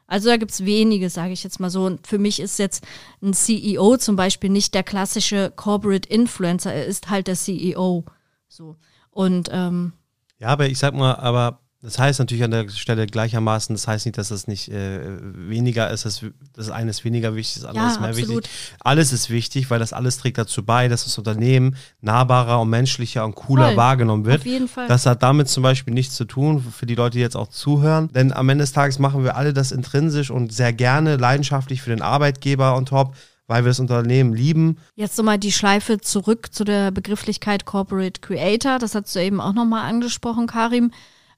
Also 0.08 0.30
da 0.30 0.38
gibt 0.38 0.52
es 0.52 0.66
wenige, 0.66 1.10
sage 1.10 1.32
ich 1.32 1.44
jetzt 1.44 1.60
mal 1.60 1.70
so. 1.70 1.86
Und 1.86 2.06
für 2.06 2.18
mich 2.18 2.40
ist 2.40 2.60
jetzt 2.60 2.86
ein 3.22 3.34
CEO 3.34 3.98
zum 3.98 4.16
Beispiel 4.16 4.50
nicht 4.50 4.74
der 4.74 4.84
klassische 4.84 5.54
Corporate 5.56 6.08
Influencer, 6.10 6.74
er 6.74 6.86
ist 6.86 7.10
halt 7.10 7.28
der 7.28 7.36
CEO. 7.36 8.06
So. 8.48 8.76
Und 9.10 9.50
ähm, 9.52 9.94
ja, 10.38 10.48
aber 10.48 10.68
ich 10.68 10.80
sag 10.80 10.96
mal, 10.96 11.16
aber 11.16 11.62
Das 11.84 11.98
heißt 11.98 12.20
natürlich 12.20 12.44
an 12.44 12.52
der 12.52 12.70
Stelle 12.70 13.08
gleichermaßen, 13.08 13.74
das 13.74 13.88
heißt 13.88 14.06
nicht, 14.06 14.16
dass 14.20 14.30
das 14.30 14.48
nicht 14.48 14.70
äh, 14.70 15.00
weniger 15.34 15.90
ist, 15.90 16.06
dass 16.06 16.24
das 16.54 16.70
eine 16.70 16.92
ist 16.92 17.04
weniger 17.04 17.36
wichtig, 17.36 17.62
das 17.62 17.66
andere 17.66 17.86
Ja, 17.86 17.92
ist 17.92 18.00
mehr 18.00 18.10
absolut. 18.10 18.44
wichtig. 18.44 18.52
Alles 18.82 19.12
ist 19.12 19.32
wichtig, 19.32 19.72
weil 19.72 19.80
das 19.80 19.92
alles 19.92 20.18
trägt 20.20 20.38
dazu 20.38 20.64
bei, 20.64 20.88
dass 20.88 21.06
das 21.06 21.18
Unternehmen 21.18 21.76
nahbarer 22.02 22.62
und 22.62 22.70
menschlicher 22.70 23.26
und 23.26 23.34
cooler 23.34 23.70
Voll. 23.70 23.78
wahrgenommen 23.78 24.26
wird. 24.26 24.42
Auf 24.42 24.46
jeden 24.46 24.68
Fall. 24.68 24.88
Das 24.88 25.08
hat 25.08 25.24
damit 25.24 25.50
zum 25.50 25.64
Beispiel 25.64 25.94
nichts 25.96 26.14
zu 26.16 26.26
tun, 26.26 26.62
für 26.62 26.86
die 26.86 26.94
Leute, 26.94 27.18
die 27.18 27.22
jetzt 27.22 27.36
auch 27.36 27.48
zuhören. 27.48 28.10
Denn 28.14 28.32
am 28.32 28.48
Ende 28.50 28.62
des 28.62 28.74
Tages 28.74 29.00
machen 29.00 29.24
wir 29.24 29.36
alle 29.36 29.52
das 29.52 29.72
intrinsisch 29.72 30.30
und 30.30 30.54
sehr 30.54 30.74
gerne, 30.74 31.16
leidenschaftlich 31.16 31.82
für 31.82 31.90
den 31.90 32.04
Arbeitgeber 32.04 32.76
on 32.78 32.86
top, 32.86 33.16
weil 33.48 33.64
wir 33.66 33.70
das 33.72 33.80
Unternehmen 33.80 34.36
lieben. 34.36 34.78
Jetzt 34.96 35.18
nochmal 35.18 35.40
die 35.40 35.52
Schleife 35.52 36.00
zurück 36.00 36.54
zu 36.54 36.64
der 36.64 36.92
Begrifflichkeit 36.92 37.66
Corporate 37.66 38.22
Creator. 38.22 38.78
Das 38.78 38.94
hast 38.94 39.16
du 39.16 39.20
eben 39.20 39.42
auch 39.42 39.54
nochmal 39.54 39.90
angesprochen, 39.90 40.46
Karim. 40.46 40.92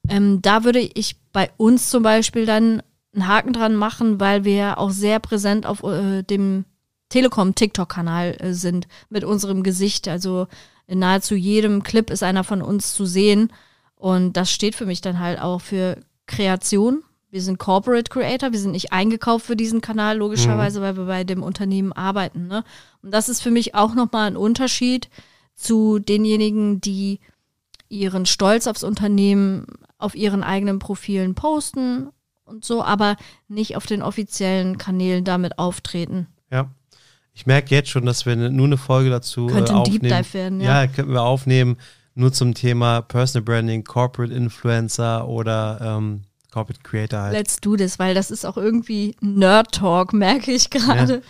Ähm, 0.10 0.42
da 0.42 0.64
würde 0.64 0.80
ich 0.80 1.16
bei 1.32 1.52
uns 1.58 1.90
zum 1.90 2.04
Beispiel 2.04 2.46
dann 2.46 2.82
einen 3.14 3.28
Haken 3.28 3.54
dran 3.54 3.76
machen, 3.76 4.20
weil 4.20 4.44
wir 4.44 4.78
auch 4.78 4.92
sehr 4.92 5.20
präsent 5.20 5.66
auf 5.66 5.84
äh, 5.84 6.24
dem 6.24 6.66
Telekom-TikTok-Kanal 7.10 8.38
äh, 8.40 8.54
sind 8.54 8.88
mit 9.10 9.24
unserem 9.24 9.64
Gesicht. 9.64 10.08
Also 10.08 10.48
in 10.88 11.00
nahezu 11.00 11.36
jedem 11.36 11.84
Clip 11.84 12.10
ist 12.10 12.24
einer 12.24 12.44
von 12.44 12.62
uns 12.62 12.94
zu 12.94 13.06
sehen. 13.06 13.52
Und 13.96 14.34
das 14.34 14.52
steht 14.52 14.76
für 14.76 14.86
mich 14.86 15.02
dann 15.02 15.20
halt 15.20 15.40
auch 15.40 15.62
für 15.62 15.98
Kreation. 16.26 17.04
Wir 17.30 17.42
sind 17.42 17.58
Corporate 17.58 18.12
Creator, 18.12 18.52
wir 18.52 18.60
sind 18.60 18.72
nicht 18.72 18.94
eingekauft 18.94 19.46
für 19.46 19.56
diesen 19.56 19.82
Kanal, 19.82 20.18
logischerweise, 20.18 20.82
weil 20.82 20.98
wir 20.98 21.06
bei 21.06 21.24
dem 21.24 21.42
Unternehmen 21.42 21.92
arbeiten. 21.92 22.48
Ne? 22.48 22.64
Und 23.02 23.12
das 23.12 23.28
ist 23.28 23.42
für 23.42 23.50
mich 23.50 23.74
auch 23.74 23.96
nochmal 23.96 24.28
ein 24.28 24.38
Unterschied 24.38 25.10
zu 25.56 25.98
denjenigen, 25.98 26.80
die 26.80 27.20
ihren 27.90 28.26
Stolz 28.26 28.68
aufs 28.68 28.84
Unternehmen 28.84 29.66
auf 30.04 30.16
ihren 30.16 30.44
eigenen 30.44 30.80
Profilen 30.80 31.34
posten 31.36 32.10
und 32.46 32.66
so, 32.66 32.84
aber 32.84 33.16
nicht 33.48 33.76
auf 33.76 33.86
den 33.86 34.02
offiziellen 34.02 34.78
Kanälen 34.78 35.24
damit 35.24 35.58
auftreten. 35.58 36.28
Ja. 36.52 36.70
Ich 37.34 37.46
merke 37.46 37.74
jetzt 37.74 37.90
schon, 37.90 38.06
dass 38.06 38.26
wir 38.26 38.36
ne- 38.36 38.52
nur 38.52 38.68
eine 38.68 38.78
Folge 38.78 39.10
dazu 39.10 39.48
Könnte 39.48 39.72
äh, 39.72 39.76
ein 39.76 39.82
aufnehmen. 39.82 40.02
Deep 40.04 40.18
Dive 40.18 40.34
werden, 40.34 40.62
ja. 40.62 40.84
Ja, 40.84 40.88
könnten 40.88 41.14
wir 41.14 41.24
aufnehmen, 41.24 41.78
nur 42.16 42.32
zum 42.32 42.54
Thema 42.54 43.02
Personal 43.02 43.44
Branding, 43.44 43.84
Corporate 43.84 44.34
Influencer 44.34 45.28
oder 45.28 45.80
ähm, 45.82 46.22
Corporate 46.52 46.84
Creator 46.84 47.20
halt. 47.20 47.34
Let's 47.34 47.58
do 47.60 47.76
this, 47.76 47.98
weil 47.98 48.14
das 48.14 48.30
ist 48.30 48.46
auch 48.46 48.58
irgendwie 48.58 49.16
Nerd-Talk, 49.22 50.14
merke 50.14 50.52
ich 50.52 50.70
gerade. 50.70 51.24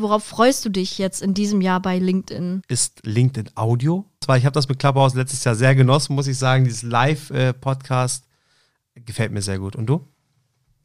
Worauf 0.00 0.24
freust 0.24 0.64
du 0.64 0.68
dich 0.70 0.98
jetzt 0.98 1.22
in 1.22 1.34
diesem 1.34 1.60
Jahr 1.60 1.80
bei 1.80 1.98
LinkedIn? 1.98 2.62
ist 2.68 3.00
LinkedIn 3.04 3.50
Audio. 3.54 4.04
Zwar, 4.20 4.36
ich 4.38 4.44
habe 4.44 4.54
das 4.54 4.68
mit 4.68 4.78
Clubhouse 4.78 5.14
letztes 5.14 5.44
Jahr 5.44 5.54
sehr 5.54 5.74
genossen, 5.74 6.14
muss 6.14 6.26
ich 6.26 6.38
sagen. 6.38 6.64
Dieses 6.64 6.82
Live-Podcast 6.82 8.24
gefällt 8.94 9.32
mir 9.32 9.42
sehr 9.42 9.58
gut. 9.58 9.76
Und 9.76 9.86
du? 9.86 10.06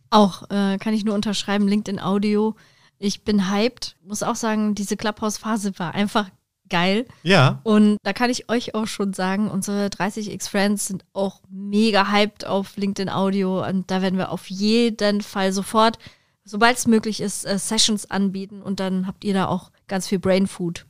Auch 0.10 0.44
äh, 0.50 0.78
kann 0.78 0.94
ich 0.94 1.06
nur 1.06 1.16
unterschreiben, 1.16 1.68
LinkedIn 1.68 2.00
Audio. 2.00 2.56
Ich 2.98 3.24
bin 3.24 3.52
hyped. 3.52 3.98
Muss 4.04 4.24
auch 4.24 4.36
sagen, 4.36 4.76
diese 4.76 4.98
Clubhouse-Phase 4.98 5.78
war 5.80 5.94
einfach 5.94 6.30
geil. 6.70 7.06
Ja. 7.24 7.60
Und 7.64 7.98
da 8.04 8.14
kann 8.14 8.30
ich 8.30 8.50
euch 8.50 8.76
auch 8.76 8.88
schon 8.88 9.14
sagen, 9.14 9.50
unsere 9.50 9.88
30x 9.88 10.50
Friends 10.50 10.88
sind 10.88 11.06
auch 11.14 11.42
mega 11.50 12.12
hyped 12.12 12.46
auf 12.46 12.78
LinkedIn 12.78 13.10
Audio. 13.10 13.66
Und 13.66 13.92
da 13.92 14.02
werden 14.02 14.18
wir 14.18 14.32
auf 14.32 14.48
jeden 14.48 15.22
Fall 15.22 15.52
sofort, 15.52 16.00
sobald 16.46 16.78
es 16.78 16.88
möglich 16.88 17.20
ist, 17.20 17.46
äh, 17.46 17.60
Sessions 17.60 18.10
anbieten. 18.10 18.62
Und 18.62 18.80
dann 18.80 19.08
habt 19.08 19.24
ihr 19.24 19.34
da 19.34 19.48
auch 19.48 19.72
ganz 19.88 20.08
viel 20.08 20.20
Brain 20.20 20.48
Food. 20.48 20.86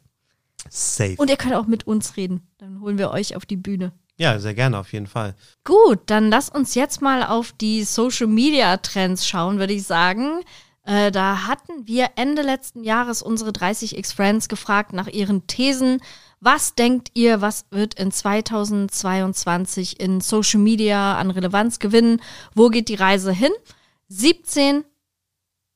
Safe. 0.69 1.15
Und 1.17 1.29
ihr 1.29 1.37
könnt 1.37 1.55
auch 1.55 1.67
mit 1.67 1.87
uns 1.87 2.17
reden. 2.17 2.47
Dann 2.57 2.81
holen 2.81 2.97
wir 2.97 3.11
euch 3.11 3.35
auf 3.35 3.45
die 3.45 3.57
Bühne. 3.57 3.91
ja, 4.17 4.39
sehr 4.39 4.53
gerne, 4.53 4.77
auf 4.77 4.93
jeden 4.93 5.07
Fall. 5.07 5.35
Gut, 5.63 5.99
dann 6.05 6.29
lass 6.29 6.49
uns 6.49 6.75
jetzt 6.75 7.01
mal 7.01 7.23
auf 7.23 7.51
die 7.51 7.83
Social 7.83 8.27
Media 8.27 8.77
Trends 8.77 9.27
schauen, 9.27 9.59
würde 9.59 9.73
ich 9.73 9.83
sagen. 9.83 10.41
Äh, 10.83 11.11
da 11.11 11.47
hatten 11.47 11.87
wir 11.87 12.11
Ende 12.15 12.41
letzten 12.41 12.83
Jahres 12.83 13.21
unsere 13.21 13.51
30x 13.51 14.13
Friends 14.15 14.47
gefragt 14.47 14.93
nach 14.93 15.07
ihren 15.07 15.47
Thesen. 15.47 16.01
Was 16.39 16.75
denkt 16.75 17.09
ihr, 17.13 17.41
was 17.41 17.65
wird 17.71 17.95
in 17.95 18.11
2022 18.11 19.99
in 19.99 20.21
Social 20.21 20.59
Media 20.59 21.17
an 21.17 21.31
Relevanz 21.31 21.79
gewinnen? 21.79 22.21
Wo 22.53 22.69
geht 22.69 22.87
die 22.87 22.95
Reise 22.95 23.31
hin? 23.31 23.51
17 24.09 24.83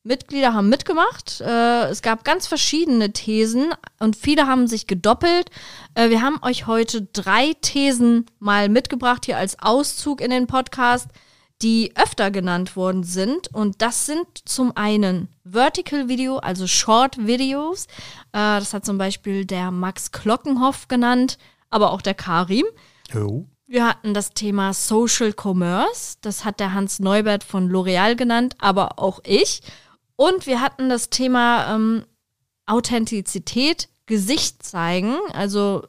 Mitglieder 0.03 0.53
haben 0.53 0.69
mitgemacht. 0.69 1.41
Äh, 1.41 1.87
es 1.89 2.01
gab 2.01 2.23
ganz 2.23 2.47
verschiedene 2.47 3.11
Thesen 3.11 3.73
und 3.99 4.15
viele 4.15 4.47
haben 4.47 4.67
sich 4.67 4.87
gedoppelt. 4.87 5.49
Äh, 5.93 6.09
wir 6.09 6.21
haben 6.21 6.39
euch 6.41 6.67
heute 6.67 7.03
drei 7.13 7.53
Thesen 7.61 8.25
mal 8.39 8.69
mitgebracht 8.69 9.25
hier 9.25 9.37
als 9.37 9.59
Auszug 9.59 10.21
in 10.21 10.31
den 10.31 10.47
Podcast, 10.47 11.07
die 11.61 11.91
öfter 11.95 12.31
genannt 12.31 12.77
worden 12.77 13.03
sind. 13.03 13.53
Und 13.53 13.81
das 13.81 14.05
sind 14.05 14.25
zum 14.45 14.75
einen 14.77 15.27
Vertical 15.43 16.07
Video, 16.07 16.37
also 16.37 16.65
Short 16.65 17.27
Videos. 17.27 17.85
Äh, 18.31 18.59
das 18.59 18.73
hat 18.73 18.85
zum 18.85 18.97
Beispiel 18.97 19.45
der 19.45 19.69
Max 19.69 20.11
Glockenhoff 20.11 20.87
genannt, 20.87 21.37
aber 21.69 21.91
auch 21.91 22.01
der 22.01 22.13
Karim. 22.13 22.65
Oh. 23.13 23.45
Wir 23.67 23.85
hatten 23.85 24.15
das 24.15 24.31
Thema 24.31 24.73
Social 24.73 25.33
Commerce. 25.39 26.17
Das 26.21 26.45
hat 26.45 26.59
der 26.59 26.73
Hans 26.73 26.99
Neubert 26.99 27.43
von 27.43 27.69
L'Oreal 27.69 28.15
genannt, 28.15 28.55
aber 28.59 28.97
auch 28.97 29.19
ich. 29.23 29.61
Und 30.19 30.47
wir 30.47 30.59
hatten 30.59 30.89
das 30.89 31.09
Thema 31.09 31.73
ähm, 31.73 32.03
Authentizität, 32.65 33.87
Gesicht 34.05 34.61
zeigen, 34.63 35.15
also 35.31 35.87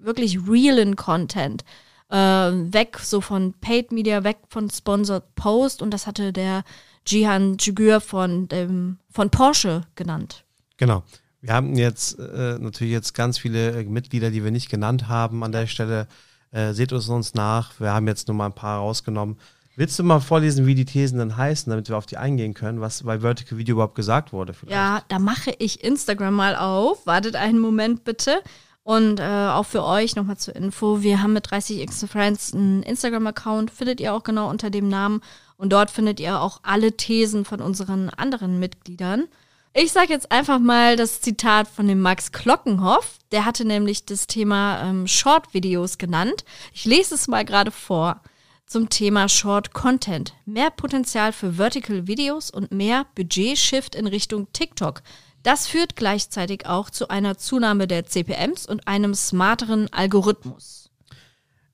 wirklich 0.00 0.40
realen 0.48 0.96
Content. 0.96 1.62
Äh, 2.08 2.16
weg 2.16 2.98
so 2.98 3.20
von 3.20 3.54
Paid 3.60 3.92
Media, 3.92 4.24
weg 4.24 4.38
von 4.48 4.68
Sponsored 4.68 5.36
Post. 5.36 5.82
Und 5.82 5.92
das 5.92 6.08
hatte 6.08 6.32
der 6.32 6.64
Jihan 7.06 7.58
Jigür 7.60 8.00
von, 8.00 8.48
dem, 8.48 8.98
von 9.08 9.30
Porsche 9.30 9.82
genannt. 9.94 10.44
Genau. 10.76 11.04
Wir 11.40 11.54
haben 11.54 11.76
jetzt 11.76 12.18
äh, 12.18 12.58
natürlich 12.58 12.92
jetzt 12.92 13.14
ganz 13.14 13.38
viele 13.38 13.70
äh, 13.70 13.84
Mitglieder, 13.84 14.32
die 14.32 14.42
wir 14.42 14.50
nicht 14.50 14.68
genannt 14.68 15.06
haben 15.06 15.44
an 15.44 15.52
der 15.52 15.68
Stelle. 15.68 16.08
Äh, 16.50 16.72
seht 16.72 16.90
es 16.90 17.08
uns 17.08 17.34
nach. 17.34 17.78
Wir 17.78 17.92
haben 17.92 18.08
jetzt 18.08 18.26
nur 18.26 18.36
mal 18.36 18.46
ein 18.46 18.52
paar 18.52 18.80
rausgenommen. 18.80 19.36
Willst 19.80 19.98
du 19.98 20.04
mal 20.04 20.20
vorlesen, 20.20 20.66
wie 20.66 20.74
die 20.74 20.84
Thesen 20.84 21.20
dann 21.20 21.38
heißen, 21.38 21.70
damit 21.70 21.88
wir 21.88 21.96
auf 21.96 22.04
die 22.04 22.18
eingehen 22.18 22.52
können, 22.52 22.82
was 22.82 23.02
bei 23.02 23.20
Vertical 23.20 23.56
Video 23.56 23.76
überhaupt 23.76 23.94
gesagt 23.94 24.30
wurde? 24.30 24.52
Vielleicht? 24.52 24.76
Ja, 24.76 25.02
da 25.08 25.18
mache 25.18 25.54
ich 25.58 25.82
Instagram 25.82 26.34
mal 26.34 26.54
auf. 26.54 27.06
Wartet 27.06 27.34
einen 27.34 27.58
Moment 27.58 28.04
bitte. 28.04 28.42
Und 28.82 29.20
äh, 29.20 29.22
auch 29.24 29.64
für 29.64 29.82
euch 29.82 30.16
nochmal 30.16 30.36
zur 30.36 30.54
Info, 30.54 31.00
wir 31.00 31.22
haben 31.22 31.32
mit 31.32 31.48
30x 31.48 32.06
Friends 32.08 32.52
einen 32.52 32.82
Instagram-Account, 32.82 33.70
findet 33.70 34.00
ihr 34.00 34.12
auch 34.12 34.22
genau 34.22 34.50
unter 34.50 34.68
dem 34.68 34.90
Namen. 34.90 35.22
Und 35.56 35.72
dort 35.72 35.90
findet 35.90 36.20
ihr 36.20 36.42
auch 36.42 36.60
alle 36.62 36.98
Thesen 36.98 37.46
von 37.46 37.62
unseren 37.62 38.10
anderen 38.10 38.58
Mitgliedern. 38.58 39.28
Ich 39.72 39.92
sage 39.92 40.12
jetzt 40.12 40.30
einfach 40.30 40.58
mal 40.58 40.96
das 40.96 41.22
Zitat 41.22 41.66
von 41.66 41.88
dem 41.88 42.02
Max 42.02 42.32
Glockenhoff. 42.32 43.16
Der 43.32 43.46
hatte 43.46 43.64
nämlich 43.64 44.04
das 44.04 44.26
Thema 44.26 44.82
ähm, 44.82 45.06
Short-Videos 45.06 45.96
genannt. 45.96 46.44
Ich 46.74 46.84
lese 46.84 47.14
es 47.14 47.28
mal 47.28 47.46
gerade 47.46 47.70
vor 47.70 48.20
zum 48.70 48.88
Thema 48.88 49.28
Short 49.28 49.72
Content. 49.72 50.32
Mehr 50.46 50.70
Potenzial 50.70 51.32
für 51.32 51.54
Vertical 51.54 52.06
Videos 52.06 52.52
und 52.52 52.70
mehr 52.70 53.04
Budget-Shift 53.16 53.96
in 53.96 54.06
Richtung 54.06 54.46
TikTok. 54.52 55.02
Das 55.42 55.66
führt 55.66 55.96
gleichzeitig 55.96 56.66
auch 56.66 56.88
zu 56.88 57.08
einer 57.08 57.36
Zunahme 57.36 57.88
der 57.88 58.06
CPMs 58.06 58.66
und 58.66 58.86
einem 58.86 59.12
smarteren 59.14 59.92
Algorithmus. 59.92 60.88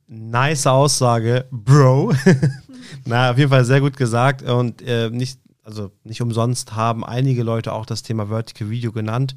Nice 0.06 0.66
Aussage, 0.66 1.44
Bro. 1.50 2.14
Na, 3.04 3.30
auf 3.30 3.36
jeden 3.36 3.50
Fall 3.50 3.66
sehr 3.66 3.82
gut 3.82 3.98
gesagt 3.98 4.40
und 4.42 4.80
äh, 4.80 5.10
nicht, 5.10 5.38
also 5.64 5.90
nicht 6.02 6.22
umsonst 6.22 6.76
haben 6.76 7.04
einige 7.04 7.42
Leute 7.42 7.74
auch 7.74 7.84
das 7.84 8.04
Thema 8.04 8.28
Vertical 8.28 8.70
Video 8.70 8.90
genannt. 8.90 9.34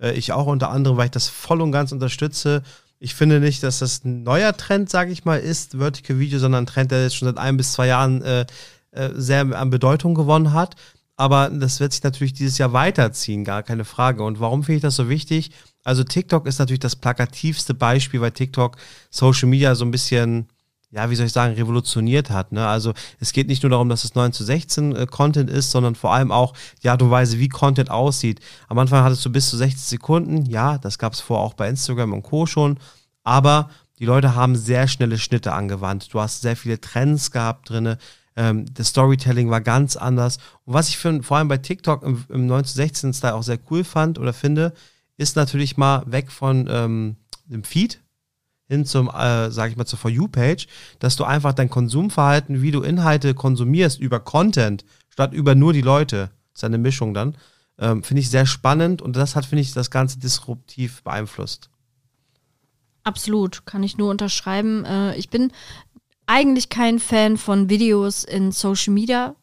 Äh, 0.00 0.12
ich 0.12 0.32
auch 0.32 0.46
unter 0.46 0.70
anderem, 0.70 0.96
weil 0.96 1.06
ich 1.06 1.10
das 1.10 1.28
voll 1.28 1.60
und 1.60 1.72
ganz 1.72 1.92
unterstütze. 1.92 2.62
Ich 3.04 3.16
finde 3.16 3.40
nicht, 3.40 3.64
dass 3.64 3.80
das 3.80 4.04
ein 4.04 4.22
neuer 4.22 4.56
Trend, 4.56 4.88
sage 4.88 5.10
ich 5.10 5.24
mal, 5.24 5.40
ist, 5.40 5.72
Vertical 5.72 6.20
Video, 6.20 6.38
sondern 6.38 6.62
ein 6.62 6.66
Trend, 6.66 6.92
der 6.92 7.02
jetzt 7.02 7.16
schon 7.16 7.26
seit 7.26 7.36
ein 7.36 7.56
bis 7.56 7.72
zwei 7.72 7.88
Jahren 7.88 8.22
äh, 8.22 8.46
äh, 8.92 9.10
sehr 9.14 9.40
an 9.40 9.70
Bedeutung 9.70 10.14
gewonnen 10.14 10.52
hat. 10.52 10.76
Aber 11.16 11.50
das 11.50 11.80
wird 11.80 11.92
sich 11.92 12.04
natürlich 12.04 12.32
dieses 12.32 12.58
Jahr 12.58 12.72
weiterziehen, 12.72 13.42
gar 13.42 13.64
keine 13.64 13.84
Frage. 13.84 14.22
Und 14.22 14.38
warum 14.38 14.62
finde 14.62 14.76
ich 14.76 14.82
das 14.82 14.94
so 14.94 15.08
wichtig? 15.08 15.50
Also 15.82 16.04
TikTok 16.04 16.46
ist 16.46 16.60
natürlich 16.60 16.78
das 16.78 16.94
plakativste 16.94 17.74
Beispiel, 17.74 18.20
weil 18.20 18.30
TikTok 18.30 18.76
Social 19.10 19.48
Media 19.48 19.74
so 19.74 19.84
ein 19.84 19.90
bisschen, 19.90 20.46
ja, 20.92 21.08
wie 21.08 21.16
soll 21.16 21.26
ich 21.26 21.32
sagen, 21.32 21.54
revolutioniert 21.54 22.30
hat. 22.30 22.52
Ne? 22.52 22.66
Also 22.66 22.92
es 23.18 23.32
geht 23.32 23.48
nicht 23.48 23.62
nur 23.62 23.70
darum, 23.70 23.88
dass 23.88 24.04
es 24.04 24.14
9 24.14 24.32
zu 24.32 24.44
16 24.44 24.94
äh, 24.94 25.06
Content 25.06 25.48
ist, 25.48 25.70
sondern 25.70 25.94
vor 25.94 26.12
allem 26.12 26.30
auch 26.30 26.52
die 26.82 26.90
Art 26.90 27.00
und 27.02 27.10
Weise, 27.10 27.38
wie 27.38 27.48
Content 27.48 27.90
aussieht. 27.90 28.40
Am 28.68 28.78
Anfang 28.78 29.02
hattest 29.02 29.24
du 29.24 29.32
bis 29.32 29.48
zu 29.48 29.56
60 29.56 29.80
Sekunden, 29.82 30.44
ja, 30.44 30.76
das 30.78 30.98
gab 30.98 31.14
es 31.14 31.20
vorher 31.20 31.44
auch 31.44 31.54
bei 31.54 31.68
Instagram 31.68 32.12
und 32.12 32.22
Co. 32.22 32.44
schon, 32.44 32.78
aber 33.24 33.70
die 33.98 34.04
Leute 34.04 34.34
haben 34.34 34.54
sehr 34.54 34.86
schnelle 34.86 35.18
Schnitte 35.18 35.52
angewandt. 35.52 36.12
Du 36.12 36.20
hast 36.20 36.42
sehr 36.42 36.56
viele 36.56 36.80
Trends 36.80 37.30
gehabt 37.30 37.70
drinne. 37.70 37.96
Ähm, 38.36 38.66
das 38.74 38.88
Storytelling 38.88 39.48
war 39.48 39.62
ganz 39.62 39.96
anders. 39.96 40.38
Und 40.64 40.74
was 40.74 40.88
ich 40.90 40.98
für, 40.98 41.22
vor 41.22 41.38
allem 41.38 41.48
bei 41.48 41.58
TikTok 41.58 42.02
im, 42.02 42.24
im 42.28 42.46
9 42.46 42.64
zu 42.64 42.74
16 42.74 43.14
Style 43.14 43.34
auch 43.34 43.42
sehr 43.42 43.58
cool 43.70 43.84
fand 43.84 44.18
oder 44.18 44.34
finde, 44.34 44.74
ist 45.16 45.36
natürlich 45.36 45.78
mal 45.78 46.02
weg 46.06 46.30
von 46.30 46.66
ähm, 46.68 47.16
dem 47.46 47.64
Feed 47.64 48.01
hin 48.68 48.84
zum, 48.84 49.08
äh, 49.08 49.50
sag 49.50 49.70
ich 49.70 49.76
mal, 49.76 49.86
zur 49.86 49.98
For 49.98 50.10
You-Page, 50.10 50.66
dass 50.98 51.16
du 51.16 51.24
einfach 51.24 51.52
dein 51.52 51.70
Konsumverhalten, 51.70 52.62
wie 52.62 52.70
du 52.70 52.82
Inhalte 52.82 53.34
konsumierst 53.34 54.00
über 54.00 54.20
Content, 54.20 54.84
statt 55.10 55.32
über 55.32 55.54
nur 55.54 55.72
die 55.72 55.82
Leute, 55.82 56.30
ist 56.54 56.64
eine 56.64 56.78
Mischung 56.78 57.14
dann, 57.14 57.36
ähm, 57.78 58.02
finde 58.02 58.20
ich 58.20 58.30
sehr 58.30 58.46
spannend 58.46 59.02
und 59.02 59.16
das 59.16 59.36
hat, 59.36 59.44
finde 59.44 59.62
ich, 59.62 59.72
das 59.72 59.90
Ganze 59.90 60.18
disruptiv 60.18 61.02
beeinflusst. 61.02 61.70
Absolut, 63.04 63.66
kann 63.66 63.82
ich 63.82 63.98
nur 63.98 64.10
unterschreiben. 64.10 64.84
Äh, 64.84 65.16
ich 65.16 65.28
bin 65.28 65.52
eigentlich 66.26 66.68
kein 66.68 66.98
Fan 66.98 67.36
von 67.36 67.68
Videos 67.68 68.24
in 68.24 68.52
Social 68.52 68.94
Media. 68.94 69.34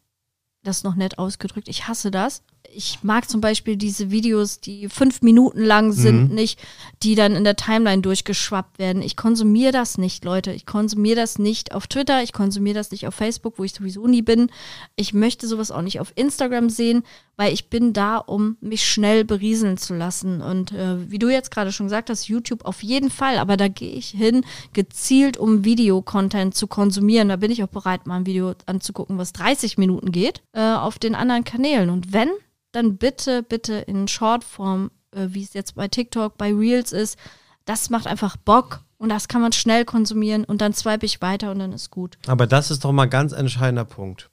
Das 0.62 0.78
ist 0.78 0.84
noch 0.84 0.96
nett 0.96 1.18
ausgedrückt. 1.18 1.68
Ich 1.68 1.86
hasse 1.86 2.10
das 2.10 2.42
ich 2.74 2.98
mag 3.02 3.28
zum 3.28 3.40
Beispiel 3.40 3.76
diese 3.76 4.10
Videos, 4.10 4.60
die 4.60 4.88
fünf 4.88 5.22
Minuten 5.22 5.62
lang 5.62 5.92
sind, 5.92 6.30
mhm. 6.30 6.34
nicht, 6.34 6.60
die 7.02 7.14
dann 7.14 7.34
in 7.34 7.44
der 7.44 7.56
Timeline 7.56 8.02
durchgeschwappt 8.02 8.78
werden. 8.78 9.02
Ich 9.02 9.16
konsumiere 9.16 9.72
das 9.72 9.98
nicht, 9.98 10.24
Leute. 10.24 10.52
Ich 10.52 10.66
konsumiere 10.66 11.16
das 11.16 11.38
nicht 11.38 11.72
auf 11.74 11.86
Twitter, 11.86 12.22
ich 12.22 12.32
konsumiere 12.32 12.74
das 12.74 12.90
nicht 12.90 13.06
auf 13.06 13.14
Facebook, 13.14 13.58
wo 13.58 13.64
ich 13.64 13.72
sowieso 13.72 14.06
nie 14.06 14.22
bin. 14.22 14.50
Ich 14.96 15.12
möchte 15.12 15.46
sowas 15.46 15.70
auch 15.70 15.82
nicht 15.82 16.00
auf 16.00 16.12
Instagram 16.14 16.70
sehen, 16.70 17.02
weil 17.36 17.52
ich 17.52 17.70
bin 17.70 17.92
da, 17.92 18.18
um 18.18 18.56
mich 18.60 18.86
schnell 18.86 19.24
berieseln 19.24 19.78
zu 19.78 19.94
lassen. 19.94 20.40
Und 20.42 20.72
äh, 20.72 21.10
wie 21.10 21.18
du 21.18 21.28
jetzt 21.28 21.50
gerade 21.50 21.72
schon 21.72 21.86
gesagt 21.86 22.10
hast, 22.10 22.28
YouTube 22.28 22.64
auf 22.64 22.82
jeden 22.82 23.10
Fall, 23.10 23.38
aber 23.38 23.56
da 23.56 23.68
gehe 23.68 23.92
ich 23.92 24.10
hin, 24.10 24.44
gezielt, 24.72 25.36
um 25.36 25.64
Videocontent 25.64 26.54
zu 26.54 26.66
konsumieren. 26.66 27.28
Da 27.28 27.36
bin 27.36 27.50
ich 27.50 27.64
auch 27.64 27.68
bereit, 27.68 28.06
mal 28.06 28.16
ein 28.16 28.26
Video 28.26 28.54
anzugucken, 28.66 29.18
was 29.18 29.32
30 29.32 29.78
Minuten 29.78 30.12
geht, 30.12 30.42
äh, 30.52 30.60
auf 30.60 30.98
den 30.98 31.14
anderen 31.14 31.44
Kanälen. 31.44 31.90
Und 31.90 32.12
wenn 32.12 32.28
dann 32.72 32.96
bitte, 32.96 33.42
bitte 33.42 33.74
in 33.74 34.08
Shortform, 34.08 34.90
äh, 35.12 35.28
wie 35.30 35.42
es 35.42 35.54
jetzt 35.54 35.74
bei 35.74 35.88
TikTok, 35.88 36.36
bei 36.36 36.52
Reels 36.52 36.92
ist. 36.92 37.18
Das 37.64 37.90
macht 37.90 38.06
einfach 38.06 38.36
Bock 38.36 38.82
und 38.98 39.08
das 39.08 39.28
kann 39.28 39.40
man 39.40 39.52
schnell 39.52 39.84
konsumieren 39.84 40.44
und 40.44 40.60
dann 40.60 40.72
swipe 40.72 41.06
ich 41.06 41.22
weiter 41.22 41.50
und 41.50 41.58
dann 41.58 41.72
ist 41.72 41.90
gut. 41.90 42.18
Aber 42.26 42.46
das 42.46 42.70
ist 42.70 42.84
doch 42.84 42.92
mal 42.92 43.04
ein 43.04 43.10
ganz 43.10 43.32
entscheidender 43.32 43.84
Punkt. 43.84 44.30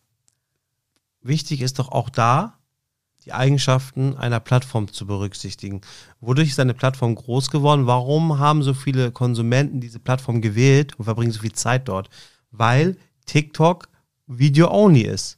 Wichtig 1.22 1.62
ist 1.62 1.80
doch 1.80 1.90
auch 1.90 2.10
da, 2.10 2.58
die 3.26 3.34
Eigenschaften 3.34 4.16
einer 4.16 4.40
Plattform 4.40 4.92
zu 4.92 5.06
berücksichtigen. 5.06 5.82
Wodurch 6.22 6.48
ist 6.50 6.60
eine 6.60 6.74
Plattform 6.74 7.14
groß 7.16 7.52
geworden? 7.52 7.86
Warum 7.86 8.40
haben 8.40 8.64
so 8.64 8.74
viele 8.74 9.12
Konsumenten 9.12 9.82
diese 9.82 10.00
Plattform 10.00 10.42
gewählt 10.42 10.98
und 10.98 11.04
verbringen 11.04 11.34
so 11.34 11.42
viel 11.42 11.52
Zeit 11.52 11.90
dort? 11.90 12.10
Weil 12.52 12.96
TikTok 13.26 13.90
Video-only 14.28 15.02
ist. 15.02 15.38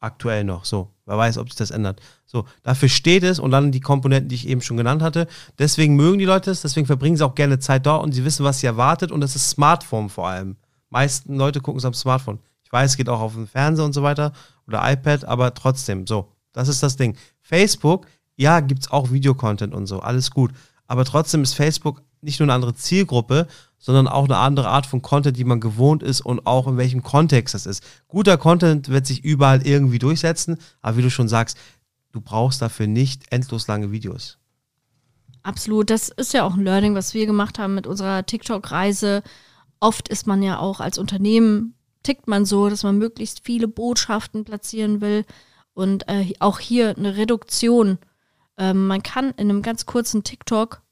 Aktuell 0.00 0.44
noch 0.44 0.64
so. 0.64 0.90
Wer 1.06 1.16
weiß, 1.16 1.38
ob 1.38 1.48
sich 1.48 1.56
das 1.56 1.70
ändert. 1.70 2.00
So, 2.26 2.44
dafür 2.62 2.88
steht 2.88 3.22
es 3.22 3.38
und 3.38 3.50
dann 3.50 3.72
die 3.72 3.80
Komponenten, 3.80 4.28
die 4.28 4.34
ich 4.34 4.48
eben 4.48 4.60
schon 4.60 4.76
genannt 4.76 5.02
hatte. 5.02 5.26
Deswegen 5.58 5.96
mögen 5.96 6.18
die 6.18 6.24
Leute 6.24 6.50
es, 6.50 6.62
deswegen 6.62 6.86
verbringen 6.86 7.16
sie 7.16 7.24
auch 7.24 7.34
gerne 7.34 7.58
Zeit 7.58 7.86
dort 7.86 8.02
und 8.02 8.12
sie 8.12 8.24
wissen, 8.24 8.44
was 8.44 8.60
sie 8.60 8.66
erwartet 8.66 9.12
und 9.12 9.20
das 9.20 9.36
ist 9.36 9.50
Smartphone 9.50 10.08
vor 10.08 10.28
allem. 10.28 10.56
Meisten 10.90 11.36
Leute 11.36 11.60
gucken 11.60 11.78
es 11.78 11.84
am 11.84 11.94
Smartphone. 11.94 12.40
Ich 12.64 12.72
weiß, 12.72 12.90
es 12.92 12.96
geht 12.96 13.08
auch 13.08 13.20
auf 13.20 13.34
dem 13.34 13.46
Fernseher 13.46 13.84
und 13.84 13.92
so 13.92 14.02
weiter 14.02 14.32
oder 14.66 14.82
iPad, 14.90 15.24
aber 15.24 15.54
trotzdem, 15.54 16.06
so, 16.06 16.32
das 16.52 16.68
ist 16.68 16.82
das 16.82 16.96
Ding. 16.96 17.16
Facebook, 17.40 18.06
ja, 18.34 18.60
gibt 18.60 18.82
es 18.82 18.90
auch 18.90 19.12
Videocontent 19.12 19.72
und 19.72 19.86
so, 19.86 20.00
alles 20.00 20.30
gut. 20.32 20.50
Aber 20.88 21.04
trotzdem 21.04 21.42
ist 21.42 21.54
Facebook 21.54 22.02
nicht 22.20 22.40
nur 22.40 22.46
eine 22.46 22.54
andere 22.54 22.74
Zielgruppe, 22.74 23.46
sondern 23.78 24.08
auch 24.08 24.24
eine 24.24 24.38
andere 24.38 24.68
Art 24.68 24.86
von 24.86 25.02
Content, 25.02 25.36
die 25.36 25.44
man 25.44 25.60
gewohnt 25.60 26.02
ist 26.02 26.20
und 26.20 26.46
auch 26.46 26.66
in 26.66 26.76
welchem 26.76 27.02
Kontext 27.02 27.54
das 27.54 27.66
ist. 27.66 27.84
Guter 28.08 28.36
Content 28.36 28.88
wird 28.88 29.06
sich 29.06 29.24
überall 29.24 29.66
irgendwie 29.66 29.98
durchsetzen, 29.98 30.58
aber 30.82 30.96
wie 30.96 31.02
du 31.02 31.10
schon 31.10 31.28
sagst, 31.28 31.58
du 32.12 32.20
brauchst 32.20 32.62
dafür 32.62 32.86
nicht 32.86 33.30
endlos 33.30 33.68
lange 33.68 33.92
Videos. 33.92 34.38
Absolut, 35.42 35.90
das 35.90 36.08
ist 36.08 36.32
ja 36.32 36.44
auch 36.44 36.54
ein 36.54 36.64
Learning, 36.64 36.94
was 36.94 37.14
wir 37.14 37.26
gemacht 37.26 37.58
haben 37.58 37.74
mit 37.74 37.86
unserer 37.86 38.26
TikTok-Reise. 38.26 39.22
Oft 39.78 40.08
ist 40.08 40.26
man 40.26 40.42
ja 40.42 40.58
auch 40.58 40.80
als 40.80 40.98
Unternehmen, 40.98 41.74
tickt 42.02 42.26
man 42.26 42.44
so, 42.44 42.68
dass 42.68 42.82
man 42.82 42.98
möglichst 42.98 43.44
viele 43.44 43.68
Botschaften 43.68 44.44
platzieren 44.44 45.00
will 45.00 45.24
und 45.74 46.08
äh, 46.08 46.32
auch 46.40 46.58
hier 46.58 46.96
eine 46.96 47.16
Reduktion. 47.16 47.98
Ähm, 48.58 48.86
man 48.86 49.02
kann 49.02 49.30
in 49.36 49.50
einem 49.50 49.62
ganz 49.62 49.86
kurzen 49.86 50.24
TikTok 50.24 50.82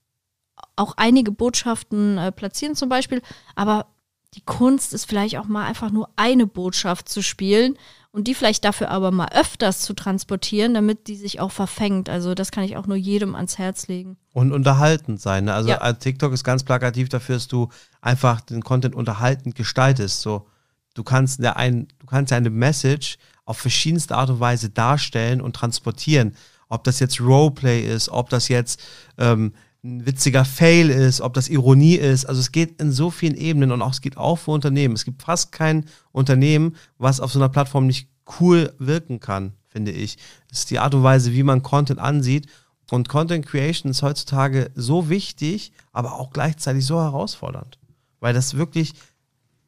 auch 0.77 0.95
einige 0.97 1.31
Botschaften 1.31 2.19
äh, 2.19 2.33
platzieren 2.33 2.75
zum 2.75 2.89
Beispiel, 2.89 3.23
aber 3.55 3.87
die 4.35 4.43
Kunst 4.43 4.93
ist 4.93 5.05
vielleicht 5.05 5.39
auch 5.39 5.47
mal 5.47 5.65
einfach 5.65 5.91
nur 5.91 6.11
eine 6.17 6.47
Botschaft 6.47 7.09
zu 7.09 7.23
spielen 7.23 7.77
und 8.11 8.29
die 8.29 8.35
vielleicht 8.35 8.65
dafür 8.65 8.91
aber 8.91 9.11
mal 9.11 9.29
öfters 9.33 9.81
zu 9.81 9.93
transportieren, 9.93 10.75
damit 10.75 11.09
die 11.09 11.17
sich 11.17 11.41
auch 11.41 11.53
verfängt. 11.53 12.09
Also 12.09 12.35
das 12.35 12.51
kann 12.51 12.65
ich 12.65 12.77
auch 12.77 12.87
nur 12.87 12.97
jedem 12.97 13.35
ans 13.35 13.59
Herz 13.59 13.89
legen. 13.89 14.17
Und 14.33 14.53
unterhaltend 14.53 15.21
sein. 15.21 15.47
Ne? 15.47 15.55
Also 15.55 15.71
ja. 15.71 15.89
Äh, 15.89 15.95
TikTok 15.95 16.33
ist 16.33 16.45
ganz 16.45 16.65
plakativ 16.65 17.09
dafür, 17.09 17.37
dass 17.37 17.49
du 17.49 17.69
einfach 18.01 18.41
den 18.41 18.63
Content 18.63 18.95
unterhaltend 18.95 19.55
gestaltest. 19.55 20.21
So, 20.21 20.47
du 20.95 21.03
kannst 21.03 21.41
ja 21.41 21.55
ein, 21.55 21.89
du 21.99 22.07
kannst 22.07 22.31
ja 22.31 22.37
eine 22.37 22.51
Message 22.51 23.19
auf 23.45 23.59
verschiedenste 23.59 24.17
Art 24.17 24.31
und 24.31 24.41
Weise 24.41 24.71
darstellen 24.71 25.41
und 25.41 25.55
transportieren. 25.55 26.37
Ob 26.69 26.85
das 26.85 26.99
jetzt 26.99 27.21
Roleplay 27.21 27.83
ist, 27.83 28.09
ob 28.09 28.31
das 28.31 28.49
jetzt 28.49 28.81
ähm, 29.19 29.55
ein 29.85 30.07
witziger 30.07 30.45
Fail 30.45 30.89
ist, 30.89 31.21
ob 31.21 31.35
das 31.35 31.49
Ironie 31.49 31.97
ist. 31.97 32.25
Also 32.25 32.41
es 32.41 32.53
geht 32.53 32.81
in 32.81 32.91
so 32.91 33.11
vielen 33.11 33.37
Ebenen 33.37 33.71
und 33.71 33.83
auch 33.83 33.93
es 33.93 34.01
geht 34.01 34.17
auch 34.17 34.37
für 34.37 34.53
Unternehmen. 34.53 34.95
Es 34.95 35.05
gibt 35.05 35.23
fast 35.23 35.53
kein 35.53 35.85
Unternehmen, 36.11 36.75
was 36.97 37.21
auf 37.21 37.31
so 37.31 37.39
einer 37.39 37.51
Plattform 37.51 37.87
nicht 37.87 38.09
cool 38.41 38.73
wirken 38.79 39.21
kann, 39.21 39.53
finde 39.69 39.93
ich. 39.93 40.17
Das 40.49 40.61
ist 40.61 40.71
die 40.71 40.79
Art 40.79 40.95
und 40.95 41.03
Weise, 41.03 41.33
wie 41.33 41.43
man 41.43 41.63
Content 41.63 42.01
ansieht. 42.01 42.47
Und 42.91 43.09
Content 43.09 43.47
Creation 43.47 43.91
ist 43.91 44.03
heutzutage 44.03 44.71
so 44.75 45.09
wichtig, 45.11 45.73
aber 45.93 46.15
auch 46.15 46.31
gleichzeitig 46.31 46.87
so 46.87 47.01
herausfordernd. 47.01 47.79
Weil 48.21 48.33
das 48.33 48.57
wirklich 48.57 48.95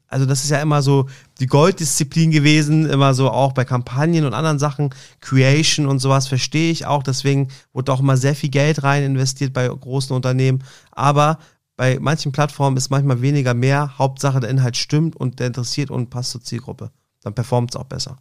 also 0.09 0.27
das 0.27 0.45
ist 0.45 0.51
ja 0.51 0.61
immer 0.61 0.83
so 0.83 1.07
die 1.41 1.47
Golddisziplin 1.47 2.31
gewesen, 2.31 2.89
immer 2.89 3.15
so 3.15 3.31
auch 3.31 3.53
bei 3.53 3.65
Kampagnen 3.65 4.25
und 4.25 4.35
anderen 4.35 4.59
Sachen, 4.59 4.95
Creation 5.21 5.87
und 5.87 5.99
sowas 5.99 6.29
verstehe 6.29 6.71
ich 6.71 6.87
auch, 6.87 7.03
deswegen 7.03 7.49
wurde 7.73 7.93
auch 7.93 8.01
immer 8.01 8.17
sehr 8.17 8.35
viel 8.35 8.51
Geld 8.51 8.83
rein 8.83 9.03
investiert 9.03 9.53
bei 9.53 9.69
großen 9.69 10.15
Unternehmen, 10.15 10.63
aber 10.93 11.39
bei 11.77 11.99
manchen 12.01 12.33
Plattformen 12.33 12.77
ist 12.77 12.91
manchmal 12.91 13.21
weniger 13.21 13.53
mehr, 13.53 13.99
Hauptsache 13.99 14.41
der 14.41 14.51
Inhalt 14.51 14.77
stimmt 14.77 15.17
und 15.17 15.41
der 15.41 15.49
interessiert 15.49 15.91
und 15.91 16.09
passt 16.09 16.31
zur 16.31 16.43
Zielgruppe. 16.43 16.91
Dann 17.23 17.35
performt 17.35 17.75
es 17.75 17.77
auch 17.77 17.85
besser. 17.85 18.17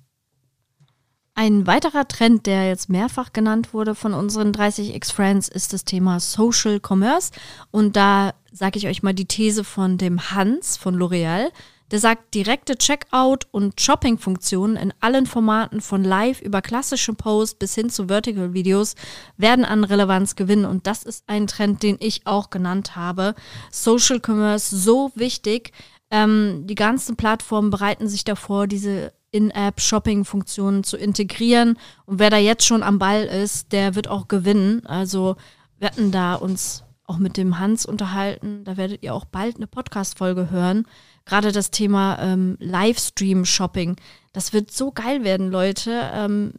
Ein 1.38 1.68
weiterer 1.68 2.08
Trend, 2.08 2.46
der 2.46 2.68
jetzt 2.68 2.90
mehrfach 2.90 3.34
genannt 3.34 3.74
wurde 3.74 3.94
von 3.94 4.14
unseren 4.14 4.54
30x 4.54 5.12
Friends, 5.12 5.50
ist 5.50 5.74
das 5.74 5.84
Thema 5.84 6.22
Social 6.22 6.80
Commerce. 6.80 7.32
Und 7.72 7.98
da 7.98 8.34
sage 8.54 8.80
ich 8.80 8.88
euch 8.88 9.04
mal 9.04 9.14
die 9.14 9.26
These 9.26 9.66
von 9.66 9.98
dem 9.98 10.32
Hans 10.32 10.78
von 10.78 10.96
L'Oreal. 10.96 11.48
Der 11.92 12.00
sagt, 12.00 12.34
direkte 12.34 12.78
Checkout- 12.78 13.48
und 13.52 13.80
Shopping-Funktionen 13.80 14.76
in 14.76 14.94
allen 15.02 15.28
Formaten 15.28 15.82
von 15.82 16.04
Live 16.04 16.42
über 16.42 16.62
klassische 16.62 17.14
Posts 17.14 17.60
bis 17.60 17.76
hin 17.76 17.92
zu 17.92 18.08
Vertical-Videos 18.08 18.96
werden 19.38 19.66
an 19.66 19.84
Relevanz 19.84 20.36
gewinnen. 20.36 20.66
Und 20.66 20.88
das 20.88 21.04
ist 21.04 21.24
ein 21.28 21.46
Trend, 21.46 21.84
den 21.84 21.98
ich 22.00 22.26
auch 22.26 22.50
genannt 22.50 22.96
habe. 22.96 23.36
Social 23.72 24.20
Commerce 24.20 24.76
so 24.76 25.12
wichtig. 25.14 25.74
Ähm, 26.10 26.64
die 26.66 26.76
ganzen 26.76 27.18
Plattformen 27.18 27.70
bereiten 27.70 28.08
sich 28.08 28.24
davor, 28.24 28.66
diese 28.66 29.14
In-App-Shopping-Funktionen 29.30 30.84
zu 30.84 30.98
integrieren. 30.98 31.78
Und 32.06 32.18
wer 32.18 32.32
da 32.32 32.38
jetzt 32.38 32.66
schon 32.66 32.82
am 32.82 32.98
Ball 32.98 33.26
ist, 33.26 33.72
der 33.74 33.94
wird 33.94 34.08
auch 34.08 34.28
gewinnen. 34.28 34.84
Also 34.88 35.36
wir 35.78 35.90
hatten 35.90 36.12
da 36.12 36.34
uns 36.34 36.84
auch 37.06 37.18
mit 37.20 37.38
dem 37.38 37.60
Hans 37.60 37.86
unterhalten. 37.86 38.64
Da 38.64 38.76
werdet 38.76 39.04
ihr 39.04 39.14
auch 39.14 39.26
bald 39.26 39.58
eine 39.58 39.68
Podcast-Folge 39.68 40.50
hören 40.50 40.88
gerade 41.26 41.52
das 41.52 41.72
Thema 41.72 42.20
ähm, 42.20 42.58
Livestream-Shopping, 42.60 43.98
das 44.34 44.54
wird 44.54 44.72
so 44.72 44.92
geil 44.92 45.24
werden, 45.24 45.50
Leute. 45.50 46.10
Ähm, 46.14 46.54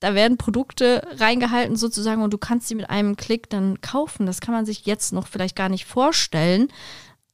da 0.00 0.14
werden 0.14 0.36
Produkte 0.36 1.06
reingehalten 1.18 1.76
sozusagen 1.76 2.22
und 2.22 2.32
du 2.32 2.38
kannst 2.38 2.68
sie 2.68 2.74
mit 2.74 2.90
einem 2.90 3.16
Klick 3.16 3.48
dann 3.48 3.80
kaufen. 3.80 4.26
Das 4.26 4.40
kann 4.40 4.54
man 4.54 4.66
sich 4.66 4.84
jetzt 4.84 5.12
noch 5.12 5.26
vielleicht 5.26 5.56
gar 5.56 5.68
nicht 5.68 5.86
vorstellen. 5.86 6.68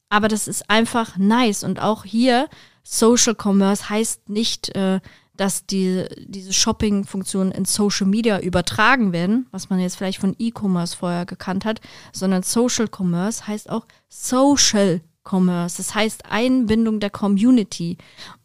Aber 0.09 0.29
das 0.29 0.47
ist 0.47 0.71
einfach 0.71 1.17
nice. 1.17 1.65
Und 1.65 1.81
auch 1.81 2.05
hier, 2.05 2.49
Social 2.85 3.35
Commerce 3.35 3.89
heißt 3.89 4.29
nicht, 4.29 4.75
äh, 4.77 5.01
dass 5.37 5.65
die, 5.65 6.05
diese 6.19 6.53
Shopping-Funktionen 6.53 7.51
in 7.51 7.65
Social 7.65 8.07
Media 8.07 8.39
übertragen 8.41 9.13
werden, 9.13 9.47
was 9.53 9.71
man 9.71 9.81
jetzt 9.81 9.97
vielleicht 9.97 10.21
von 10.21 10.37
E-Commerce 10.39 10.97
vorher 10.97 11.25
gekannt 11.25 11.65
hat, 11.65 11.81
sondern 12.13 12.43
Social 12.43 12.89
Commerce 12.95 13.47
heißt 13.47 13.71
auch 13.71 13.87
Social 14.09 15.01
Commerce. 15.25 15.77
Das 15.77 15.95
heißt 15.95 16.27
Einbindung 16.31 17.01
der 17.01 17.11
Community. 17.11 17.99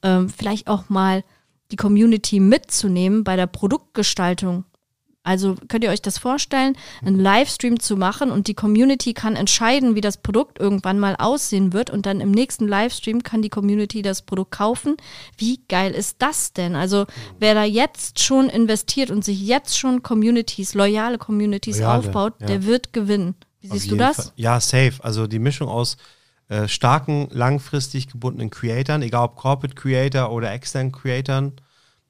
Ähm, 0.04 0.30
vielleicht 0.30 0.68
auch 0.68 0.90
mal 0.90 1.24
die 1.72 1.78
Community 1.78 2.40
mitzunehmen 2.40 3.24
bei 3.24 3.36
der 3.36 3.48
Produktgestaltung. 3.48 4.66
Also 5.26 5.56
könnt 5.68 5.84
ihr 5.84 5.90
euch 5.90 6.04
das 6.04 6.20
vorstellen, 6.20 6.78
einen 7.04 7.20
Livestream 7.20 7.80
zu 7.80 7.98
machen 7.98 8.30
und 8.30 8.48
die 8.48 8.54
Community 8.54 9.16
kann 9.16 9.36
entscheiden, 9.36 9.96
wie 9.96 10.02
das 10.02 10.18
Produkt 10.18 10.60
irgendwann 10.60 11.00
mal 11.00 11.16
aussehen 11.18 11.74
wird 11.74 11.90
und 11.90 12.06
dann 12.06 12.22
im 12.22 12.30
nächsten 12.30 12.68
Livestream 12.68 13.24
kann 13.24 13.42
die 13.42 13.50
Community 13.50 14.04
das 14.04 14.22
Produkt 14.22 14.52
kaufen. 14.52 14.98
Wie 15.36 15.62
geil 15.68 15.94
ist 15.94 16.18
das 16.20 16.54
denn? 16.54 16.76
Also 16.76 17.08
wer 17.40 17.56
da 17.56 17.64
jetzt 17.64 18.20
schon 18.20 18.50
investiert 18.50 19.10
und 19.10 19.26
sich 19.26 19.42
jetzt 19.42 19.80
schon 19.80 20.04
Communities, 20.04 20.76
loyale 20.76 21.18
Communities 21.18 21.80
loyale, 21.80 22.00
aufbaut, 22.00 22.34
ja. 22.42 22.46
der 22.46 22.66
wird 22.66 22.94
gewinnen. 22.94 23.34
Wie 23.62 23.70
siehst 23.70 23.90
du 23.90 23.96
das? 23.96 24.18
Fall. 24.18 24.32
Ja, 24.36 24.60
safe. 24.60 24.94
Also 25.00 25.26
die 25.26 25.40
Mischung 25.40 25.70
aus 25.70 25.98
äh, 26.48 26.68
starken, 26.68 27.28
langfristig 27.32 28.08
gebundenen 28.08 28.50
Creatoren, 28.50 29.02
egal 29.02 29.26
ob 29.26 29.36
Corporate 29.36 29.76
Creator 29.76 30.32
oder 30.32 30.52
Extern 30.52 30.92
Creatoren, 30.92 31.54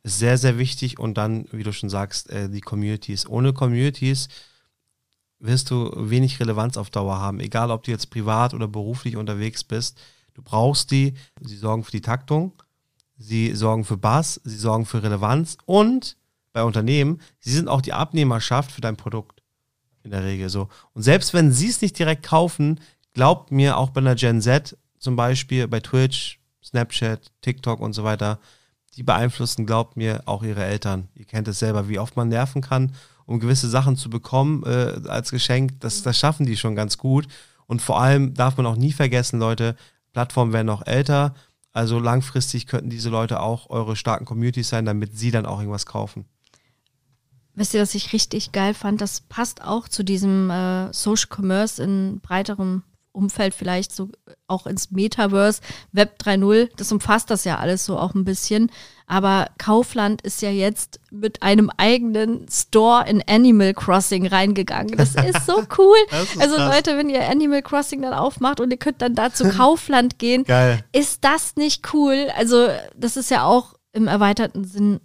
ist 0.03 0.19
sehr, 0.19 0.37
sehr 0.37 0.57
wichtig. 0.57 0.99
Und 0.99 1.15
dann, 1.17 1.47
wie 1.51 1.63
du 1.63 1.71
schon 1.71 1.89
sagst, 1.89 2.29
äh, 2.29 2.49
die 2.49 2.61
Communities. 2.61 3.27
Ohne 3.27 3.53
Communities 3.53 4.27
wirst 5.39 5.71
du 5.71 5.91
wenig 5.95 6.39
Relevanz 6.39 6.77
auf 6.77 6.89
Dauer 6.89 7.19
haben, 7.19 7.39
egal 7.39 7.71
ob 7.71 7.83
du 7.83 7.91
jetzt 7.91 8.09
privat 8.09 8.53
oder 8.53 8.67
beruflich 8.67 9.15
unterwegs 9.15 9.63
bist. 9.63 9.99
Du 10.33 10.41
brauchst 10.41 10.91
die, 10.91 11.13
sie 11.41 11.57
sorgen 11.57 11.83
für 11.83 11.91
die 11.91 12.01
Taktung, 12.01 12.53
sie 13.17 13.53
sorgen 13.55 13.85
für 13.85 13.97
Bass, 13.97 14.41
sie 14.43 14.57
sorgen 14.57 14.85
für 14.85 15.01
Relevanz 15.01 15.57
und 15.65 16.17
bei 16.51 16.63
Unternehmen, 16.63 17.21
sie 17.39 17.51
sind 17.51 17.67
auch 17.67 17.81
die 17.81 17.93
Abnehmerschaft 17.93 18.71
für 18.71 18.81
dein 18.81 18.97
Produkt. 18.97 19.41
In 20.03 20.11
der 20.11 20.23
Regel 20.23 20.49
so. 20.49 20.69
Und 20.93 21.01
selbst 21.01 21.33
wenn 21.33 21.51
sie 21.51 21.67
es 21.67 21.81
nicht 21.81 21.97
direkt 21.97 22.23
kaufen, 22.23 22.79
glaubt 23.15 23.51
mir 23.51 23.77
auch 23.77 23.89
bei 23.89 24.01
einer 24.01 24.13
Gen 24.13 24.41
Z, 24.41 24.77
zum 24.99 25.15
Beispiel 25.15 25.67
bei 25.67 25.79
Twitch, 25.79 26.39
Snapchat, 26.63 27.31
TikTok 27.41 27.79
und 27.79 27.93
so 27.93 28.03
weiter, 28.03 28.39
die 28.95 29.03
beeinflussen, 29.03 29.65
glaubt 29.65 29.97
mir, 29.97 30.23
auch 30.25 30.43
ihre 30.43 30.63
Eltern. 30.63 31.07
Ihr 31.15 31.25
kennt 31.25 31.47
es 31.47 31.59
selber, 31.59 31.89
wie 31.89 31.97
oft 31.97 32.15
man 32.15 32.29
nerven 32.29 32.61
kann, 32.61 32.93
um 33.25 33.39
gewisse 33.39 33.69
Sachen 33.69 33.97
zu 33.97 34.09
bekommen 34.09 34.63
äh, 34.63 35.09
als 35.09 35.31
Geschenk. 35.31 35.79
Das, 35.79 36.03
das 36.03 36.19
schaffen 36.19 36.45
die 36.45 36.57
schon 36.57 36.75
ganz 36.75 36.97
gut. 36.97 37.27
Und 37.67 37.81
vor 37.81 37.99
allem 37.99 38.33
darf 38.35 38.57
man 38.57 38.65
auch 38.65 38.75
nie 38.75 38.91
vergessen, 38.91 39.39
Leute, 39.39 39.75
Plattformen 40.13 40.53
werden 40.53 40.69
auch 40.69 40.85
älter. 40.85 41.33
Also 41.73 41.99
langfristig 41.99 42.67
könnten 42.67 42.89
diese 42.89 43.09
Leute 43.09 43.39
auch 43.39 43.69
eure 43.69 43.95
starken 43.95 44.25
Communities 44.25 44.69
sein, 44.69 44.85
damit 44.85 45.17
sie 45.17 45.31
dann 45.31 45.45
auch 45.45 45.59
irgendwas 45.59 45.85
kaufen. 45.85 46.25
Wisst 47.53 47.73
ihr, 47.73 47.81
was 47.81 47.95
ich 47.95 48.13
richtig 48.13 48.51
geil 48.51 48.73
fand? 48.73 49.01
Das 49.01 49.21
passt 49.21 49.61
auch 49.61 49.87
zu 49.87 50.03
diesem 50.03 50.49
äh, 50.49 50.93
Social 50.93 51.27
Commerce 51.29 51.81
in 51.81 52.19
breiterem 52.21 52.83
Umfeld, 53.15 53.53
vielleicht 53.53 53.93
so 53.93 54.09
auch 54.47 54.67
ins 54.67 54.91
Metaverse, 54.91 55.61
Web 55.91 56.17
3.0. 56.21 56.69
Das 56.77 56.91
umfasst 56.91 57.29
das 57.29 57.43
ja 57.45 57.57
alles 57.57 57.85
so 57.85 57.97
auch 57.97 58.13
ein 58.13 58.25
bisschen. 58.25 58.69
Aber 59.07 59.47
Kaufland 59.57 60.21
ist 60.23 60.41
ja 60.41 60.49
jetzt 60.49 60.99
mit 61.11 61.43
einem 61.43 61.69
eigenen 61.77 62.47
Store 62.49 63.07
in 63.07 63.23
Animal 63.27 63.73
Crossing 63.73 64.25
reingegangen. 64.25 64.97
Das 64.97 65.15
ist 65.15 65.45
so 65.45 65.63
cool. 65.77 65.97
Ist 66.11 66.41
also 66.41 66.55
krass. 66.55 66.75
Leute, 66.75 66.97
wenn 66.97 67.09
ihr 67.09 67.27
Animal 67.27 67.61
Crossing 67.61 68.01
dann 68.01 68.13
aufmacht 68.13 68.59
und 68.59 68.71
ihr 68.71 68.77
könnt 68.77 69.01
dann 69.01 69.15
da 69.15 69.31
zu 69.31 69.49
Kaufland 69.49 70.17
gehen, 70.17 70.43
Geil. 70.43 70.83
ist 70.91 71.23
das 71.23 71.55
nicht 71.55 71.93
cool? 71.93 72.29
Also 72.35 72.67
das 72.95 73.15
ist 73.15 73.29
ja 73.29 73.43
auch 73.43 73.75
im 73.93 74.07
erweiterten 74.07 74.65
Sinn, 74.65 74.99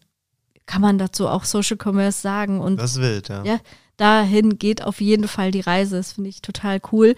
kann 0.67 0.81
man 0.81 0.99
dazu 0.99 1.29
auch 1.29 1.45
Social 1.45 1.77
Commerce 1.83 2.21
sagen. 2.21 2.61
Und 2.61 2.79
das 2.79 2.93
ist 2.93 3.01
wild, 3.01 3.29
ja. 3.29 3.45
ja 3.45 3.61
dahin 4.01 4.59
geht 4.59 4.83
auf 4.83 5.03
jeden 5.03 5.29
Fall 5.29 5.51
die 5.51 5.61
Reise. 5.61 5.99
Das 5.99 6.13
finde 6.13 6.31
ich 6.31 6.41
total 6.41 6.81
cool 6.91 7.15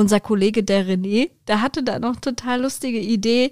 unser 0.00 0.20
Kollege 0.20 0.64
der 0.64 0.86
René, 0.86 1.30
der 1.46 1.62
hatte 1.62 1.82
da 1.82 1.98
noch 1.98 2.16
total 2.16 2.62
lustige 2.62 2.98
Idee. 2.98 3.50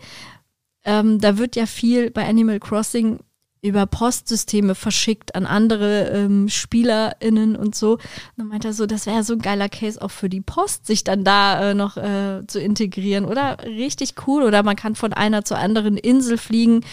Ähm, 0.84 1.20
da 1.20 1.38
wird 1.38 1.56
ja 1.56 1.66
viel 1.66 2.10
bei 2.10 2.26
Animal 2.26 2.58
Crossing 2.58 3.20
über 3.60 3.86
Postsysteme 3.86 4.74
verschickt 4.74 5.34
an 5.34 5.46
andere 5.46 6.08
ähm, 6.08 6.48
SpielerInnen 6.48 7.56
und 7.56 7.74
so. 7.74 7.92
Und 7.92 8.00
dann 8.36 8.48
meinte 8.48 8.68
er 8.68 8.74
so, 8.74 8.86
das 8.86 9.06
wäre 9.06 9.24
so 9.24 9.34
ein 9.34 9.40
geiler 9.40 9.68
Case 9.68 10.00
auch 10.00 10.10
für 10.10 10.28
die 10.28 10.40
Post, 10.40 10.86
sich 10.86 11.04
dann 11.04 11.24
da 11.24 11.70
äh, 11.70 11.74
noch 11.74 11.96
äh, 11.96 12.46
zu 12.46 12.60
integrieren, 12.60 13.24
oder? 13.24 13.58
Richtig 13.64 14.14
cool. 14.26 14.42
Oder 14.42 14.62
man 14.62 14.76
kann 14.76 14.94
von 14.94 15.12
einer 15.12 15.44
zur 15.44 15.58
anderen 15.58 15.96
Insel 15.96 16.38
fliegen. 16.38 16.84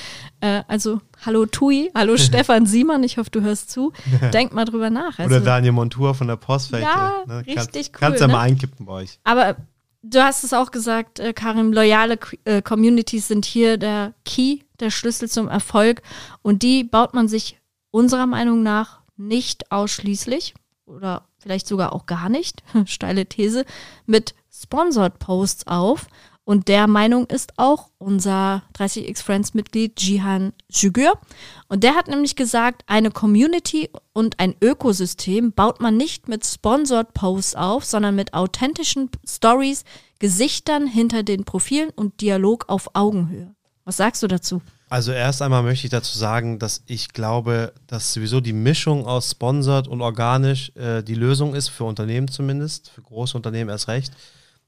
Äh, 0.42 0.64
also, 0.68 1.02
hallo 1.26 1.46
Tui, 1.46 1.92
hallo 1.94 2.18
Stefan 2.18 2.66
Siemann, 2.66 3.04
ich 3.04 3.18
hoffe, 3.18 3.30
du 3.30 3.42
hörst 3.42 3.70
zu. 3.70 3.94
Denk 4.34 4.54
mal 4.54 4.66
drüber 4.66 4.90
nach. 4.90 5.20
Also, 5.20 5.36
oder 5.36 5.42
Daniel 5.42 5.74
Montour 5.74 6.16
von 6.16 6.28
der 6.28 6.38
Post. 6.38 6.72
Ja, 6.72 7.24
ne? 7.28 7.46
richtig 7.46 7.54
kannst, 7.56 7.76
cool. 7.76 7.90
Kannst 7.92 8.22
ja 8.22 8.28
ne? 8.28 8.34
mal 8.34 8.42
einkippen 8.42 8.86
bei 8.86 8.94
euch. 8.94 9.20
Aber 9.24 9.56
du 10.10 10.24
hast 10.24 10.44
es 10.44 10.54
auch 10.54 10.72
gesagt, 10.72 11.20
äh, 11.20 11.34
Karim, 11.34 11.74
loyale 11.74 12.20
äh, 12.46 12.62
Communities 12.62 13.28
sind 13.28 13.46
hier 13.46 13.78
der 13.78 14.14
Key, 14.24 14.60
der 14.80 14.92
Schlüssel 14.92 15.30
zum 15.30 15.48
Erfolg. 15.48 16.02
Und 16.42 16.64
die 16.64 16.84
baut 16.84 17.14
man 17.14 17.28
sich 17.28 17.60
unserer 17.92 18.28
Meinung 18.28 18.64
nach 18.64 19.02
nicht 19.18 19.72
ausschließlich 19.72 20.54
oder 20.86 21.28
vielleicht 21.40 21.68
sogar 21.68 21.94
auch 21.94 22.06
gar 22.06 22.30
nicht, 22.30 22.64
steile 22.86 23.26
These, 23.26 23.66
mit 24.06 24.36
Sponsored 24.52 25.20
Posts 25.20 25.68
auf. 25.68 26.08
Und 26.46 26.68
der 26.68 26.86
Meinung 26.86 27.26
ist 27.26 27.54
auch 27.58 27.90
unser 27.98 28.62
30x 28.78 29.24
Friends 29.24 29.56
Mitglied 29.56 30.00
Jihan 30.00 30.54
Jugur. 30.70 31.20
Und 31.68 31.84
der 31.84 31.96
hat 31.96 32.08
nämlich 32.08 32.36
gesagt, 32.36 32.84
eine 32.86 33.10
Community 33.10 33.90
und 34.14 34.40
ein 34.40 34.56
Ökosystem 34.62 35.54
baut 35.54 35.82
man 35.82 35.98
nicht 35.98 36.28
mit 36.28 36.46
Sponsored 36.46 37.16
Posts 37.16 37.56
auf, 37.56 37.84
sondern 37.84 38.16
mit 38.16 38.36
authentischen 38.36 39.10
Stories, 39.28 39.84
Gesichtern 40.20 40.86
hinter 40.88 41.24
den 41.24 41.46
Profilen 41.46 41.90
und 41.90 42.22
Dialog 42.22 42.66
auf 42.70 42.92
Augenhöhe. 42.94 43.54
Was 43.84 43.98
sagst 43.98 44.22
du 44.22 44.28
dazu? 44.28 44.62
Also 44.88 45.12
erst 45.12 45.42
einmal 45.42 45.64
möchte 45.64 45.88
ich 45.88 45.92
dazu 45.92 46.18
sagen, 46.18 46.60
dass 46.60 46.84
ich 46.86 47.10
glaube, 47.12 47.74
dass 47.88 48.14
sowieso 48.14 48.40
die 48.40 48.54
Mischung 48.54 49.08
aus 49.08 49.32
sponsored 49.32 49.88
und 49.88 50.02
organisch 50.02 50.72
äh, 50.76 51.02
die 51.02 51.16
Lösung 51.16 51.56
ist, 51.56 51.70
für 51.70 51.86
Unternehmen 51.86 52.28
zumindest, 52.28 52.92
für 52.92 53.02
große 53.02 53.36
Unternehmen 53.36 53.70
erst 53.72 53.88
recht. 53.88 54.14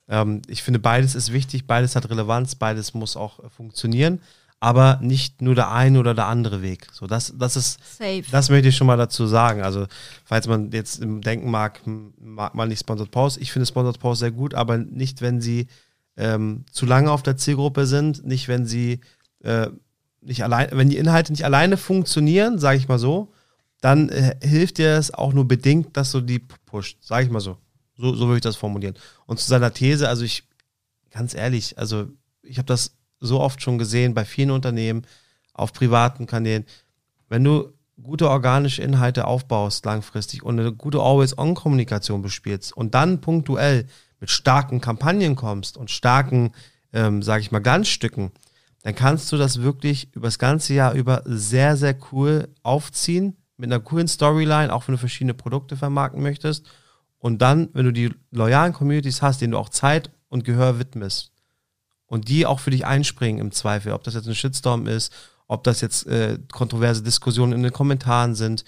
Ähm, 0.07 0.41
ich 0.47 0.63
finde, 0.63 0.79
beides 0.79 1.15
ist 1.15 1.33
wichtig, 1.33 1.67
beides 1.67 1.95
hat 1.95 2.09
Relevanz, 2.09 2.55
beides 2.55 2.93
muss 2.93 3.17
auch 3.17 3.43
äh, 3.43 3.49
funktionieren, 3.49 4.21
aber 4.59 4.99
nicht 5.01 5.41
nur 5.41 5.53
der 5.53 5.71
eine 5.71 5.99
oder 5.99 6.13
der 6.13 6.27
andere 6.27 6.61
Weg. 6.61 6.87
So, 6.91 7.07
das, 7.07 7.33
das 7.37 7.55
ist, 7.55 7.79
Safe. 7.97 8.23
das 8.31 8.49
möchte 8.49 8.69
ich 8.69 8.77
schon 8.77 8.87
mal 8.87 8.97
dazu 8.97 9.27
sagen. 9.27 9.61
Also, 9.61 9.85
falls 10.25 10.47
man 10.47 10.71
jetzt 10.71 11.01
im 11.01 11.21
Denken 11.21 11.51
mag, 11.51 11.81
mag 11.85 12.55
man 12.55 12.69
nicht 12.69 12.79
Sponsored 12.79 13.11
Post. 13.11 13.37
Ich 13.39 13.51
finde 13.51 13.65
Sponsored 13.65 13.99
Post 13.99 14.19
sehr 14.21 14.31
gut, 14.31 14.53
aber 14.53 14.77
nicht, 14.77 15.21
wenn 15.21 15.41
sie 15.41 15.67
ähm, 16.15 16.65
zu 16.71 16.85
lange 16.85 17.11
auf 17.11 17.21
der 17.21 17.37
Zielgruppe 17.37 17.85
sind, 17.85 18.25
nicht, 18.25 18.47
wenn 18.47 18.65
sie 18.65 19.01
äh, 19.43 19.67
nicht 20.21 20.43
allein, 20.43 20.69
wenn 20.71 20.89
die 20.89 20.97
Inhalte 20.97 21.31
nicht 21.31 21.45
alleine 21.45 21.77
funktionieren, 21.77 22.57
sage 22.57 22.77
ich 22.77 22.87
mal 22.87 22.99
so, 22.99 23.31
dann 23.81 24.09
äh, 24.09 24.35
hilft 24.41 24.79
dir 24.79 24.95
es 24.97 25.13
auch 25.13 25.33
nur 25.33 25.47
bedingt, 25.47 25.95
dass 25.95 26.11
du 26.11 26.21
die 26.21 26.39
pusht, 26.39 26.97
sage 27.03 27.25
ich 27.25 27.31
mal 27.31 27.39
so. 27.39 27.57
So, 27.97 28.13
so 28.13 28.27
würde 28.27 28.37
ich 28.37 28.41
das 28.41 28.55
formulieren. 28.55 28.95
Und 29.25 29.39
zu 29.39 29.47
seiner 29.47 29.73
These, 29.73 30.07
also 30.07 30.23
ich, 30.23 30.43
ganz 31.11 31.33
ehrlich, 31.33 31.77
also 31.77 32.07
ich 32.43 32.57
habe 32.57 32.67
das 32.67 32.95
so 33.19 33.39
oft 33.39 33.61
schon 33.61 33.77
gesehen 33.77 34.13
bei 34.13 34.25
vielen 34.25 34.51
Unternehmen, 34.51 35.05
auf 35.53 35.73
privaten 35.73 36.27
Kanälen. 36.27 36.65
Wenn 37.27 37.43
du 37.43 37.73
gute 38.01 38.29
organische 38.29 38.83
Inhalte 38.83 39.25
aufbaust 39.25 39.85
langfristig 39.85 40.43
und 40.43 40.59
eine 40.59 40.71
gute 40.71 40.99
Always-On-Kommunikation 40.99 42.21
bespielst 42.21 42.77
und 42.77 42.93
dann 42.93 43.21
punktuell 43.21 43.87
mit 44.19 44.29
starken 44.29 44.81
Kampagnen 44.81 45.35
kommst 45.35 45.77
und 45.77 45.89
starken, 45.89 46.51
ähm, 46.93 47.23
sage 47.23 47.41
ich 47.41 47.51
mal, 47.51 47.59
Glanzstücken, 47.59 48.31
dann 48.83 48.93
kannst 48.93 49.31
du 49.31 49.37
das 49.37 49.61
wirklich 49.61 50.13
über 50.13 50.27
das 50.27 50.37
ganze 50.37 50.75
Jahr 50.75 50.93
über 50.93 51.23
sehr, 51.25 51.75
sehr 51.75 51.97
cool 52.11 52.49
aufziehen, 52.61 53.35
mit 53.57 53.71
einer 53.71 53.81
coolen 53.81 54.07
Storyline, 54.07 54.71
auch 54.71 54.87
wenn 54.87 54.93
du 54.93 54.99
verschiedene 54.99 55.33
Produkte 55.33 55.75
vermarkten 55.75 56.21
möchtest 56.21 56.67
und 57.19 57.41
dann, 57.41 57.69
wenn 57.73 57.85
du 57.85 57.91
die 57.91 58.11
loyalen 58.31 58.73
Communities 58.73 59.21
hast, 59.21 59.41
denen 59.41 59.51
du 59.51 59.57
auch 59.57 59.69
Zeit 59.69 60.11
und 60.29 60.43
Gehör 60.43 60.79
widmest 60.79 61.31
und 62.05 62.27
die 62.27 62.45
auch 62.45 62.59
für 62.59 62.71
dich 62.71 62.85
einspringen 62.85 63.39
im 63.41 63.51
Zweifel, 63.51 63.93
ob 63.93 64.03
das 64.03 64.13
jetzt 64.13 64.27
ein 64.27 64.35
Shitstorm 64.35 64.87
ist, 64.87 65.13
ob 65.47 65.63
das 65.63 65.81
jetzt 65.81 66.07
äh, 66.07 66.37
kontroverse 66.51 67.03
Diskussionen 67.03 67.53
in 67.53 67.63
den 67.63 67.73
Kommentaren 67.73 68.35
sind, 68.35 68.65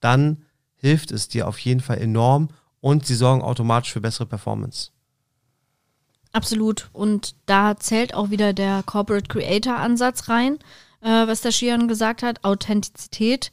dann 0.00 0.44
hilft 0.74 1.10
es 1.10 1.28
dir 1.28 1.48
auf 1.48 1.58
jeden 1.58 1.80
Fall 1.80 1.98
enorm 1.98 2.48
und 2.80 3.06
sie 3.06 3.14
sorgen 3.14 3.42
automatisch 3.42 3.92
für 3.92 4.00
bessere 4.00 4.26
Performance. 4.26 4.90
Absolut. 6.32 6.90
Und 6.92 7.34
da 7.46 7.76
zählt 7.78 8.12
auch 8.12 8.30
wieder 8.30 8.52
der 8.52 8.82
Corporate 8.84 9.26
Creator 9.28 9.76
Ansatz 9.76 10.28
rein, 10.28 10.58
äh, 11.00 11.26
was 11.26 11.40
der 11.40 11.52
Shion 11.52 11.88
gesagt 11.88 12.22
hat, 12.22 12.44
Authentizität 12.44 13.50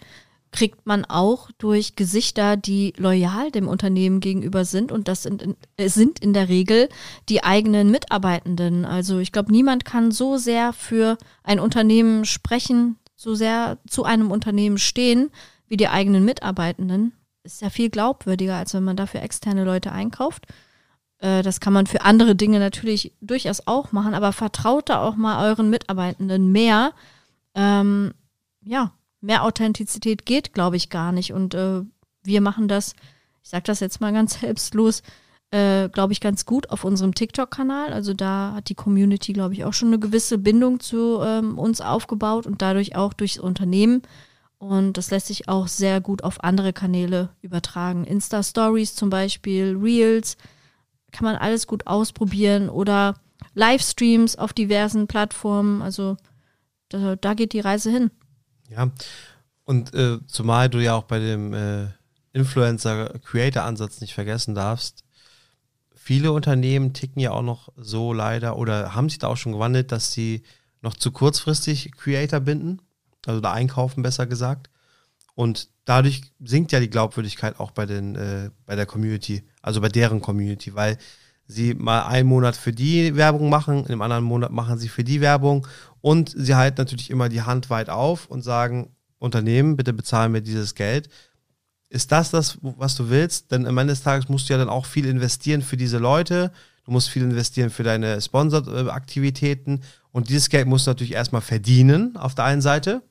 kriegt 0.53 0.85
man 0.85 1.03
auch 1.03 1.49
durch 1.57 1.97
Gesichter, 1.97 2.55
die 2.55 2.93
loyal 2.95 3.51
dem 3.51 3.67
Unternehmen 3.67 4.21
gegenüber 4.21 4.63
sind. 4.63 4.91
Und 4.91 5.09
das 5.09 5.23
sind 5.23 5.41
in, 5.41 5.55
äh, 5.75 5.89
sind 5.89 6.19
in 6.19 6.31
der 6.31 6.47
Regel 6.47 6.87
die 7.27 7.43
eigenen 7.43 7.91
Mitarbeitenden. 7.91 8.85
Also 8.85 9.19
ich 9.19 9.33
glaube, 9.33 9.51
niemand 9.51 9.83
kann 9.83 10.11
so 10.11 10.37
sehr 10.37 10.71
für 10.71 11.17
ein 11.43 11.59
Unternehmen 11.59 12.23
sprechen, 12.23 12.97
so 13.15 13.35
sehr 13.35 13.79
zu 13.87 14.05
einem 14.05 14.31
Unternehmen 14.31 14.77
stehen, 14.77 15.31
wie 15.67 15.77
die 15.77 15.89
eigenen 15.89 16.23
Mitarbeitenden. 16.23 17.13
Ist 17.43 17.61
ja 17.61 17.69
viel 17.69 17.89
glaubwürdiger, 17.89 18.55
als 18.55 18.73
wenn 18.73 18.83
man 18.83 18.95
dafür 18.95 19.21
externe 19.23 19.65
Leute 19.65 19.91
einkauft. 19.91 20.45
Äh, 21.17 21.41
das 21.41 21.61
kann 21.61 21.73
man 21.73 21.87
für 21.87 22.01
andere 22.01 22.35
Dinge 22.35 22.59
natürlich 22.59 23.13
durchaus 23.21 23.65
auch 23.65 23.91
machen, 23.91 24.13
aber 24.13 24.31
vertraut 24.33 24.89
da 24.89 25.01
auch 25.01 25.15
mal 25.15 25.49
euren 25.49 25.71
Mitarbeitenden 25.71 26.51
mehr. 26.51 26.93
Ähm, 27.55 28.13
ja, 28.63 28.93
mehr 29.23 29.43
Authentizität 29.43 30.25
geht, 30.25 30.53
glaube 30.53 30.75
ich, 30.75 30.89
gar 30.89 31.11
nicht. 31.11 31.33
Und 31.33 31.55
äh, 31.55 31.81
wir 32.23 32.41
machen 32.41 32.67
das, 32.67 32.93
ich 33.41 33.49
sage 33.49 33.63
das 33.63 33.79
jetzt 33.79 34.01
mal 34.01 34.13
ganz 34.13 34.39
selbstlos, 34.39 35.01
äh, 35.51 35.89
glaube 35.89 36.13
ich, 36.13 36.19
ganz 36.19 36.45
gut 36.45 36.69
auf 36.69 36.83
unserem 36.83 37.15
TikTok-Kanal. 37.15 37.93
Also 37.93 38.13
da 38.13 38.53
hat 38.55 38.69
die 38.69 38.75
Community, 38.75 39.33
glaube 39.33 39.53
ich, 39.53 39.65
auch 39.65 39.73
schon 39.73 39.89
eine 39.89 39.99
gewisse 39.99 40.37
Bindung 40.37 40.79
zu 40.79 41.21
ähm, 41.21 41.57
uns 41.57 41.79
aufgebaut 41.81 42.45
und 42.45 42.61
dadurch 42.61 42.95
auch 42.95 43.13
durchs 43.13 43.39
Unternehmen. 43.39 44.01
Und 44.57 44.97
das 44.97 45.11
lässt 45.11 45.27
sich 45.27 45.49
auch 45.49 45.67
sehr 45.67 45.99
gut 45.99 46.23
auf 46.23 46.43
andere 46.43 46.73
Kanäle 46.73 47.29
übertragen. 47.41 48.05
Insta-Stories 48.05 48.95
zum 48.95 49.09
Beispiel, 49.09 49.77
Reels, 49.81 50.37
kann 51.11 51.25
man 51.25 51.35
alles 51.35 51.67
gut 51.67 51.87
ausprobieren 51.87 52.69
oder 52.69 53.15
Livestreams 53.53 54.37
auf 54.37 54.53
diversen 54.53 55.07
Plattformen. 55.07 55.81
Also 55.81 56.17
da, 56.89 57.15
da 57.15 57.33
geht 57.33 57.53
die 57.53 57.59
Reise 57.59 57.91
hin. 57.91 58.09
Ja, 58.73 58.91
und 59.65 59.93
äh, 59.93 60.19
zumal 60.27 60.69
du 60.69 60.79
ja 60.79 60.95
auch 60.95 61.03
bei 61.03 61.19
dem 61.19 61.53
äh, 61.53 61.87
Influencer-Creator-Ansatz 62.33 64.01
nicht 64.01 64.13
vergessen 64.13 64.55
darfst, 64.55 65.03
viele 65.95 66.31
Unternehmen 66.31 66.93
ticken 66.93 67.21
ja 67.21 67.31
auch 67.31 67.43
noch 67.43 67.69
so 67.77 68.11
leider 68.11 68.57
oder 68.57 68.93
haben 68.93 69.09
sich 69.09 69.19
da 69.19 69.27
auch 69.27 69.37
schon 69.37 69.53
gewandelt, 69.53 69.91
dass 69.91 70.11
sie 70.11 70.43
noch 70.81 70.95
zu 70.95 71.11
kurzfristig 71.11 71.93
Creator 71.93 72.41
binden, 72.41 72.81
also 73.25 73.39
da 73.39 73.53
einkaufen 73.53 74.03
besser 74.03 74.25
gesagt. 74.25 74.69
Und 75.35 75.69
dadurch 75.85 76.21
sinkt 76.43 76.71
ja 76.71 76.79
die 76.79 76.89
Glaubwürdigkeit 76.89 77.59
auch 77.59 77.71
bei 77.71 77.85
den, 77.85 78.15
äh, 78.15 78.49
bei 78.65 78.75
der 78.75 78.85
Community, 78.85 79.43
also 79.61 79.79
bei 79.81 79.89
deren 79.89 80.19
Community, 80.19 80.75
weil 80.75 80.97
sie 81.47 81.73
mal 81.73 82.03
einen 82.03 82.27
Monat 82.27 82.55
für 82.55 82.71
die 82.71 83.15
Werbung 83.15 83.49
machen, 83.49 83.85
im 83.85 84.01
anderen 84.01 84.23
Monat 84.23 84.51
machen 84.51 84.77
sie 84.77 84.87
für 84.87 85.03
die 85.03 85.21
Werbung 85.21 85.67
und 86.01 86.33
sie 86.35 86.55
halten 86.55 86.79
natürlich 86.79 87.09
immer 87.09 87.29
die 87.29 87.41
Hand 87.41 87.69
weit 87.69 87.89
auf 87.89 88.27
und 88.27 88.41
sagen, 88.41 88.89
Unternehmen, 89.19 89.77
bitte 89.77 89.93
bezahlen 89.93 90.33
mir 90.33 90.41
dieses 90.41 90.75
Geld. 90.75 91.09
Ist 91.89 92.11
das 92.11 92.31
das, 92.31 92.57
was 92.61 92.95
du 92.95 93.09
willst? 93.09 93.51
Denn 93.51 93.65
am 93.65 93.77
Ende 93.77 93.93
des 93.93 94.03
Tages 94.03 94.27
musst 94.27 94.49
du 94.49 94.53
ja 94.53 94.59
dann 94.59 94.67
auch 94.67 94.85
viel 94.85 95.05
investieren 95.05 95.61
für 95.61 95.77
diese 95.77 95.99
Leute. 95.99 96.51
Du 96.85 96.91
musst 96.91 97.09
viel 97.09 97.23
investieren 97.23 97.69
für 97.69 97.83
deine 97.83 98.19
Sponsored-Aktivitäten. 98.19 99.81
Und 100.11 100.29
dieses 100.29 100.49
Geld 100.49 100.67
musst 100.67 100.87
du 100.87 100.91
natürlich 100.91 101.13
erstmal 101.13 101.41
verdienen, 101.41 102.17
auf 102.17 102.35
der 102.35 102.45
einen 102.45 102.61
Seite, 102.61 103.01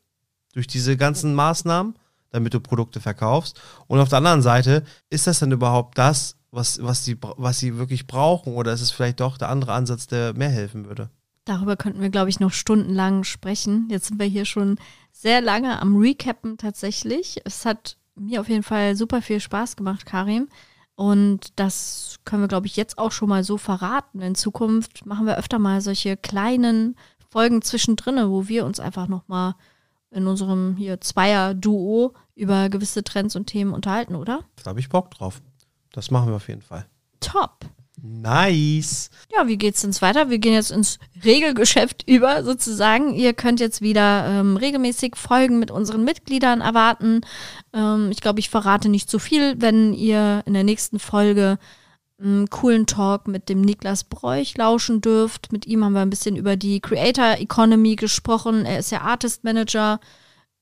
durch 0.53 0.66
diese 0.66 0.97
ganzen 0.97 1.35
Maßnahmen, 1.35 1.95
damit 2.30 2.53
du 2.53 2.61
Produkte 2.61 3.01
verkaufst. 3.01 3.61
Und 3.87 3.99
auf 3.99 4.09
der 4.11 4.18
anderen 4.18 4.43
Seite, 4.43 4.83
ist 5.09 5.26
das 5.26 5.39
dann 5.39 5.53
überhaupt 5.53 5.97
das, 5.97 6.37
was, 6.53 6.80
was, 6.82 7.03
die, 7.05 7.16
was 7.20 7.59
sie 7.59 7.78
wirklich 7.78 8.07
brauchen? 8.07 8.55
Oder 8.55 8.72
ist 8.72 8.82
es 8.82 8.90
vielleicht 8.90 9.20
doch 9.20 9.38
der 9.38 9.48
andere 9.48 9.72
Ansatz, 9.72 10.07
der 10.07 10.34
mehr 10.34 10.50
helfen 10.50 10.86
würde? 10.86 11.11
Darüber 11.44 11.76
könnten 11.76 12.00
wir, 12.00 12.11
glaube 12.11 12.30
ich, 12.30 12.38
noch 12.38 12.53
stundenlang 12.53 13.24
sprechen. 13.24 13.88
Jetzt 13.90 14.07
sind 14.07 14.20
wir 14.20 14.26
hier 14.26 14.44
schon 14.44 14.78
sehr 15.11 15.40
lange 15.40 15.80
am 15.80 15.96
Recappen 15.96 16.59
tatsächlich. 16.59 17.40
Es 17.44 17.64
hat 17.64 17.96
mir 18.14 18.40
auf 18.40 18.48
jeden 18.48 18.62
Fall 18.62 18.94
super 18.94 19.22
viel 19.22 19.40
Spaß 19.40 19.74
gemacht, 19.74 20.07
Karim. 20.07 20.48
Und 20.94 21.59
das 21.59 22.20
können 22.24 22.42
wir, 22.42 22.48
glaube 22.48 22.66
ich, 22.66 22.76
jetzt 22.76 22.98
auch 22.98 23.11
schon 23.11 23.30
mal 23.30 23.42
so 23.42 23.57
verraten. 23.57 24.20
In 24.20 24.34
Zukunft 24.34 25.07
machen 25.07 25.26
wir 25.26 25.38
öfter 25.38 25.59
mal 25.59 25.80
solche 25.80 26.16
kleinen 26.16 26.96
Folgen 27.30 27.62
zwischendrin, 27.62 28.28
wo 28.28 28.46
wir 28.46 28.66
uns 28.66 28.78
einfach 28.78 29.09
nochmal 29.09 29.55
in 30.11 30.26
unserem 30.26 30.76
hier 30.76 31.00
Zweier-Duo 31.00 32.12
über 32.34 32.68
gewisse 32.68 33.03
Trends 33.03 33.34
und 33.34 33.46
Themen 33.46 33.72
unterhalten, 33.72 34.14
oder? 34.14 34.44
Da 34.62 34.70
habe 34.70 34.80
ich 34.80 34.90
Bock 34.90 35.11
drauf. 35.11 35.40
Das 35.93 36.11
machen 36.11 36.28
wir 36.28 36.36
auf 36.36 36.49
jeden 36.49 36.62
Fall. 36.62 36.86
Top. 37.20 37.66
Nice. 38.05 39.11
Ja, 39.32 39.47
wie 39.47 39.57
geht's 39.57 39.82
denn 39.82 39.95
weiter? 40.01 40.28
Wir 40.28 40.38
gehen 40.38 40.55
jetzt 40.55 40.72
ins 40.72 40.99
Regelgeschäft 41.24 42.03
über, 42.09 42.43
sozusagen. 42.43 43.14
Ihr 43.14 43.32
könnt 43.32 43.61
jetzt 43.61 43.80
wieder 43.80 44.26
ähm, 44.26 44.57
regelmäßig 44.57 45.14
Folgen 45.14 45.61
mit 45.61 45.70
unseren 45.70 46.03
Mitgliedern 46.03 46.62
erwarten. 46.62 47.20
Ähm, 47.72 48.11
ich 48.11 48.20
glaube, 48.20 48.40
ich 48.40 48.51
verrate 48.51 48.88
nicht 48.88 49.09
zu 49.09 49.20
viel, 49.20 49.61
wenn 49.61 49.95
ihr 49.95 50.43
in 50.47 50.55
der 50.55 50.64
nächsten 50.64 50.99
Folge 50.99 51.59
einen 52.20 52.51
coolen 52.51 52.86
Talk 52.86 53.28
mit 53.28 53.49
dem 53.49 53.61
Niklas 53.61 54.05
Bräuch 54.05 54.57
lauschen 54.57 55.01
dürft. 55.01 55.53
Mit 55.53 55.66
ihm 55.66 55.84
haben 55.84 55.93
wir 55.93 56.03
ein 56.03 56.11
bisschen 56.11 56.36
über 56.36 56.57
die 56.57 56.80
Creator 56.80 57.38
Economy 57.38 57.97
gesprochen. 57.97 58.64
Er 58.64 58.80
ist 58.80 58.90
ja 58.90 59.03
Artist 59.03 59.45
Manager. 59.45 60.01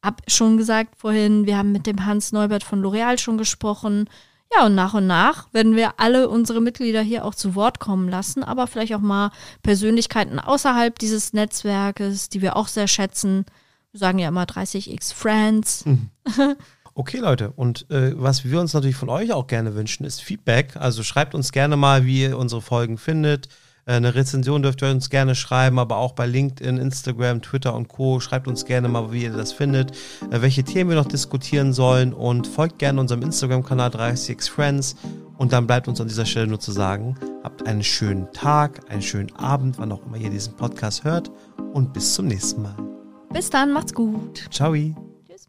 Hab 0.02 0.22
schon 0.30 0.56
gesagt 0.56 0.96
vorhin, 0.96 1.46
wir 1.46 1.56
haben 1.56 1.72
mit 1.72 1.86
dem 1.86 2.04
Hans 2.04 2.32
Neubert 2.32 2.64
von 2.64 2.82
L'Oreal 2.82 3.18
schon 3.18 3.38
gesprochen. 3.38 4.08
Ja, 4.52 4.66
und 4.66 4.74
nach 4.74 4.94
und 4.94 5.06
nach 5.06 5.52
werden 5.52 5.76
wir 5.76 6.00
alle 6.00 6.28
unsere 6.28 6.60
Mitglieder 6.60 7.02
hier 7.02 7.24
auch 7.24 7.34
zu 7.34 7.54
Wort 7.54 7.78
kommen 7.78 8.08
lassen, 8.08 8.42
aber 8.42 8.66
vielleicht 8.66 8.94
auch 8.94 9.00
mal 9.00 9.30
Persönlichkeiten 9.62 10.38
außerhalb 10.40 10.98
dieses 10.98 11.32
Netzwerkes, 11.32 12.28
die 12.28 12.42
wir 12.42 12.56
auch 12.56 12.66
sehr 12.66 12.88
schätzen. 12.88 13.46
Wir 13.92 14.00
sagen 14.00 14.18
ja 14.18 14.28
immer 14.28 14.44
30x 14.44 15.14
Friends. 15.14 15.84
Mhm. 15.86 16.10
Okay, 16.92 17.18
Leute, 17.18 17.52
und 17.52 17.88
äh, 17.90 18.12
was 18.20 18.44
wir 18.44 18.60
uns 18.60 18.74
natürlich 18.74 18.96
von 18.96 19.08
euch 19.08 19.32
auch 19.32 19.46
gerne 19.46 19.74
wünschen, 19.74 20.04
ist 20.04 20.20
Feedback. 20.20 20.76
Also 20.76 21.02
schreibt 21.02 21.34
uns 21.34 21.52
gerne 21.52 21.76
mal, 21.76 22.04
wie 22.04 22.22
ihr 22.22 22.36
unsere 22.36 22.60
Folgen 22.60 22.98
findet. 22.98 23.48
Äh, 23.90 23.94
eine 23.94 24.14
Rezension 24.14 24.62
dürft 24.62 24.82
ihr 24.82 24.90
uns 24.90 25.10
gerne 25.10 25.34
schreiben, 25.34 25.78
aber 25.78 25.96
auch 25.96 26.12
bei 26.12 26.26
LinkedIn, 26.26 26.78
Instagram, 26.78 27.42
Twitter 27.42 27.74
und 27.74 27.88
Co. 27.88 28.20
Schreibt 28.20 28.46
uns 28.46 28.64
gerne 28.64 28.88
mal, 28.88 29.12
wie 29.12 29.24
ihr 29.24 29.32
das 29.32 29.52
findet, 29.52 29.92
äh, 30.30 30.40
welche 30.40 30.62
Themen 30.62 30.90
wir 30.90 30.96
noch 30.96 31.08
diskutieren 31.08 31.72
sollen 31.72 32.12
und 32.12 32.46
folgt 32.46 32.78
gerne 32.78 33.00
unserem 33.00 33.22
Instagram-Kanal 33.22 33.90
36 33.90 34.50
Friends. 34.50 34.96
Und 35.36 35.52
dann 35.52 35.66
bleibt 35.66 35.88
uns 35.88 36.00
an 36.00 36.06
dieser 36.06 36.26
Stelle 36.26 36.46
nur 36.46 36.60
zu 36.60 36.70
sagen, 36.70 37.16
habt 37.42 37.66
einen 37.66 37.82
schönen 37.82 38.30
Tag, 38.32 38.80
einen 38.90 39.02
schönen 39.02 39.34
Abend, 39.36 39.78
wann 39.78 39.90
auch 39.90 40.04
immer 40.06 40.18
ihr 40.18 40.30
diesen 40.30 40.54
Podcast 40.54 41.02
hört 41.04 41.30
und 41.72 41.92
bis 41.92 42.14
zum 42.14 42.26
nächsten 42.26 42.62
Mal. 42.62 42.76
Bis 43.32 43.48
dann, 43.48 43.72
macht's 43.72 43.94
gut. 43.94 44.44
Ciao. 44.50 44.74